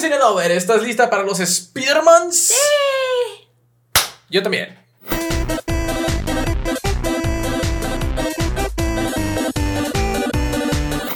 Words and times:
Karen 0.00 0.12
Cinelover, 0.12 0.50
¿estás 0.52 0.82
lista 0.82 1.10
para 1.10 1.22
los 1.24 1.38
Spidermans? 1.38 2.34
Sí. 2.34 2.54
Yo 4.30 4.42
también. 4.42 4.78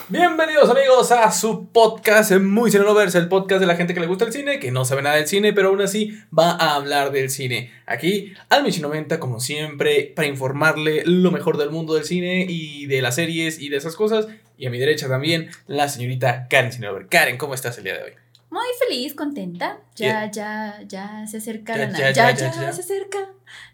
Bienvenidos 0.09 0.69
amigos 0.69 1.13
a 1.13 1.33
su 1.33 1.71
podcast 1.73 2.33
Muy 2.33 2.71
Cinelovers, 2.71 3.15
el 3.15 3.29
podcast 3.29 3.61
de 3.61 3.67
la 3.67 3.77
gente 3.77 3.95
que 3.95 4.01
le 4.01 4.07
gusta 4.07 4.27
el 4.27 4.33
cine, 4.33 4.59
que 4.59 4.71
no 4.71 4.85
sabe 4.85 5.01
nada 5.01 5.17
del 5.17 5.29
cine, 5.29 5.55
pero 5.55 5.69
aún 5.69 5.81
así 5.81 6.19
va 6.37 6.51
a 6.51 6.75
hablar 6.75 7.11
del 7.11 7.31
cine. 7.31 7.73
Aquí, 7.87 8.35
al 8.51 8.65
Michi 8.65 8.83
90, 8.83 9.19
como 9.19 9.41
siempre, 9.41 10.13
para 10.15 10.29
informarle 10.29 11.05
lo 11.07 11.31
mejor 11.31 11.57
del 11.57 11.71
mundo 11.71 11.95
del 11.95 12.05
cine 12.05 12.45
y 12.47 12.87
de 12.87 13.01
las 13.01 13.15
series 13.15 13.59
y 13.59 13.71
de 13.71 13.79
esas 13.79 13.97
cosas. 13.97 14.27
Y 14.59 14.67
a 14.67 14.71
mi 14.71 14.79
derecha 14.79 15.09
también, 15.09 15.49
la 15.67 15.89
señorita 15.89 16.49
Karen 16.51 16.73
Cinelover. 16.73 17.07
Karen, 17.09 17.39
¿cómo 17.39 17.55
estás 17.55 17.79
el 17.79 17.85
día 17.85 17.95
de 17.95 18.03
hoy? 18.03 18.24
Muy 18.55 18.67
feliz, 18.87 19.15
contenta. 19.15 19.81
Ya, 19.97 20.31
ya, 20.31 20.81
ya 20.87 21.27
se 21.27 21.39
acerca 21.39 21.73
Ya, 21.77 21.79
la 21.79 21.87
Navidad. 21.89 22.15
ya, 22.15 22.31
Ya, 22.31 22.37
ya, 22.37 22.53
ya, 22.55 22.63
ya. 22.63 22.73
se 22.73 22.83
acerca. 22.83 23.19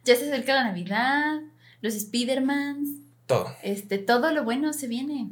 Ya 0.06 0.16
se 0.16 0.24
acerca 0.32 0.54
la 0.54 0.64
Navidad. 0.64 1.40
Los 1.82 1.92
Spidermans. 1.92 2.88
Todo. 3.26 3.54
Este, 3.62 3.98
todo 3.98 4.32
lo 4.32 4.42
bueno 4.42 4.72
se 4.72 4.88
viene. 4.88 5.28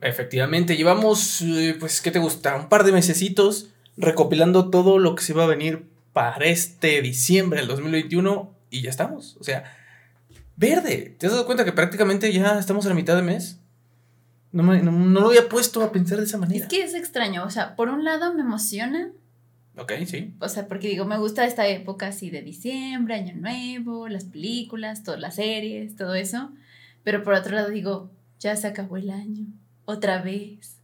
Efectivamente, 0.00 0.76
llevamos, 0.76 1.42
eh, 1.42 1.76
pues, 1.78 2.00
¿qué 2.00 2.10
te 2.10 2.18
gusta? 2.18 2.56
Un 2.56 2.68
par 2.68 2.82
de 2.82 2.90
mesecitos 2.90 3.68
recopilando 3.96 4.68
todo 4.68 4.98
lo 4.98 5.14
que 5.14 5.22
se 5.22 5.32
va 5.32 5.44
a 5.44 5.46
venir 5.46 5.86
para 6.12 6.44
este 6.46 7.00
diciembre 7.02 7.60
del 7.60 7.68
2021 7.68 8.52
y 8.70 8.82
ya 8.82 8.90
estamos. 8.90 9.36
O 9.38 9.44
sea, 9.44 9.62
verde. 10.56 11.14
¿Te 11.20 11.26
has 11.26 11.32
dado 11.32 11.46
cuenta 11.46 11.64
que 11.64 11.70
prácticamente 11.72 12.32
ya 12.32 12.58
estamos 12.58 12.84
a 12.86 12.88
la 12.88 12.96
mitad 12.96 13.14
de 13.14 13.22
mes? 13.22 13.60
No, 14.52 14.62
me- 14.62 14.82
no, 14.82 14.92
no 14.92 15.20
lo 15.20 15.28
había 15.28 15.48
puesto 15.48 15.82
a 15.82 15.92
pensar 15.92 16.18
de 16.18 16.24
esa 16.24 16.38
manera. 16.38 16.64
Es 16.64 16.70
que 16.70 16.82
es 16.82 16.94
extraño. 16.94 17.44
O 17.44 17.50
sea, 17.50 17.74
por 17.76 17.88
un 17.88 18.04
lado 18.04 18.34
me 18.34 18.42
emociona. 18.42 19.10
Ok, 19.78 19.92
sí. 20.06 20.34
O 20.40 20.48
sea, 20.48 20.68
porque 20.68 20.88
digo, 20.88 21.06
me 21.06 21.16
gusta 21.18 21.46
esta 21.46 21.66
época 21.66 22.08
así 22.08 22.28
de 22.28 22.42
diciembre, 22.42 23.14
Año 23.14 23.34
Nuevo, 23.36 24.08
las 24.08 24.24
películas, 24.24 25.02
todas 25.02 25.18
las 25.20 25.36
series, 25.36 25.96
todo 25.96 26.14
eso. 26.14 26.50
Pero 27.04 27.22
por 27.24 27.32
otro 27.34 27.54
lado 27.54 27.70
digo, 27.70 28.10
ya 28.38 28.54
se 28.56 28.66
acabó 28.66 28.98
el 28.98 29.08
año. 29.10 29.46
Otra 29.86 30.20
vez. 30.20 30.76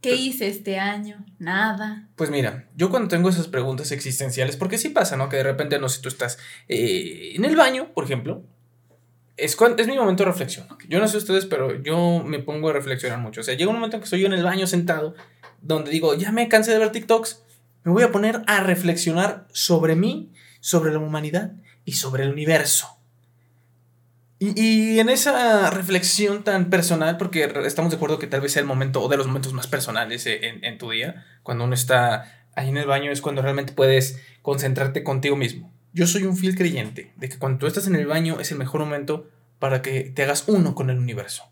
¿Qué 0.00 0.10
Pero- 0.10 0.22
hice 0.22 0.46
este 0.48 0.78
año? 0.78 1.24
Nada. 1.40 2.08
Pues 2.14 2.30
mira, 2.30 2.68
yo 2.76 2.90
cuando 2.90 3.08
tengo 3.08 3.28
esas 3.30 3.48
preguntas 3.48 3.90
existenciales, 3.90 4.56
porque 4.56 4.78
sí 4.78 4.90
pasa, 4.90 5.16
¿no? 5.16 5.28
Que 5.28 5.38
de 5.38 5.42
repente, 5.44 5.78
no 5.80 5.88
sé, 5.88 6.00
tú 6.02 6.08
estás 6.08 6.38
eh, 6.68 7.32
en 7.34 7.44
el 7.44 7.56
baño, 7.56 7.88
por 7.94 8.04
ejemplo. 8.04 8.44
Es, 9.36 9.56
es 9.78 9.86
mi 9.86 9.96
momento 9.96 10.22
de 10.24 10.30
reflexión. 10.30 10.66
Yo 10.88 11.00
no 11.00 11.08
sé 11.08 11.16
ustedes, 11.16 11.46
pero 11.46 11.82
yo 11.82 12.22
me 12.24 12.38
pongo 12.38 12.68
a 12.68 12.72
reflexionar 12.72 13.18
mucho. 13.18 13.40
O 13.40 13.44
sea, 13.44 13.54
llega 13.54 13.70
un 13.70 13.76
momento 13.76 13.96
en 13.96 14.00
que 14.00 14.04
estoy 14.04 14.20
yo 14.20 14.26
en 14.26 14.32
el 14.32 14.44
baño 14.44 14.66
sentado, 14.66 15.14
donde 15.60 15.90
digo, 15.90 16.14
ya 16.14 16.30
me 16.30 16.48
cansé 16.48 16.72
de 16.72 16.78
ver 16.78 16.92
TikToks, 16.92 17.42
me 17.82 17.92
voy 17.92 18.02
a 18.02 18.12
poner 18.12 18.42
a 18.46 18.60
reflexionar 18.60 19.46
sobre 19.52 19.96
mí, 19.96 20.32
sobre 20.60 20.92
la 20.92 20.98
humanidad 20.98 21.52
y 21.84 21.92
sobre 21.92 22.24
el 22.24 22.32
universo. 22.32 22.88
Y, 24.38 24.60
y 24.60 25.00
en 25.00 25.08
esa 25.08 25.70
reflexión 25.70 26.44
tan 26.44 26.70
personal, 26.70 27.16
porque 27.16 27.50
estamos 27.64 27.90
de 27.90 27.96
acuerdo 27.96 28.18
que 28.18 28.26
tal 28.26 28.40
vez 28.40 28.52
sea 28.52 28.60
el 28.60 28.66
momento 28.66 29.02
o 29.02 29.08
de 29.08 29.16
los 29.16 29.26
momentos 29.26 29.52
más 29.52 29.66
personales 29.66 30.26
eh, 30.26 30.46
en, 30.46 30.64
en 30.64 30.78
tu 30.78 30.90
día, 30.90 31.24
cuando 31.42 31.64
uno 31.64 31.74
está 31.74 32.44
ahí 32.56 32.68
en 32.68 32.76
el 32.76 32.86
baño 32.86 33.10
es 33.10 33.20
cuando 33.20 33.42
realmente 33.42 33.72
puedes 33.72 34.20
concentrarte 34.42 35.02
contigo 35.02 35.36
mismo. 35.36 35.73
Yo 35.94 36.06
soy 36.08 36.24
un 36.24 36.36
fiel 36.36 36.56
creyente 36.56 37.12
de 37.16 37.28
que 37.28 37.38
cuando 37.38 37.60
tú 37.60 37.66
estás 37.66 37.86
en 37.86 37.94
el 37.94 38.06
baño 38.06 38.40
es 38.40 38.50
el 38.50 38.58
mejor 38.58 38.80
momento 38.80 39.30
para 39.60 39.80
que 39.80 40.00
te 40.02 40.24
hagas 40.24 40.44
uno 40.48 40.74
con 40.74 40.90
el 40.90 40.98
universo. 40.98 41.44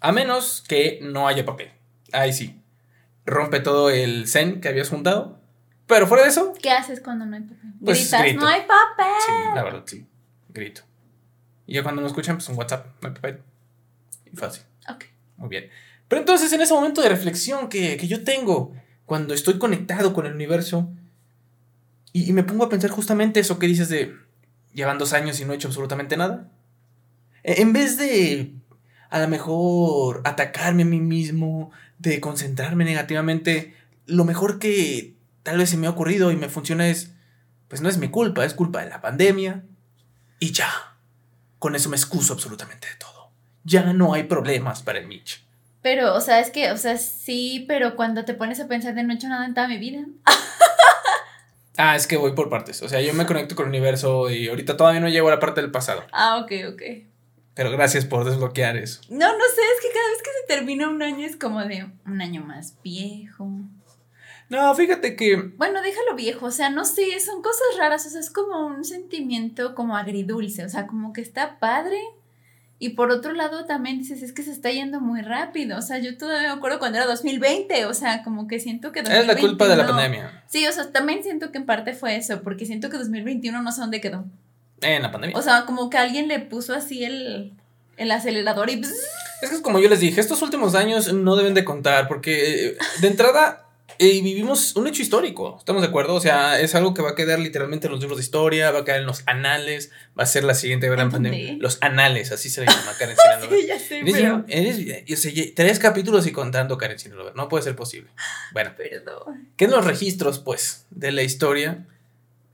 A 0.00 0.10
menos 0.12 0.64
que 0.66 0.98
no 1.02 1.28
haya 1.28 1.46
papel. 1.46 1.70
Ahí 2.12 2.32
sí. 2.32 2.60
Rompe 3.24 3.60
todo 3.60 3.88
el 3.90 4.26
zen 4.26 4.60
que 4.60 4.68
habías 4.68 4.88
juntado. 4.88 5.40
Pero 5.86 6.06
fuera 6.06 6.24
de 6.24 6.30
eso, 6.30 6.52
¿Qué 6.60 6.70
haces 6.70 7.00
cuando 7.00 7.24
no 7.24 7.36
hay 7.36 7.42
papel? 7.42 7.70
Pues 7.84 7.98
Gritas, 8.00 8.22
grito. 8.22 8.40
no 8.40 8.48
hay 8.48 8.60
papel. 8.62 9.14
sí, 9.26 9.32
la 9.54 9.62
verdad, 9.62 9.82
sí. 9.86 10.06
Grito. 10.48 10.82
Y 11.66 11.74
ya 11.74 11.82
cuando 11.84 12.02
me 12.02 12.08
escuchan, 12.08 12.36
pues 12.36 12.48
un 12.48 12.56
WhatsApp, 12.56 12.86
no 13.00 13.08
hay 13.08 13.14
papel. 13.14 13.42
Y 14.32 14.36
fácil. 14.36 14.64
Ok. 14.88 15.04
Muy 15.36 15.48
bien. 15.48 15.70
Pero 16.08 16.20
entonces, 16.20 16.52
en 16.52 16.60
ese 16.60 16.74
momento 16.74 17.00
de 17.00 17.08
reflexión 17.08 17.68
que, 17.68 17.96
que 17.96 18.08
yo 18.08 18.24
tengo, 18.24 18.72
cuando 19.06 19.34
estoy 19.34 19.58
conectado 19.58 20.12
con 20.12 20.26
el 20.26 20.34
universo, 20.34 20.90
y, 22.12 22.32
me 22.32 22.42
pongo 22.42 22.64
a 22.64 22.68
pensar 22.68 22.90
justamente 22.90 23.40
eso 23.40 23.58
que 23.58 23.66
dices 23.66 23.88
de, 23.88 24.14
llevan 24.72 24.98
dos 24.98 25.12
años 25.12 25.40
y 25.40 25.44
no 25.44 25.52
he 25.52 25.56
hecho 25.56 25.68
absolutamente 25.68 26.16
nada. 26.16 26.48
E- 27.42 27.62
En 27.62 27.72
vez 27.72 27.96
de, 27.96 28.54
a 29.10 29.20
lo 29.20 29.28
mejor, 29.28 30.22
atacarme 30.24 30.82
a 30.82 30.86
mí 30.86 31.00
mismo, 31.00 31.70
de 31.98 32.20
concentrarme 32.20 32.84
negativamente, 32.84 33.74
lo 34.06 34.24
mejor 34.24 34.58
que 34.58 35.14
tal 35.42 35.58
vez 35.58 35.70
se 35.70 35.76
me 35.76 35.86
ha 35.86 35.90
ocurrido 35.90 36.32
y 36.32 36.36
me 36.36 36.48
funciona 36.48 36.88
es, 36.88 37.12
pues 37.68 37.80
no 37.80 37.88
es 37.88 37.98
mi 37.98 38.08
culpa, 38.08 38.44
es 38.44 38.54
culpa 38.54 38.82
de 38.82 38.90
la 38.90 39.00
pandemia. 39.00 39.64
Y 40.38 40.52
ya, 40.52 40.70
con 41.58 41.76
eso 41.76 41.88
me 41.88 41.96
excuso 41.96 42.32
absolutamente 42.32 42.88
de 42.88 42.94
todo. 42.96 43.30
Ya 43.64 43.92
no 43.92 44.14
hay 44.14 44.24
problemas 44.24 44.82
para 44.82 44.98
el 44.98 45.06
Mitch. 45.06 45.44
Pero, 45.82 46.14
o 46.14 46.20
sea, 46.20 46.40
es 46.40 46.50
que, 46.50 46.72
o 46.72 46.76
sea, 46.76 46.98
sí, 46.98 47.64
pero 47.68 47.96
cuando 47.96 48.24
te 48.24 48.34
pones 48.34 48.60
a 48.60 48.68
pensar 48.68 48.94
de 48.94 49.02
no 49.02 49.12
he 49.12 49.16
hecho 49.16 49.28
nada 49.28 49.46
en 49.46 49.54
toda 49.54 49.68
mi 49.68 49.78
vida. 49.78 50.04
Ah, 51.82 51.96
es 51.96 52.06
que 52.06 52.18
voy 52.18 52.32
por 52.32 52.50
partes. 52.50 52.82
O 52.82 52.88
sea, 52.90 53.00
yo 53.00 53.14
me 53.14 53.24
conecto 53.24 53.56
con 53.56 53.64
el 53.64 53.70
universo 53.70 54.28
y 54.28 54.48
ahorita 54.48 54.76
todavía 54.76 55.00
no 55.00 55.08
llego 55.08 55.28
a 55.28 55.30
la 55.30 55.40
parte 55.40 55.62
del 55.62 55.70
pasado. 55.70 56.04
Ah, 56.12 56.38
ok, 56.42 56.52
ok. 56.74 56.82
Pero 57.54 57.70
gracias 57.70 58.04
por 58.04 58.24
desbloquear 58.24 58.76
eso. 58.76 59.00
No, 59.08 59.32
no 59.32 59.44
sé, 59.54 59.62
es 59.62 59.82
que 59.82 59.92
cada 59.94 60.10
vez 60.10 60.22
que 60.22 60.30
se 60.30 60.56
termina 60.56 60.90
un 60.90 61.02
año 61.02 61.26
es 61.26 61.36
como 61.36 61.64
de 61.64 61.90
un 62.04 62.20
año 62.20 62.42
más 62.42 62.76
viejo. 62.82 63.48
No, 64.50 64.74
fíjate 64.74 65.16
que. 65.16 65.36
Bueno, 65.56 65.80
déjalo 65.80 66.16
viejo, 66.16 66.46
o 66.46 66.50
sea, 66.50 66.68
no 66.68 66.84
sé, 66.84 67.18
son 67.18 67.40
cosas 67.40 67.78
raras, 67.78 68.04
o 68.04 68.10
sea, 68.10 68.20
es 68.20 68.30
como 68.30 68.66
un 68.66 68.84
sentimiento 68.84 69.74
como 69.74 69.96
agridulce, 69.96 70.64
o 70.64 70.68
sea, 70.68 70.86
como 70.86 71.14
que 71.14 71.22
está 71.22 71.58
padre. 71.60 71.98
Y 72.82 72.90
por 72.90 73.10
otro 73.10 73.34
lado 73.34 73.66
también 73.66 73.98
dices, 73.98 74.22
es 74.22 74.32
que 74.32 74.42
se 74.42 74.50
está 74.50 74.70
yendo 74.70 75.02
muy 75.02 75.20
rápido, 75.20 75.76
o 75.76 75.82
sea, 75.82 75.98
yo 75.98 76.16
todavía 76.16 76.48
me 76.48 76.54
acuerdo 76.54 76.78
cuando 76.78 76.96
era 76.96 77.06
2020, 77.06 77.84
o 77.84 77.92
sea, 77.92 78.22
como 78.22 78.48
que 78.48 78.58
siento 78.58 78.90
que 78.90 79.00
Es 79.00 79.26
la 79.26 79.36
culpa 79.36 79.68
de 79.68 79.76
la 79.76 79.84
2021 79.84 79.86
pandemia. 79.86 80.44
Sí, 80.48 80.66
o 80.66 80.72
sea, 80.72 80.90
también 80.90 81.22
siento 81.22 81.52
que 81.52 81.58
en 81.58 81.66
parte 81.66 81.92
fue 81.92 82.16
eso, 82.16 82.40
porque 82.40 82.64
siento 82.64 82.88
que 82.88 82.96
2021 82.96 83.60
no 83.60 83.70
sé 83.70 83.82
dónde 83.82 84.00
quedó. 84.00 84.24
En 84.80 85.02
la 85.02 85.12
pandemia. 85.12 85.36
O 85.36 85.42
sea, 85.42 85.66
como 85.66 85.90
que 85.90 85.98
alguien 85.98 86.26
le 86.26 86.38
puso 86.38 86.72
así 86.72 87.04
el, 87.04 87.52
el 87.98 88.10
acelerador 88.10 88.70
y... 88.70 88.80
Es 88.80 89.50
que 89.50 89.56
es 89.56 89.60
como 89.60 89.78
yo 89.78 89.90
les 89.90 90.00
dije, 90.00 90.18
estos 90.18 90.40
últimos 90.40 90.74
años 90.74 91.12
no 91.12 91.36
deben 91.36 91.52
de 91.52 91.66
contar 91.66 92.08
porque 92.08 92.68
eh, 92.68 92.78
de 93.02 93.08
entrada 93.08 93.66
eh, 94.00 94.20
vivimos 94.22 94.74
un 94.76 94.86
hecho 94.88 95.02
histórico, 95.02 95.56
¿estamos 95.58 95.82
de 95.82 95.88
acuerdo? 95.88 96.14
O 96.14 96.20
sea, 96.20 96.58
es 96.58 96.74
algo 96.74 96.94
que 96.94 97.02
va 97.02 97.10
a 97.10 97.14
quedar 97.14 97.38
literalmente 97.38 97.86
en 97.86 97.92
los 97.92 98.00
libros 98.00 98.18
de 98.18 98.24
historia, 98.24 98.70
va 98.70 98.80
a 98.80 98.84
quedar 98.84 99.00
en 99.00 99.06
los 99.06 99.22
anales, 99.26 99.90
va 100.18 100.22
a 100.22 100.26
ser 100.26 100.42
la 100.44 100.54
siguiente 100.54 100.88
gran 100.88 101.06
¿En 101.06 101.10
pandemia. 101.12 101.56
Los 101.58 101.78
anales, 101.82 102.32
así 102.32 102.48
se 102.50 102.62
le 102.62 102.66
llama 102.66 102.94
Karen 102.98 103.14
Sinaloa. 103.22 103.58
Sí, 103.60 103.66
ya 103.66 103.78
sé, 103.78 103.98
Eres, 104.00 104.14
pero... 104.14 104.44
eres- 104.48 104.84
ya- 105.34 105.54
tres 105.54 105.78
capítulos 105.78 106.26
y 106.26 106.32
contando 106.32 106.78
Karen 106.78 106.98
Sinaloa, 106.98 107.32
no 107.36 107.48
puede 107.48 107.62
ser 107.62 107.76
posible. 107.76 108.10
Bueno, 108.52 108.72
Perdón. 108.76 109.48
quedan 109.56 109.72
los 109.72 109.84
registros, 109.86 110.38
pues, 110.38 110.86
de 110.90 111.12
la 111.12 111.22
historia 111.22 111.86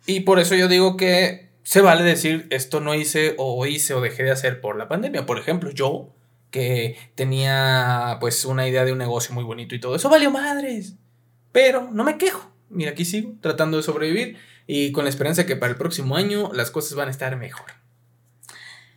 y 0.04 0.20
por 0.20 0.38
eso 0.40 0.54
yo 0.56 0.68
digo 0.68 0.96
que 0.96 1.46
se 1.62 1.80
vale 1.80 2.02
decir 2.04 2.46
esto 2.50 2.80
no 2.80 2.94
hice 2.94 3.34
o 3.38 3.64
hice 3.66 3.94
o 3.94 4.00
dejé 4.00 4.22
de 4.24 4.30
hacer 4.30 4.60
por 4.60 4.76
la 4.76 4.88
pandemia. 4.88 5.26
Por 5.26 5.38
ejemplo, 5.38 5.70
yo 5.70 6.10
que 6.50 6.96
tenía 7.16 8.16
pues 8.20 8.44
una 8.44 8.68
idea 8.68 8.84
de 8.84 8.92
un 8.92 8.98
negocio 8.98 9.34
muy 9.34 9.42
bonito 9.44 9.74
y 9.74 9.80
todo 9.80 9.96
eso 9.96 10.08
valió 10.08 10.30
madres. 10.30 10.94
Pero 11.56 11.88
no 11.90 12.04
me 12.04 12.18
quejo. 12.18 12.52
Mira, 12.68 12.90
aquí 12.90 13.06
sigo 13.06 13.32
tratando 13.40 13.78
de 13.78 13.82
sobrevivir 13.82 14.36
y 14.66 14.92
con 14.92 15.04
la 15.04 15.08
esperanza 15.10 15.42
de 15.42 15.46
que 15.46 15.56
para 15.56 15.70
el 15.72 15.78
próximo 15.78 16.14
año 16.14 16.50
las 16.52 16.70
cosas 16.70 16.92
van 16.94 17.08
a 17.08 17.10
estar 17.10 17.34
mejor. 17.38 17.64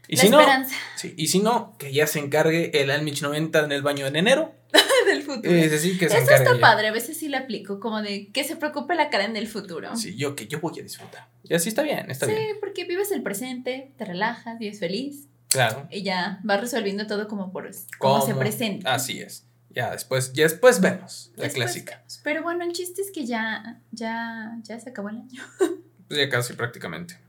Y 0.10 0.18
la 0.18 0.22
si 0.24 0.30
no, 0.30 0.40
esperanza 0.42 0.76
sí, 0.98 1.14
y 1.16 1.28
si 1.28 1.40
no, 1.40 1.78
que 1.80 1.94
ya 1.94 2.06
se 2.06 2.20
encargue 2.20 2.82
el 2.82 2.92
Almich 2.92 3.22
90 3.22 3.64
en 3.64 3.72
el 3.72 3.82
baño 3.82 4.08
en 4.08 4.18
enero. 4.18 4.54
del 5.06 5.22
futuro. 5.24 5.50
Es 5.56 5.72
decir, 5.72 5.98
que 5.98 6.10
se 6.10 6.18
Eso 6.18 6.32
está 6.36 6.54
ya. 6.56 6.60
padre, 6.60 6.90
a 6.90 6.92
veces 6.92 7.18
sí 7.18 7.30
la 7.30 7.38
aplico, 7.40 7.80
como 7.80 8.02
de 8.02 8.28
que 8.34 8.44
se 8.44 8.58
preocupe 8.58 8.94
la 8.94 9.10
Karen 9.10 9.34
del 9.34 9.48
futuro. 9.48 9.96
Sí, 9.96 10.18
yo 10.18 10.36
que 10.36 10.48
yo 10.48 10.60
voy 10.60 10.78
a 10.82 10.84
disfrutar. 10.84 11.30
Y 11.46 11.54
así 11.54 11.70
está 11.70 11.82
bien, 11.82 12.12
está 12.12 12.26
Sí, 12.26 12.34
bien. 12.34 12.58
porque 12.60 12.84
vives 12.84 13.12
el 13.14 13.24
presente, 13.24 13.94
te 13.98 14.04
relajas, 14.04 14.60
vives 14.60 14.80
feliz 14.80 15.28
Claro. 15.48 15.88
y 15.90 16.04
ya 16.04 16.42
vas 16.44 16.60
resolviendo 16.60 17.08
todo 17.08 17.30
como 17.30 17.54
por 17.54 17.72
como 17.98 18.20
se 18.22 18.32
¿Cómo? 18.34 18.40
presenta. 18.42 18.94
Así 18.94 19.22
es. 19.22 19.46
Ya 19.72 19.92
después, 19.92 20.34
ya 20.34 20.44
después 20.44 20.82
vemos 20.82 21.32
la 21.36 21.44
Después 21.44 21.54
clásica. 21.66 21.98
vemos. 21.98 22.22
Pero 22.24 22.44
bueno, 22.44 22.64
el 22.64 22.74
chiste 22.74 23.02
es 23.02 23.12
que 23.12 23.26
ya, 23.26 23.80
ya, 23.92 24.58
ya 24.64 24.80
se 24.80 24.90
acabó 24.90 25.10
el 25.10 25.18
año. 25.18 25.44
Pues 26.08 26.20
ya 26.20 26.28
casi 26.28 26.54
prácticamente. 26.54 27.20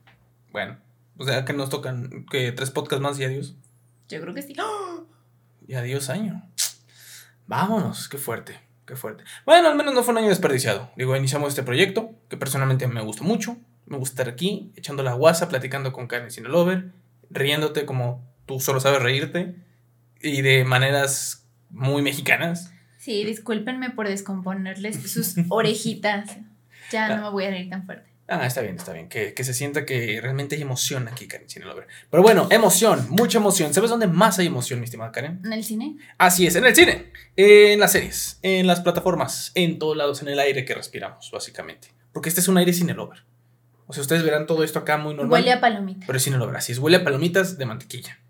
Bueno, 0.53 0.79
o 1.19 1.25
sea 1.27 1.45
que 1.45 1.53
nos 1.53 1.69
tocan 1.69 2.25
que 2.31 2.51
tres 2.53 2.71
podcasts 2.71 3.03
más 3.03 3.19
y 3.21 3.25
adiós. 3.25 3.55
Yo 4.09 4.23
creo 4.23 4.33
que 4.33 4.41
sí. 4.41 4.55
Y 5.69 5.75
adiós 5.75 6.09
año. 6.09 6.43
Vámonos, 7.47 8.09
qué 8.09 8.17
fuerte, 8.17 8.59
qué 8.87 8.97
fuerte. 8.97 9.25
Bueno, 9.45 9.69
al 9.69 9.77
menos 9.77 9.93
no 9.93 10.03
fue 10.03 10.13
un 10.13 10.19
año 10.19 10.29
desperdiciado. 10.31 10.91
Digo, 10.97 11.15
iniciamos 11.15 11.51
este 11.51 11.63
proyecto 11.63 12.15
que 12.31 12.39
personalmente 12.39 12.87
me 12.87 13.03
gustó 13.03 13.23
mucho. 13.25 13.59
Me 13.85 13.99
gusta 13.99 14.15
estar 14.23 14.33
aquí, 14.33 14.73
echando 14.77 15.03
la 15.03 15.13
guasa, 15.13 15.49
platicando 15.49 15.93
con 15.93 16.07
Karen 16.07 16.31
Sinalover, 16.31 16.93
riéndote 17.29 17.85
como 17.85 18.25
tú 18.47 18.61
solo 18.61 18.81
sabes 18.81 19.03
reírte 19.03 19.57
y 20.23 20.43
de 20.43 20.65
maneras 20.65 21.40
muy 21.71 22.03
mexicanas. 22.03 22.73
Sí, 22.99 23.25
discúlpenme 23.25 23.91
por 23.91 24.09
descomponerles 24.09 25.03
sus 25.11 25.35
orejitas. 25.49 26.37
Ya 26.91 27.17
no 27.17 27.23
me 27.23 27.31
voy 27.31 27.45
a 27.45 27.51
reír 27.51 27.71
tan 27.71 27.87
fuerte. 27.87 28.11
Ah, 28.33 28.47
está 28.47 28.61
bien, 28.61 28.77
está 28.77 28.93
bien. 28.93 29.09
Que, 29.09 29.35
se 29.37 29.53
sienta 29.53 29.85
que 29.85 30.21
realmente 30.21 30.55
hay 30.55 30.63
emoción 30.63 31.09
aquí, 31.09 31.27
Karen 31.27 31.49
Lover. 31.65 31.89
Pero 32.11 32.23
bueno, 32.23 32.47
emoción, 32.51 33.07
mucha 33.11 33.39
emoción. 33.39 33.75
¿Sabes 33.75 33.91
dónde 33.91 34.07
más 34.07 34.39
hay 34.39 34.47
emoción, 34.47 34.79
mi 34.79 34.85
estimada 34.85 35.11
Karen? 35.11 35.41
¿En 35.45 35.53
el 35.53 35.65
cine? 35.65 35.97
Así 36.17 36.47
es, 36.47 36.55
en 36.55 36.65
el 36.65 36.77
cine, 36.77 37.11
en 37.35 37.81
las 37.81 37.91
series, 37.91 38.39
en 38.43 38.69
las 38.69 38.81
plataformas, 38.81 39.51
en 39.57 39.81
todos 39.81 39.97
lados, 39.97 40.23
en 40.23 40.29
el 40.29 40.39
aire 40.39 40.65
que 40.65 40.75
respiramos, 40.75 41.29
básicamente. 41.33 41.89
Porque 42.13 42.29
este 42.29 42.41
es 42.41 42.47
un 42.47 42.57
aire 42.57 42.73
cine 42.73 42.95
lover. 42.95 43.25
O 43.89 43.93
sea, 43.93 44.03
ustedes 44.03 44.23
verán 44.23 44.47
todo 44.47 44.63
esto 44.63 44.79
acá 44.79 44.97
muy 44.97 45.15
normal. 45.15 45.33
Huele 45.33 45.53
a 45.53 45.61
palomitas. 45.61 46.05
Pero 46.07 46.17
es 46.17 46.23
cine 46.23 46.39
lover, 46.39 46.57
así 46.57 46.71
es. 46.71 46.79
Huele 46.79 46.99
a 46.99 47.05
palomitas 47.05 47.59
de 47.59 47.67
mantequilla. 47.67 48.21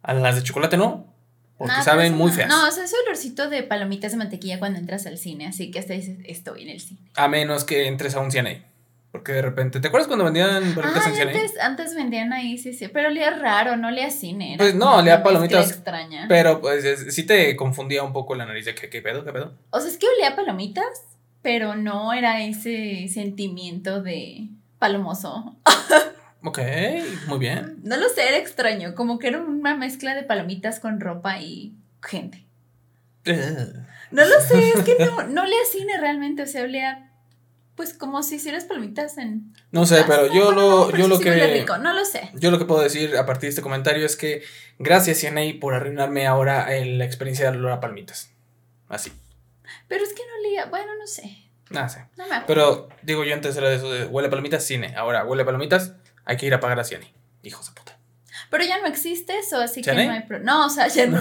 A 0.00 0.14
las 0.14 0.36
de 0.36 0.42
chocolate 0.42 0.78
no, 0.78 1.11
porque 1.58 1.82
saben 1.82 2.14
muy 2.14 2.32
feas. 2.32 2.48
No, 2.48 2.66
o 2.66 2.70
sea, 2.70 2.84
ese 2.84 2.96
olorcito 3.06 3.48
de 3.48 3.62
palomitas 3.62 4.12
de 4.12 4.18
mantequilla 4.18 4.58
cuando 4.58 4.78
entras 4.78 5.06
al 5.06 5.18
cine, 5.18 5.46
así 5.46 5.70
que 5.70 5.78
hasta 5.78 5.94
dices, 5.94 6.18
estoy 6.24 6.62
en 6.62 6.68
el 6.70 6.80
cine. 6.80 7.00
A 7.14 7.28
menos 7.28 7.64
que 7.64 7.86
entres 7.86 8.14
a 8.14 8.20
un 8.20 8.30
cine 8.30 8.72
porque 9.12 9.32
de 9.32 9.42
repente, 9.42 9.78
¿te 9.78 9.88
acuerdas 9.88 10.08
cuando 10.08 10.24
vendían 10.24 10.74
palomitas 10.74 11.06
en 11.06 11.14
cine? 11.14 11.32
Antes, 11.32 11.60
antes 11.60 11.94
vendían 11.94 12.32
ahí, 12.32 12.56
sí, 12.56 12.72
sí. 12.72 12.88
Pero 12.88 13.08
olía 13.08 13.30
raro, 13.30 13.76
no 13.76 13.88
olía 13.88 14.10
cine. 14.10 14.54
pues 14.56 14.74
no, 14.74 14.96
olía 14.96 15.22
palomitas. 15.22 15.70
extraña. 15.70 16.24
Pero 16.28 16.62
pues 16.62 17.14
sí 17.14 17.24
te 17.24 17.54
confundía 17.54 18.02
un 18.04 18.14
poco 18.14 18.34
la 18.34 18.46
nariz 18.46 18.64
de 18.64 18.74
que, 18.74 18.88
¿qué 18.88 19.02
pedo? 19.02 19.22
¿Qué 19.22 19.32
pedo? 19.32 19.52
O 19.68 19.80
sea, 19.80 19.90
es 19.90 19.98
que 19.98 20.06
olía 20.16 20.34
palomitas, 20.34 20.86
pero 21.42 21.76
no 21.76 22.14
era 22.14 22.42
ese 22.42 23.06
sentimiento 23.08 24.02
de 24.02 24.48
palomoso. 24.78 25.56
ok, 26.44 26.58
muy 27.26 27.38
bien. 27.38 27.78
No 27.82 27.96
lo 27.96 28.08
sé, 28.08 28.28
era 28.28 28.38
extraño. 28.38 28.94
Como 28.94 29.18
que 29.18 29.28
era 29.28 29.40
una 29.40 29.76
mezcla 29.76 30.14
de 30.14 30.22
palomitas 30.22 30.80
con 30.80 31.00
ropa 31.00 31.38
y 31.38 31.74
gente. 32.02 32.44
no 33.24 34.24
lo 34.24 34.40
sé, 34.40 34.70
es 34.70 34.84
que 34.84 34.96
no, 35.04 35.24
no 35.24 35.42
olía 35.42 35.56
cine 35.70 35.98
realmente, 35.98 36.42
o 36.42 36.46
sea, 36.46 36.62
olía 36.62 37.12
pues 37.76 37.94
como 37.94 38.22
si 38.22 38.36
hicieras 38.36 38.64
palomitas 38.64 39.16
en. 39.18 39.54
No 39.70 39.86
sé, 39.86 40.04
pero 40.06 40.32
yo 40.32 40.52
lo, 40.52 40.94
yo 40.96 41.08
lo 41.08 41.18
que. 41.18 41.64
no 41.80 41.92
lo 41.92 42.04
sé. 42.04 42.30
Yo 42.34 42.50
lo 42.50 42.58
que 42.58 42.64
puedo 42.64 42.82
decir 42.82 43.16
a 43.16 43.26
partir 43.26 43.42
de 43.42 43.48
este 43.50 43.62
comentario 43.62 44.04
es 44.04 44.16
que 44.16 44.42
gracias, 44.78 45.20
CNA, 45.20 45.58
por 45.60 45.74
arruinarme 45.74 46.26
ahora 46.26 46.68
la 46.84 47.04
experiencia 47.04 47.50
de 47.50 47.56
olor 47.56 47.72
a 47.72 47.80
palmitas. 47.80 48.30
Así. 48.88 49.10
Pero 49.88 50.04
es 50.04 50.12
que 50.12 50.22
no 50.22 50.42
leía. 50.42 50.66
Bueno, 50.66 50.92
no 50.98 51.06
sé. 51.06 51.38
No 51.70 51.88
sé. 51.88 52.04
No 52.18 52.28
me 52.28 52.42
Pero 52.46 52.88
digo, 53.02 53.24
yo 53.24 53.32
antes 53.32 53.56
era 53.56 53.70
de 53.70 53.76
eso 53.76 53.90
de 53.90 54.04
huele 54.06 54.28
a 54.28 54.30
palomitas, 54.30 54.64
cine. 54.64 54.94
Ahora 54.94 55.24
huele 55.24 55.42
a 55.42 55.46
palomitas, 55.46 55.94
hay 56.24 56.36
que 56.36 56.46
ir 56.46 56.54
a 56.54 56.60
pagar 56.60 56.78
a 56.80 56.84
Ciane. 56.84 57.12
Hijos 57.42 57.66
de 57.66 57.72
puta. 57.72 57.98
Pero 58.50 58.64
ya 58.64 58.80
no 58.80 58.86
existe 58.86 59.38
eso, 59.38 59.58
así 59.60 59.82
que 59.82 59.92
no 59.92 60.12
hay. 60.12 60.24
No, 60.42 60.66
o 60.66 60.70
sea, 60.70 60.88
ya 60.88 61.06
no. 61.06 61.20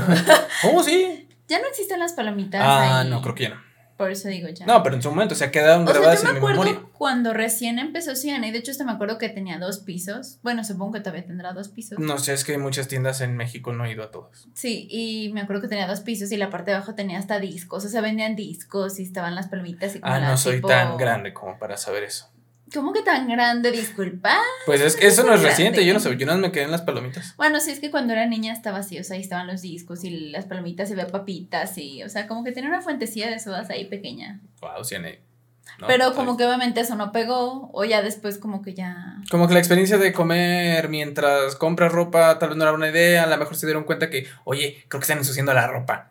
¿Cómo 0.61 0.83
sí? 0.83 1.27
Ya 1.47 1.59
no 1.59 1.67
existen 1.67 1.99
las 1.99 2.13
palomitas. 2.13 2.61
Ah, 2.63 3.03
no, 3.05 3.21
creo 3.21 3.35
que 3.35 3.43
ya 3.43 3.49
no. 3.49 3.61
Por 3.97 4.09
eso 4.09 4.29
digo 4.29 4.47
ya. 4.47 4.65
No, 4.65 4.81
pero 4.81 4.95
en 4.95 5.01
su 5.01 5.09
momento 5.09 5.35
se 5.35 5.43
ha 5.43 5.51
quedado 5.51 5.83
grabadas 5.85 6.23
en 6.23 6.35
mi 6.35 6.39
memoria. 6.39 6.79
Cuando 6.93 7.33
recién 7.33 7.77
empezó 7.77 8.15
Ciena, 8.15 8.47
y 8.47 8.51
de 8.51 8.57
hecho, 8.57 8.71
hasta 8.71 8.83
me 8.83 8.93
acuerdo 8.93 9.17
que 9.17 9.29
tenía 9.29 9.59
dos 9.59 9.79
pisos. 9.79 10.39
Bueno, 10.41 10.63
supongo 10.63 10.93
que 10.93 11.01
todavía 11.01 11.23
tendrá 11.25 11.53
dos 11.53 11.67
pisos. 11.67 11.99
No 11.99 12.17
sé, 12.17 12.33
es 12.33 12.45
que 12.45 12.53
hay 12.53 12.57
muchas 12.57 12.87
tiendas 12.87 13.21
en 13.21 13.35
México, 13.35 13.73
no 13.73 13.85
he 13.85 13.91
ido 13.91 14.01
a 14.03 14.09
todas. 14.09 14.47
Sí, 14.55 14.87
y 14.89 15.29
me 15.33 15.41
acuerdo 15.41 15.61
que 15.61 15.67
tenía 15.67 15.87
dos 15.87 15.99
pisos 15.99 16.31
y 16.31 16.37
la 16.37 16.49
parte 16.49 16.71
de 16.71 16.77
abajo 16.77 16.95
tenía 16.95 17.19
hasta 17.19 17.39
discos. 17.39 17.85
O 17.85 17.89
sea, 17.89 18.01
vendían 18.01 18.35
discos 18.35 18.97
y 18.97 19.03
estaban 19.03 19.35
las 19.35 19.49
palmitas 19.49 19.95
y 19.95 19.99
Ah, 20.01 20.19
no 20.19 20.37
soy 20.37 20.61
tan 20.61 20.97
grande 20.97 21.33
como 21.33 21.59
para 21.59 21.75
saber 21.77 22.03
eso. 22.03 22.27
¿Cómo 22.73 22.93
que 22.93 23.01
tan 23.01 23.27
grande? 23.27 23.71
Disculpa. 23.71 24.39
Pues 24.65 24.81
es 24.81 24.95
que 24.95 25.07
eso 25.07 25.23
no 25.23 25.33
es 25.33 25.41
reciente, 25.41 25.85
yo 25.85 25.93
no 25.93 25.99
sé, 25.99 26.15
yo 26.15 26.25
no 26.25 26.37
me 26.37 26.51
quedé 26.51 26.63
en 26.63 26.71
las 26.71 26.81
palomitas. 26.81 27.35
Bueno, 27.35 27.59
sí, 27.59 27.71
es 27.71 27.79
que 27.79 27.91
cuando 27.91 28.13
era 28.13 28.25
niña 28.25 28.53
estaba 28.53 28.77
así, 28.79 28.97
o 28.97 29.03
sea, 29.03 29.15
ahí 29.15 29.21
estaban 29.21 29.47
los 29.47 29.61
discos 29.61 30.03
y 30.03 30.29
las 30.29 30.45
palomitas 30.45 30.89
y 30.89 30.93
había 30.93 31.07
papitas 31.07 31.77
y, 31.77 32.03
o 32.03 32.09
sea, 32.09 32.27
como 32.27 32.43
que 32.43 32.51
tenía 32.51 32.69
una 32.69 32.81
fuentecilla 32.81 33.29
de 33.29 33.39
sodas 33.39 33.69
ahí 33.69 33.85
pequeña. 33.85 34.39
Wow, 34.61 34.83
sí, 34.83 34.95
no, 35.79 35.87
Pero 35.87 36.13
como 36.13 36.37
que 36.37 36.45
obviamente 36.45 36.81
eso 36.81 36.95
no 36.95 37.11
pegó, 37.11 37.69
o 37.73 37.83
ya 37.83 38.01
después 38.01 38.37
como 38.37 38.61
que 38.61 38.73
ya... 38.73 39.17
Como 39.29 39.47
que 39.47 39.53
la 39.53 39.59
experiencia 39.59 39.97
de 39.97 40.13
comer 40.13 40.89
mientras 40.89 41.55
compras 41.55 41.91
ropa 41.91 42.39
tal 42.39 42.49
vez 42.49 42.57
no 42.57 42.63
era 42.63 42.73
una 42.73 42.89
idea, 42.89 43.23
a 43.23 43.27
lo 43.27 43.37
mejor 43.37 43.55
se 43.55 43.65
dieron 43.65 43.83
cuenta 43.83 44.09
que, 44.09 44.27
oye, 44.43 44.85
creo 44.87 44.99
que 44.99 45.03
están 45.05 45.17
ensuciando 45.17 45.53
la 45.53 45.67
ropa. 45.67 46.10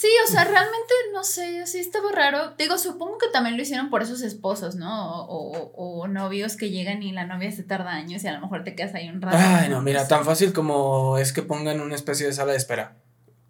Sí, 0.00 0.08
o 0.26 0.30
sea, 0.30 0.44
realmente 0.44 0.94
no 1.12 1.22
sé, 1.24 1.66
sí 1.66 1.78
estaba 1.78 2.10
raro. 2.10 2.54
Digo, 2.56 2.78
supongo 2.78 3.18
que 3.18 3.26
también 3.30 3.58
lo 3.58 3.62
hicieron 3.62 3.90
por 3.90 4.02
esos 4.02 4.22
esposos, 4.22 4.74
¿no? 4.74 5.26
O, 5.26 5.72
o, 5.74 6.08
novios 6.08 6.56
que 6.56 6.70
llegan 6.70 7.02
y 7.02 7.12
la 7.12 7.26
novia 7.26 7.52
se 7.52 7.64
tarda 7.64 7.90
años 7.90 8.24
y 8.24 8.28
a 8.28 8.32
lo 8.32 8.40
mejor 8.40 8.64
te 8.64 8.74
quedas 8.74 8.94
ahí 8.94 9.10
un 9.10 9.20
rato. 9.20 9.36
Ay, 9.38 9.68
no, 9.68 9.82
mira, 9.82 10.08
tan 10.08 10.24
fácil 10.24 10.54
como 10.54 11.18
es 11.18 11.34
que 11.34 11.42
pongan 11.42 11.82
una 11.82 11.96
especie 11.96 12.24
de 12.24 12.32
sala 12.32 12.52
de 12.52 12.56
espera. 12.56 12.96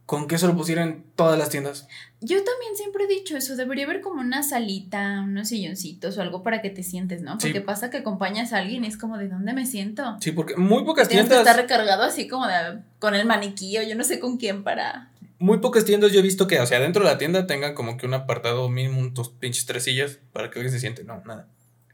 ¿Con 0.07 0.27
qué 0.27 0.39
se 0.39 0.49
lo 0.49 0.57
pusieran 0.57 1.05
todas 1.15 1.39
las 1.39 1.51
tiendas? 1.51 1.87
Yo 2.21 2.43
también 2.43 2.75
siempre 2.75 3.05
he 3.05 3.07
dicho 3.07 3.37
eso, 3.37 3.55
debería 3.55 3.85
haber 3.85 4.01
como 4.01 4.21
una 4.21 4.43
salita, 4.43 5.21
unos 5.21 5.51
silloncitos 5.51 6.19
o 6.19 6.21
algo 6.21 6.43
para 6.43 6.63
que 6.63 6.71
te 6.71 6.83
sientes, 6.83 7.23
¿no? 7.23 7.39
Porque 7.39 7.61
pasa 7.61 7.91
que 7.91 7.99
acompañas 7.99 8.53
a 8.53 8.59
alguien 8.59 8.85
y 8.85 8.89
es 8.89 8.97
como, 8.97 9.19
¿de 9.19 9.29
dónde 9.29 9.53
me 9.53 9.67
siento? 9.67 10.17
Sí, 10.21 10.33
porque 10.33 10.57
muy 10.57 10.83
pocas 10.83 11.07
Tienes 11.07 11.29
tiendas... 11.29 11.45
que 11.45 11.51
estar 11.51 11.63
recargado 11.63 12.03
así 12.03 12.27
como 12.27 12.49
de, 12.49 12.81
con 12.99 13.15
el 13.15 13.25
maniquí 13.25 13.79
o 13.79 13.83
yo 13.85 13.95
no 13.95 14.03
sé 14.03 14.19
con 14.19 14.37
quién 14.37 14.65
para 14.65 15.11
muy 15.41 15.59
pocas 15.59 15.85
tiendas 15.85 16.13
yo 16.13 16.21
he 16.21 16.23
visto 16.23 16.47
que, 16.47 16.61
o 16.61 16.67
sea, 16.67 16.79
dentro 16.79 17.03
de 17.03 17.11
la 17.11 17.19
tienda 17.19 17.47
tengan 17.47 17.75
como 17.75 17.97
que 17.97 18.07
un 18.07 18.15
apartado 18.15 18.69
mínimo, 18.69 19.13
tus 19.13 19.31
pinches 19.31 19.67
tres 19.67 19.85
sillas 19.85 20.21
para 20.33 20.51
que 20.51 20.59
alguien 20.61 20.73
se 20.73 20.79
siente. 20.79 21.03
No, 21.03 21.23
nada. 21.25 21.49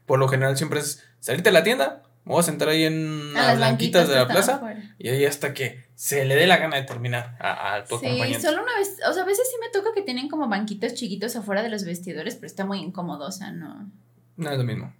Por 0.05 0.19
lo 0.19 0.27
general 0.27 0.57
siempre 0.57 0.81
es 0.81 1.03
salirte 1.19 1.49
de 1.49 1.53
la 1.53 1.63
tienda, 1.63 2.03
me 2.25 2.33
voy 2.33 2.41
a 2.41 2.43
sentar 2.43 2.67
ahí 2.67 2.83
en 2.83 3.33
las 3.33 3.55
blanquitas 3.55 4.09
de 4.09 4.15
la 4.15 4.27
plaza 4.27 4.61
y 4.99 5.07
ahí 5.07 5.23
hasta 5.23 5.53
que 5.53 5.85
se 5.95 6.25
le 6.25 6.35
dé 6.35 6.45
la 6.45 6.57
gana 6.57 6.75
de 6.75 6.83
terminar 6.83 7.37
a, 7.39 7.75
a 7.75 7.83
tu 7.85 7.97
Sí, 7.99 8.33
solo 8.33 8.63
una 8.63 8.75
vez, 8.77 8.97
o 9.09 9.13
sea, 9.13 9.23
a 9.23 9.25
veces 9.25 9.47
sí 9.49 9.55
me 9.61 9.69
toca 9.71 9.93
que 9.95 10.01
tienen 10.01 10.27
como 10.27 10.49
banquitos 10.49 10.93
chiquitos 10.93 11.37
afuera 11.37 11.63
de 11.63 11.69
los 11.69 11.85
vestidores, 11.85 12.35
pero 12.35 12.47
está 12.47 12.65
muy 12.65 12.79
incómodo, 12.79 13.27
o 13.27 13.31
sea, 13.31 13.51
no. 13.51 13.89
No 14.35 14.51
es 14.51 14.57
lo 14.57 14.65
mismo. 14.65 14.93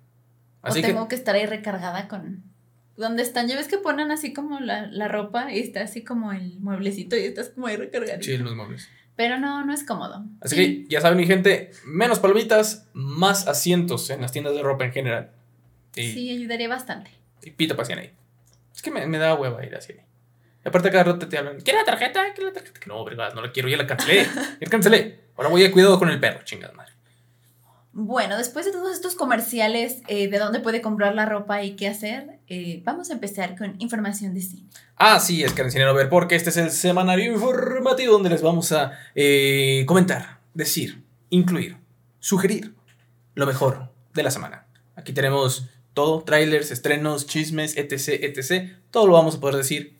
Así 0.62 0.80
o 0.80 0.82
tengo 0.82 1.08
que 1.10 1.16
estar 1.16 1.36
ahí 1.36 1.46
recargada 1.46 2.08
con 2.08 2.44
donde 2.98 3.24
están, 3.24 3.48
ya 3.48 3.56
ves 3.56 3.68
que 3.68 3.78
ponen 3.78 4.12
así 4.12 4.34
como 4.34 4.60
la, 4.60 4.88
la, 4.88 5.08
ropa 5.08 5.52
y 5.52 5.60
está 5.60 5.82
así 5.82 6.04
como 6.04 6.34
el 6.34 6.60
mueblecito 6.60 7.16
y 7.16 7.22
estás 7.22 7.50
como 7.50 7.68
ahí 7.68 7.78
recargado. 7.78 8.22
Sí, 8.22 8.38
los 8.38 8.56
muebles. 8.56 8.90
Pero 9.16 9.40
no, 9.40 9.66
no 9.66 9.74
es 9.74 9.84
cómodo. 9.84 10.26
Así 10.42 10.56
que 10.56 10.86
ya 10.90 11.02
saben, 11.02 11.18
mi 11.18 11.26
gente, 11.26 11.72
menos 11.86 12.20
palomitas, 12.20 12.88
más 12.94 13.48
asientos 13.48 14.10
en 14.10 14.22
las 14.22 14.32
tiendas 14.32 14.54
de 14.54 14.62
ropa 14.62 14.86
en 14.86 14.92
general. 14.92 15.32
sí, 15.94 16.30
ayudaría 16.30 16.68
bastante. 16.68 17.12
Y 17.44 17.52
pita 17.52 17.76
pasión 17.76 18.00
ahí. 18.00 18.12
Es 18.76 18.82
que 18.82 18.92
me, 18.92 19.06
me 19.08 19.18
da 19.18 19.36
hueva 19.36 19.66
ir 19.66 19.76
así. 19.76 19.94
Y 19.94 20.68
aparte 20.68 20.92
cada 20.92 21.04
rato 21.04 21.28
te 21.28 21.38
hablan, 21.38 21.60
¿quieres 21.62 21.82
la 21.82 21.86
tarjeta? 21.86 22.24
¿Quieres 22.34 22.54
la 22.54 22.62
tarjeta? 22.62 22.80
No, 22.88 23.04
verdad, 23.06 23.34
no 23.34 23.42
la 23.42 23.52
quiero, 23.52 23.70
ya 23.70 23.78
la 23.78 23.88
cancelé. 23.88 24.28
ya 24.62 24.70
cancelé. 24.70 25.20
Ahora 25.36 25.50
voy 25.50 25.64
a 25.64 25.72
cuidado 25.72 25.98
con 25.98 26.10
el 26.10 26.20
perro, 26.20 26.44
chingada 26.44 26.74
madre. 26.74 26.94
Bueno, 28.00 28.38
después 28.38 28.64
de 28.64 28.72
todos 28.72 28.94
estos 28.94 29.16
comerciales 29.16 30.04
eh, 30.08 30.28
de 30.28 30.38
dónde 30.38 30.60
puede 30.60 30.84
comprar 30.84 31.16
la 31.16 31.26
ropa 31.26 31.64
y 31.64 31.76
qué 31.76 31.88
hacer, 31.88 32.38
eh, 32.48 32.84
vamos 32.86 33.10
a 33.10 33.14
empezar 33.14 33.58
con 33.58 33.74
información 33.80 34.36
de 34.36 34.42
cine. 34.42 34.70
Ah, 34.98 35.20
sí, 35.20 35.44
es 35.44 35.52
Carencineero 35.54 35.96
Ver, 35.96 36.08
porque 36.08 36.36
este 36.36 36.52
es 36.52 36.58
el 36.58 36.70
semanario 36.70 37.34
informativo 37.34 38.14
donde 38.14 38.30
les 38.30 38.44
vamos 38.44 38.72
a 38.72 38.92
eh, 39.16 39.84
comentar, 39.88 40.38
decir, 40.54 41.02
incluir, 41.32 41.78
sugerir 42.20 42.76
lo 43.34 43.48
mejor 43.48 43.90
de 44.14 44.22
la 44.22 44.30
semana. 44.30 44.68
Aquí 44.96 45.12
tenemos 45.12 45.68
todo, 45.96 46.22
trailers, 46.22 46.70
estrenos, 46.70 47.26
chismes, 47.26 47.76
etc, 47.78 48.10
etc. 48.22 48.74
Todo 48.92 49.08
lo 49.08 49.14
vamos 49.14 49.38
a 49.38 49.40
poder 49.40 49.56
decir 49.56 49.98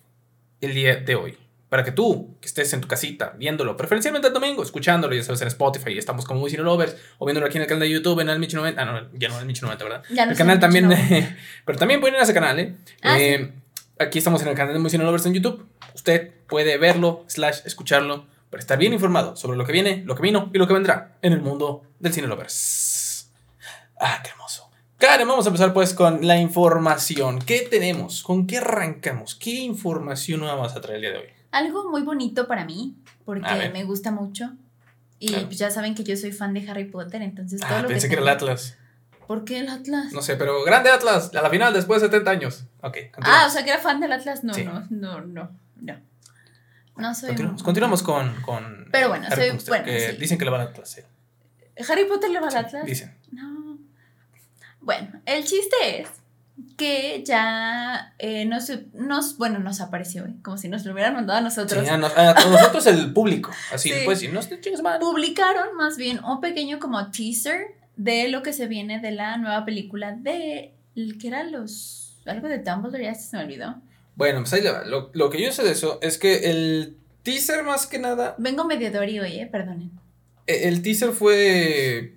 el 0.62 0.76
día 0.76 0.98
de 0.98 1.16
hoy 1.16 1.47
para 1.70 1.84
que 1.84 1.92
tú, 1.92 2.38
que 2.40 2.48
estés 2.48 2.72
en 2.74 2.82
tu 2.82 2.88
casita, 2.88 3.34
viéndolo, 3.38 3.76
preferencialmente 3.76 4.28
el 4.28 4.34
domingo, 4.34 4.64
escuchándolo, 4.64 5.14
ya 5.14 5.24
sabes, 5.24 5.42
en 5.42 5.50
Spotify, 5.50 5.98
estamos 5.98 6.26
como 6.26 6.40
Muy 6.40 6.52
Lovers, 6.52 6.96
o 7.18 7.26
viéndolo 7.26 7.48
aquí 7.48 7.58
en 7.58 7.64
el 7.64 7.68
canal 7.68 7.82
de 7.82 7.90
YouTube, 7.90 8.20
en 8.22 8.30
el 8.30 8.40
Michi 8.40 8.56
90, 8.56 8.82
ah, 8.82 8.86
no, 8.86 9.10
ya 9.14 9.30
no 9.30 9.40
el 9.40 9.46
Michi 9.46 9.62
90, 9.62 9.84
¿verdad? 9.84 10.04
Ya 10.10 10.26
no 10.26 10.32
el 10.32 10.38
canal 10.38 10.60
también, 10.60 10.90
pero 11.66 11.78
también 11.78 12.00
pueden 12.00 12.16
ir 12.16 12.22
a 12.22 12.24
ese 12.24 12.34
canal, 12.34 12.60
¿eh? 12.60 12.76
Ah, 13.02 13.20
eh 13.20 13.52
aquí 14.00 14.18
estamos 14.18 14.42
en 14.42 14.50
el 14.50 14.56
canal 14.56 14.74
de 14.74 14.80
Muy 14.80 14.92
Lovers 14.92 15.26
en 15.26 15.34
YouTube, 15.34 15.66
usted 15.94 16.32
puede 16.48 16.78
verlo, 16.78 17.24
slash, 17.28 17.60
escucharlo, 17.66 18.26
para 18.50 18.62
estar 18.62 18.78
bien 18.78 18.94
informado 18.94 19.36
sobre 19.36 19.58
lo 19.58 19.66
que 19.66 19.74
viene, 19.74 20.04
lo 20.06 20.16
que 20.16 20.22
vino 20.22 20.50
y 20.54 20.58
lo 20.58 20.68
que 20.68 20.74
vendrá 20.74 21.18
en 21.22 21.34
el 21.34 21.42
mundo 21.42 21.84
del 22.00 22.14
Cine 22.14 22.28
Lovers. 22.28 23.30
Ah, 24.00 24.22
qué 24.24 24.30
hermoso. 24.30 24.70
Karen, 24.98 25.28
vamos 25.28 25.46
a 25.46 25.50
empezar 25.50 25.74
pues 25.74 25.94
con 25.94 26.26
la 26.26 26.38
información. 26.38 27.40
¿Qué 27.40 27.68
tenemos? 27.70 28.24
¿Con 28.24 28.48
qué 28.48 28.58
arrancamos? 28.58 29.36
¿Qué 29.36 29.52
información 29.52 30.42
vamos 30.42 30.76
a 30.76 30.82
traer 30.82 30.96
el 30.96 31.02
día 31.02 31.12
de 31.12 31.18
hoy? 31.18 31.37
Algo 31.58 31.90
muy 31.90 32.04
bonito 32.04 32.48
para 32.48 32.66
mí, 32.66 32.96
porque 33.26 33.72
me 33.74 33.84
gusta 33.84 34.12
mucho. 34.12 34.52
Y 35.20 35.48
ya 35.50 35.72
saben 35.72 35.96
que 35.96 36.04
yo 36.04 36.16
soy 36.16 36.32
fan 36.32 36.54
de 36.54 36.70
Harry 36.70 36.86
Potter, 36.86 37.24
entonces 37.24 37.60
todo 37.60 37.76
ah, 37.76 37.82
lo 37.82 37.88
pensé 37.88 38.08
que, 38.08 38.14
era 38.14 38.22
el 38.22 38.30
Atlas. 38.30 38.78
¿Por 39.26 39.44
qué 39.44 39.60
el 39.62 39.70
Atlas? 39.70 40.14
No 40.14 40.22
sé, 40.22 40.36
pero 40.36 40.64
grande 40.64 40.92
Atlas, 40.92 41.32
a 41.34 41.42
la 41.42 41.50
final 41.50 41.74
después 41.74 42.02
de 42.02 42.10
70 42.10 42.30
años. 42.30 42.66
Ok, 42.82 42.98
Ah, 43.22 43.46
o 43.48 43.50
sea 43.50 43.64
que 43.64 43.72
era 43.72 43.80
fan 43.80 44.00
del 44.00 44.12
Atlas. 44.12 44.44
No, 44.44 44.54
no, 44.54 44.86
no, 44.92 45.22
no, 45.22 45.50
no. 45.82 45.96
No 46.96 47.16
soy. 47.16 47.30
Continuamos, 47.30 47.64
continuamos 47.64 48.04
con, 48.04 48.42
con. 48.42 48.88
Pero 48.92 49.10
bueno, 49.10 49.28
soy. 49.30 49.50
bueno, 49.68 49.86
Dicen 50.20 50.38
que 50.38 50.46
le 50.46 50.52
va 50.52 50.62
al 50.62 50.68
Atlas. 50.68 51.02
¿Harry 51.90 52.06
Potter 52.06 52.30
le 52.30 52.40
va 52.40 52.50
al 52.50 52.58
Atlas? 52.58 52.86
Dicen. 52.86 53.16
No. 53.32 53.80
Bueno, 54.82 55.22
el 55.26 55.44
chiste 55.44 56.02
es 56.02 56.10
que 56.76 57.24
ya 57.26 58.14
eh, 58.20 58.46
nos, 58.46 58.72
nos, 58.94 59.38
bueno, 59.38 59.60
nos 59.60 59.82
apareció, 59.82 60.26
¿eh? 60.26 60.36
como 60.44 60.58
si 60.58 60.70
nos 60.70 60.86
lo 60.86 60.94
hubieran 60.94 61.14
mandado 61.14 61.40
a 61.40 61.42
nosotros. 61.42 61.84
Sí, 61.84 61.90
a, 61.90 61.98
nosotros 61.98 62.86
el 62.88 63.14
público, 63.14 63.52
así, 63.72 63.92
pues, 64.06 64.20
si 64.20 64.28
no 64.28 64.42
chingas 64.42 64.82
mal. 64.82 65.00
Publicaron 65.00 65.76
más 65.76 65.98
bien 65.98 66.24
un 66.24 66.42
pequeño 66.42 66.80
como 66.80 67.12
teaser 67.12 67.76
de 67.96 68.28
lo 68.28 68.44
que 68.44 68.54
se 68.54 68.68
viene 68.68 69.00
de 69.00 69.12
la 69.12 69.38
nueva 69.38 69.66
película 69.66 70.14
de, 70.14 70.74
que 70.96 71.28
era 71.28 71.44
los, 71.44 72.18
algo 72.26 72.48
de 72.48 72.60
Dumbledore, 72.60 73.04
ya 73.04 73.16
se 73.16 73.38
me 73.38 73.44
olvidó. 73.44 73.76
Bueno, 74.16 74.40
pues 74.40 74.54
ahí 74.54 74.62
le 74.62 74.72
va. 74.72 74.84
Lo, 74.84 75.12
lo 75.14 75.30
que 75.30 75.42
yo 75.42 75.52
sé 75.52 75.64
de 75.64 75.72
eso 75.72 76.00
es 76.02 76.18
que 76.18 76.50
el 76.50 76.98
teaser 77.22 77.64
más 77.64 77.86
que 77.86 78.00
nada... 78.00 78.36
Vengo 78.40 78.66
medio 78.66 78.92
Dory 78.92 79.20
hoy, 79.20 79.40
eh, 79.40 79.48
perdonen. 79.48 79.92
E, 80.48 80.68
el 80.68 80.82
teaser 80.82 81.12
fue 81.12 82.17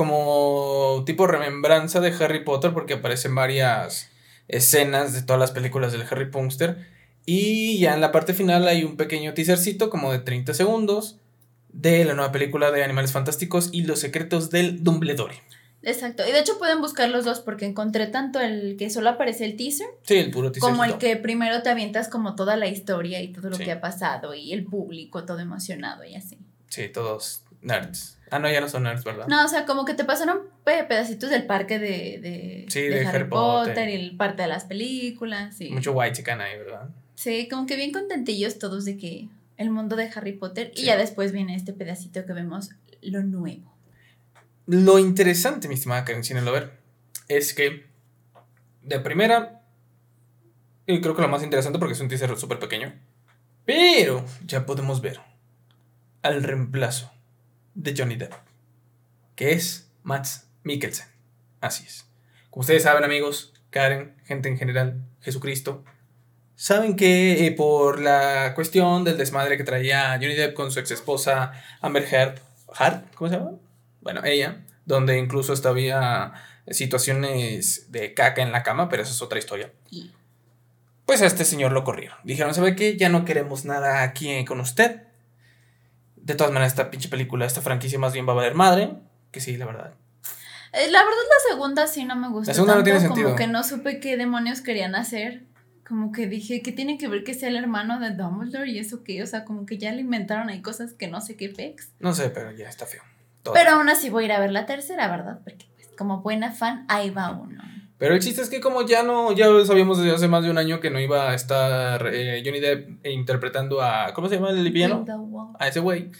como 0.00 1.02
tipo 1.04 1.26
remembranza 1.26 2.00
de 2.00 2.08
Harry 2.08 2.42
Potter 2.42 2.72
porque 2.72 2.94
aparecen 2.94 3.34
varias 3.34 4.08
escenas 4.48 5.12
de 5.12 5.20
todas 5.20 5.38
las 5.38 5.50
películas 5.50 5.92
del 5.92 6.06
Harry 6.10 6.30
Punkster. 6.30 6.86
Y 7.26 7.78
ya 7.80 7.92
en 7.92 8.00
la 8.00 8.10
parte 8.10 8.32
final 8.32 8.66
hay 8.66 8.82
un 8.82 8.96
pequeño 8.96 9.34
teasercito 9.34 9.90
como 9.90 10.10
de 10.10 10.20
30 10.20 10.54
segundos 10.54 11.18
de 11.68 12.06
la 12.06 12.14
nueva 12.14 12.32
película 12.32 12.70
de 12.70 12.82
Animales 12.82 13.12
Fantásticos 13.12 13.68
y 13.72 13.82
los 13.82 13.98
secretos 13.98 14.48
del 14.48 14.82
Dumbledore. 14.82 15.42
Exacto. 15.82 16.26
Y 16.26 16.32
de 16.32 16.40
hecho 16.40 16.56
pueden 16.56 16.80
buscar 16.80 17.10
los 17.10 17.26
dos 17.26 17.40
porque 17.40 17.66
encontré 17.66 18.06
tanto 18.06 18.40
el 18.40 18.78
que 18.78 18.88
solo 18.88 19.10
aparece 19.10 19.44
el 19.44 19.58
teaser. 19.58 19.88
Sí, 20.04 20.16
el 20.16 20.30
puro 20.30 20.50
teaser. 20.50 20.70
Como 20.70 20.82
el 20.82 20.96
que 20.96 21.16
primero 21.16 21.60
te 21.60 21.68
avientas 21.68 22.08
como 22.08 22.36
toda 22.36 22.56
la 22.56 22.68
historia 22.68 23.20
y 23.20 23.34
todo 23.34 23.50
lo 23.50 23.58
que 23.58 23.70
ha 23.70 23.82
pasado 23.82 24.32
y 24.32 24.54
el 24.54 24.64
público 24.64 25.26
todo 25.26 25.40
emocionado 25.40 26.04
y 26.04 26.14
así. 26.14 26.38
Sí, 26.68 26.88
todos 26.88 27.42
nerds. 27.60 28.16
Ah, 28.30 28.38
no, 28.38 28.50
ya 28.50 28.60
no 28.60 28.68
son 28.68 28.84
nerds, 28.84 29.04
¿verdad? 29.04 29.26
No, 29.26 29.44
o 29.44 29.48
sea, 29.48 29.66
como 29.66 29.84
que 29.84 29.94
te 29.94 30.04
pasaron 30.04 30.42
pedacitos 30.64 31.30
del 31.30 31.46
parque 31.46 31.78
de, 31.78 32.66
de, 32.70 33.06
Harry, 33.06 33.24
Potter, 33.24 33.88
y 33.88 33.94
el 33.94 34.16
parte 34.16 34.42
de 34.42 34.48
las 34.48 34.64
películas. 34.64 35.56
Sí. 35.56 35.70
Mucho 35.70 35.92
white 35.92 36.16
chican 36.16 36.40
ahí, 36.40 36.56
¿verdad? 36.56 36.88
Sí, 37.16 37.48
como 37.50 37.66
que 37.66 37.76
bien 37.76 37.92
contentillos 37.92 38.58
todos 38.58 38.84
de 38.84 38.96
que 38.96 39.28
el 39.56 39.70
mundo 39.70 39.96
de 39.96 40.10
Harry 40.14 40.32
Potter 40.32 40.72
y 40.74 40.84
ya 40.84 40.96
después 40.96 41.32
viene 41.32 41.54
este 41.54 41.72
pedacito 41.72 42.24
que 42.24 42.32
vemos 42.32 42.70
lo 43.02 43.22
nuevo. 43.22 43.74
Lo 44.66 44.98
interesante, 44.98 45.68
mi 45.68 45.74
estimada 45.74 46.04
Karen 46.04 46.22
ver, 46.46 46.78
es 47.28 47.52
que 47.52 47.86
de 48.82 49.00
primera, 49.00 49.62
y 50.86 51.00
creo 51.00 51.16
que 51.16 51.22
lo 51.22 51.28
más 51.28 51.42
interesante 51.42 51.78
porque 51.78 51.94
es 51.94 52.00
un 52.00 52.08
teaser 52.08 52.34
súper 52.38 52.58
pequeño, 52.58 52.94
pero 53.64 54.24
ya 54.46 54.64
podemos 54.64 55.00
ver 55.00 55.20
al 56.22 56.42
reemplazo 56.42 57.10
de 57.74 57.94
Johnny 57.96 58.16
Depp, 58.16 58.32
que 59.34 59.52
es 59.52 59.90
Max 60.02 60.48
Mikkelsen. 60.64 61.06
Así 61.60 61.84
es. 61.86 62.06
Como 62.50 62.62
ustedes 62.62 62.82
saben, 62.82 63.04
amigos, 63.04 63.52
Karen, 63.70 64.14
gente 64.24 64.48
en 64.48 64.58
general, 64.58 65.02
Jesucristo, 65.20 65.84
saben 66.56 66.96
que 66.96 67.46
eh, 67.46 67.52
por 67.52 68.00
la 68.00 68.52
cuestión 68.54 69.04
del 69.04 69.16
desmadre 69.16 69.56
que 69.56 69.64
traía 69.64 70.12
Johnny 70.20 70.34
Depp 70.34 70.54
con 70.54 70.70
su 70.70 70.80
ex 70.80 70.90
esposa 70.90 71.52
Amber 71.80 72.06
Heard, 72.10 72.40
Hart, 72.74 73.14
¿cómo 73.14 73.30
se 73.30 73.36
llama? 73.36 73.52
Bueno, 74.00 74.22
ella, 74.24 74.64
donde 74.84 75.18
incluso 75.18 75.52
hasta 75.52 75.68
había 75.68 76.32
situaciones 76.68 77.90
de 77.90 78.14
caca 78.14 78.42
en 78.42 78.52
la 78.52 78.62
cama, 78.62 78.88
pero 78.88 79.02
esa 79.02 79.12
es 79.12 79.22
otra 79.22 79.38
historia. 79.38 79.72
Pues 81.06 81.22
a 81.22 81.26
este 81.26 81.44
señor 81.44 81.72
lo 81.72 81.84
corrieron. 81.84 82.16
Dijeron, 82.24 82.54
¿sabe 82.54 82.76
qué? 82.76 82.96
Ya 82.96 83.08
no 83.08 83.24
queremos 83.24 83.64
nada 83.64 84.02
aquí 84.02 84.44
con 84.44 84.60
usted 84.60 85.09
de 86.32 86.36
todas 86.36 86.52
maneras, 86.52 86.72
esta 86.72 86.90
pinche 86.90 87.08
película, 87.08 87.46
esta 87.46 87.62
franquicia 87.62 87.98
más 87.98 88.12
bien 88.12 88.26
va 88.26 88.32
a 88.32 88.36
valer 88.36 88.54
madre. 88.54 88.94
Que 89.30 89.40
sí, 89.40 89.56
la 89.56 89.66
verdad. 89.66 89.92
Eh, 90.72 90.90
la 90.90 91.00
verdad, 91.00 91.16
la 91.28 91.50
segunda 91.50 91.86
sí 91.86 92.04
no 92.04 92.16
me 92.16 92.28
gustó. 92.28 92.50
La 92.50 92.54
segunda 92.54 92.76
no 92.76 92.84
tiene 92.84 93.00
sentido. 93.00 93.28
Como 93.28 93.36
que 93.36 93.46
no 93.46 93.62
supe 93.64 94.00
qué 94.00 94.16
demonios 94.16 94.60
querían 94.60 94.94
hacer. 94.94 95.44
Como 95.86 96.12
que 96.12 96.28
dije, 96.28 96.62
¿qué 96.62 96.70
tiene 96.70 96.98
que 96.98 97.08
ver 97.08 97.24
que 97.24 97.34
sea 97.34 97.48
el 97.48 97.56
hermano 97.56 97.98
de 97.98 98.10
Dumbledore 98.10 98.70
y 98.70 98.78
eso 98.78 99.02
qué? 99.02 99.22
O 99.22 99.26
sea, 99.26 99.44
como 99.44 99.66
que 99.66 99.76
ya 99.76 99.90
le 99.92 100.02
inventaron 100.02 100.48
ahí 100.48 100.62
cosas 100.62 100.92
que 100.92 101.08
no 101.08 101.20
sé 101.20 101.36
qué 101.36 101.48
pex. 101.48 101.92
No 101.98 102.14
sé, 102.14 102.30
pero 102.30 102.52
ya 102.52 102.68
está 102.68 102.86
feo. 102.86 103.02
Pero 103.52 103.70
aún 103.72 103.88
así 103.88 104.10
voy 104.10 104.24
a 104.24 104.26
ir 104.26 104.32
a 104.32 104.40
ver 104.40 104.52
la 104.52 104.66
tercera, 104.66 105.08
¿verdad? 105.08 105.40
Porque 105.42 105.66
pues, 105.74 105.88
como 105.96 106.20
buena 106.20 106.52
fan, 106.52 106.84
ahí 106.88 107.10
va 107.10 107.30
uno. 107.32 107.62
Pero 108.00 108.14
el 108.14 108.20
chiste 108.20 108.40
es 108.40 108.48
que 108.48 108.62
como 108.62 108.86
ya 108.86 109.02
no, 109.02 109.30
ya 109.32 109.46
sabíamos 109.66 109.98
desde 109.98 110.14
hace 110.14 110.26
más 110.26 110.42
de 110.42 110.50
un 110.50 110.56
año 110.56 110.80
que 110.80 110.88
no 110.88 110.98
iba 110.98 111.30
a 111.30 111.34
estar 111.34 112.08
eh, 112.10 112.42
Johnny 112.42 112.58
Depp 112.58 113.04
interpretando 113.04 113.82
a, 113.82 114.14
¿cómo 114.14 114.26
se 114.30 114.36
llama 114.36 114.48
el 114.52 114.72
villano? 114.72 115.04
A 115.58 115.68
ese 115.68 115.80
güey. 115.80 116.10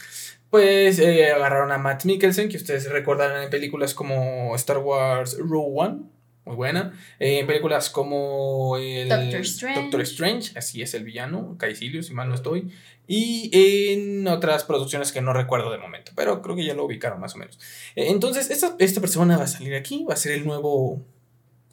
Pues 0.50 0.98
eh, 0.98 1.32
agarraron 1.32 1.72
a 1.72 1.78
Matt 1.78 2.04
Mikkelsen, 2.04 2.50
que 2.50 2.58
ustedes 2.58 2.90
recordarán 2.90 3.44
en 3.44 3.48
películas 3.48 3.94
como 3.94 4.54
Star 4.56 4.76
Wars 4.76 5.38
Rogue 5.38 5.72
One, 5.74 6.00
muy 6.44 6.54
buena. 6.54 6.92
Eh, 7.18 7.38
en 7.38 7.46
películas 7.46 7.88
como 7.88 8.76
el 8.76 9.08
Doctor 9.08 9.40
Strange. 9.40 9.80
Doctor 9.80 10.00
Strange, 10.02 10.58
así 10.58 10.82
es 10.82 10.92
el 10.92 11.04
villano, 11.04 11.56
Caecilio, 11.58 12.02
si 12.02 12.12
mal 12.12 12.28
no 12.28 12.34
estoy. 12.34 12.70
Y 13.06 13.50
en 13.54 14.28
otras 14.28 14.64
producciones 14.64 15.12
que 15.12 15.22
no 15.22 15.32
recuerdo 15.32 15.72
de 15.72 15.78
momento, 15.78 16.12
pero 16.14 16.42
creo 16.42 16.56
que 16.56 16.64
ya 16.66 16.74
lo 16.74 16.84
ubicaron 16.84 17.20
más 17.20 17.36
o 17.36 17.38
menos. 17.38 17.58
entonces, 17.96 18.50
esta, 18.50 18.76
esta 18.78 19.00
persona 19.00 19.38
va 19.38 19.44
a 19.44 19.46
salir 19.46 19.74
aquí, 19.74 20.04
va 20.06 20.12
a 20.12 20.18
ser 20.18 20.32
el 20.32 20.44
nuevo 20.44 21.06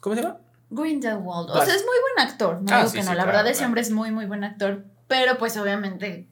¿Cómo 0.00 0.14
se 0.14 0.22
llama? 0.22 0.38
Grindelwald. 0.70 1.50
O 1.50 1.64
sea, 1.64 1.74
es 1.74 1.84
muy 1.84 1.96
buen 2.02 2.28
actor. 2.28 2.62
No 2.62 2.74
ah, 2.74 2.80
digo 2.80 2.92
que 2.92 3.02
no. 3.02 3.14
la 3.14 3.24
verdad, 3.24 3.46
ese 3.46 3.64
hombre 3.64 3.80
es 3.80 3.90
muy, 3.90 4.10
muy 4.10 4.26
buen 4.26 4.44
actor. 4.44 4.84
Pero 5.06 5.38
pues 5.38 5.56
obviamente, 5.56 6.28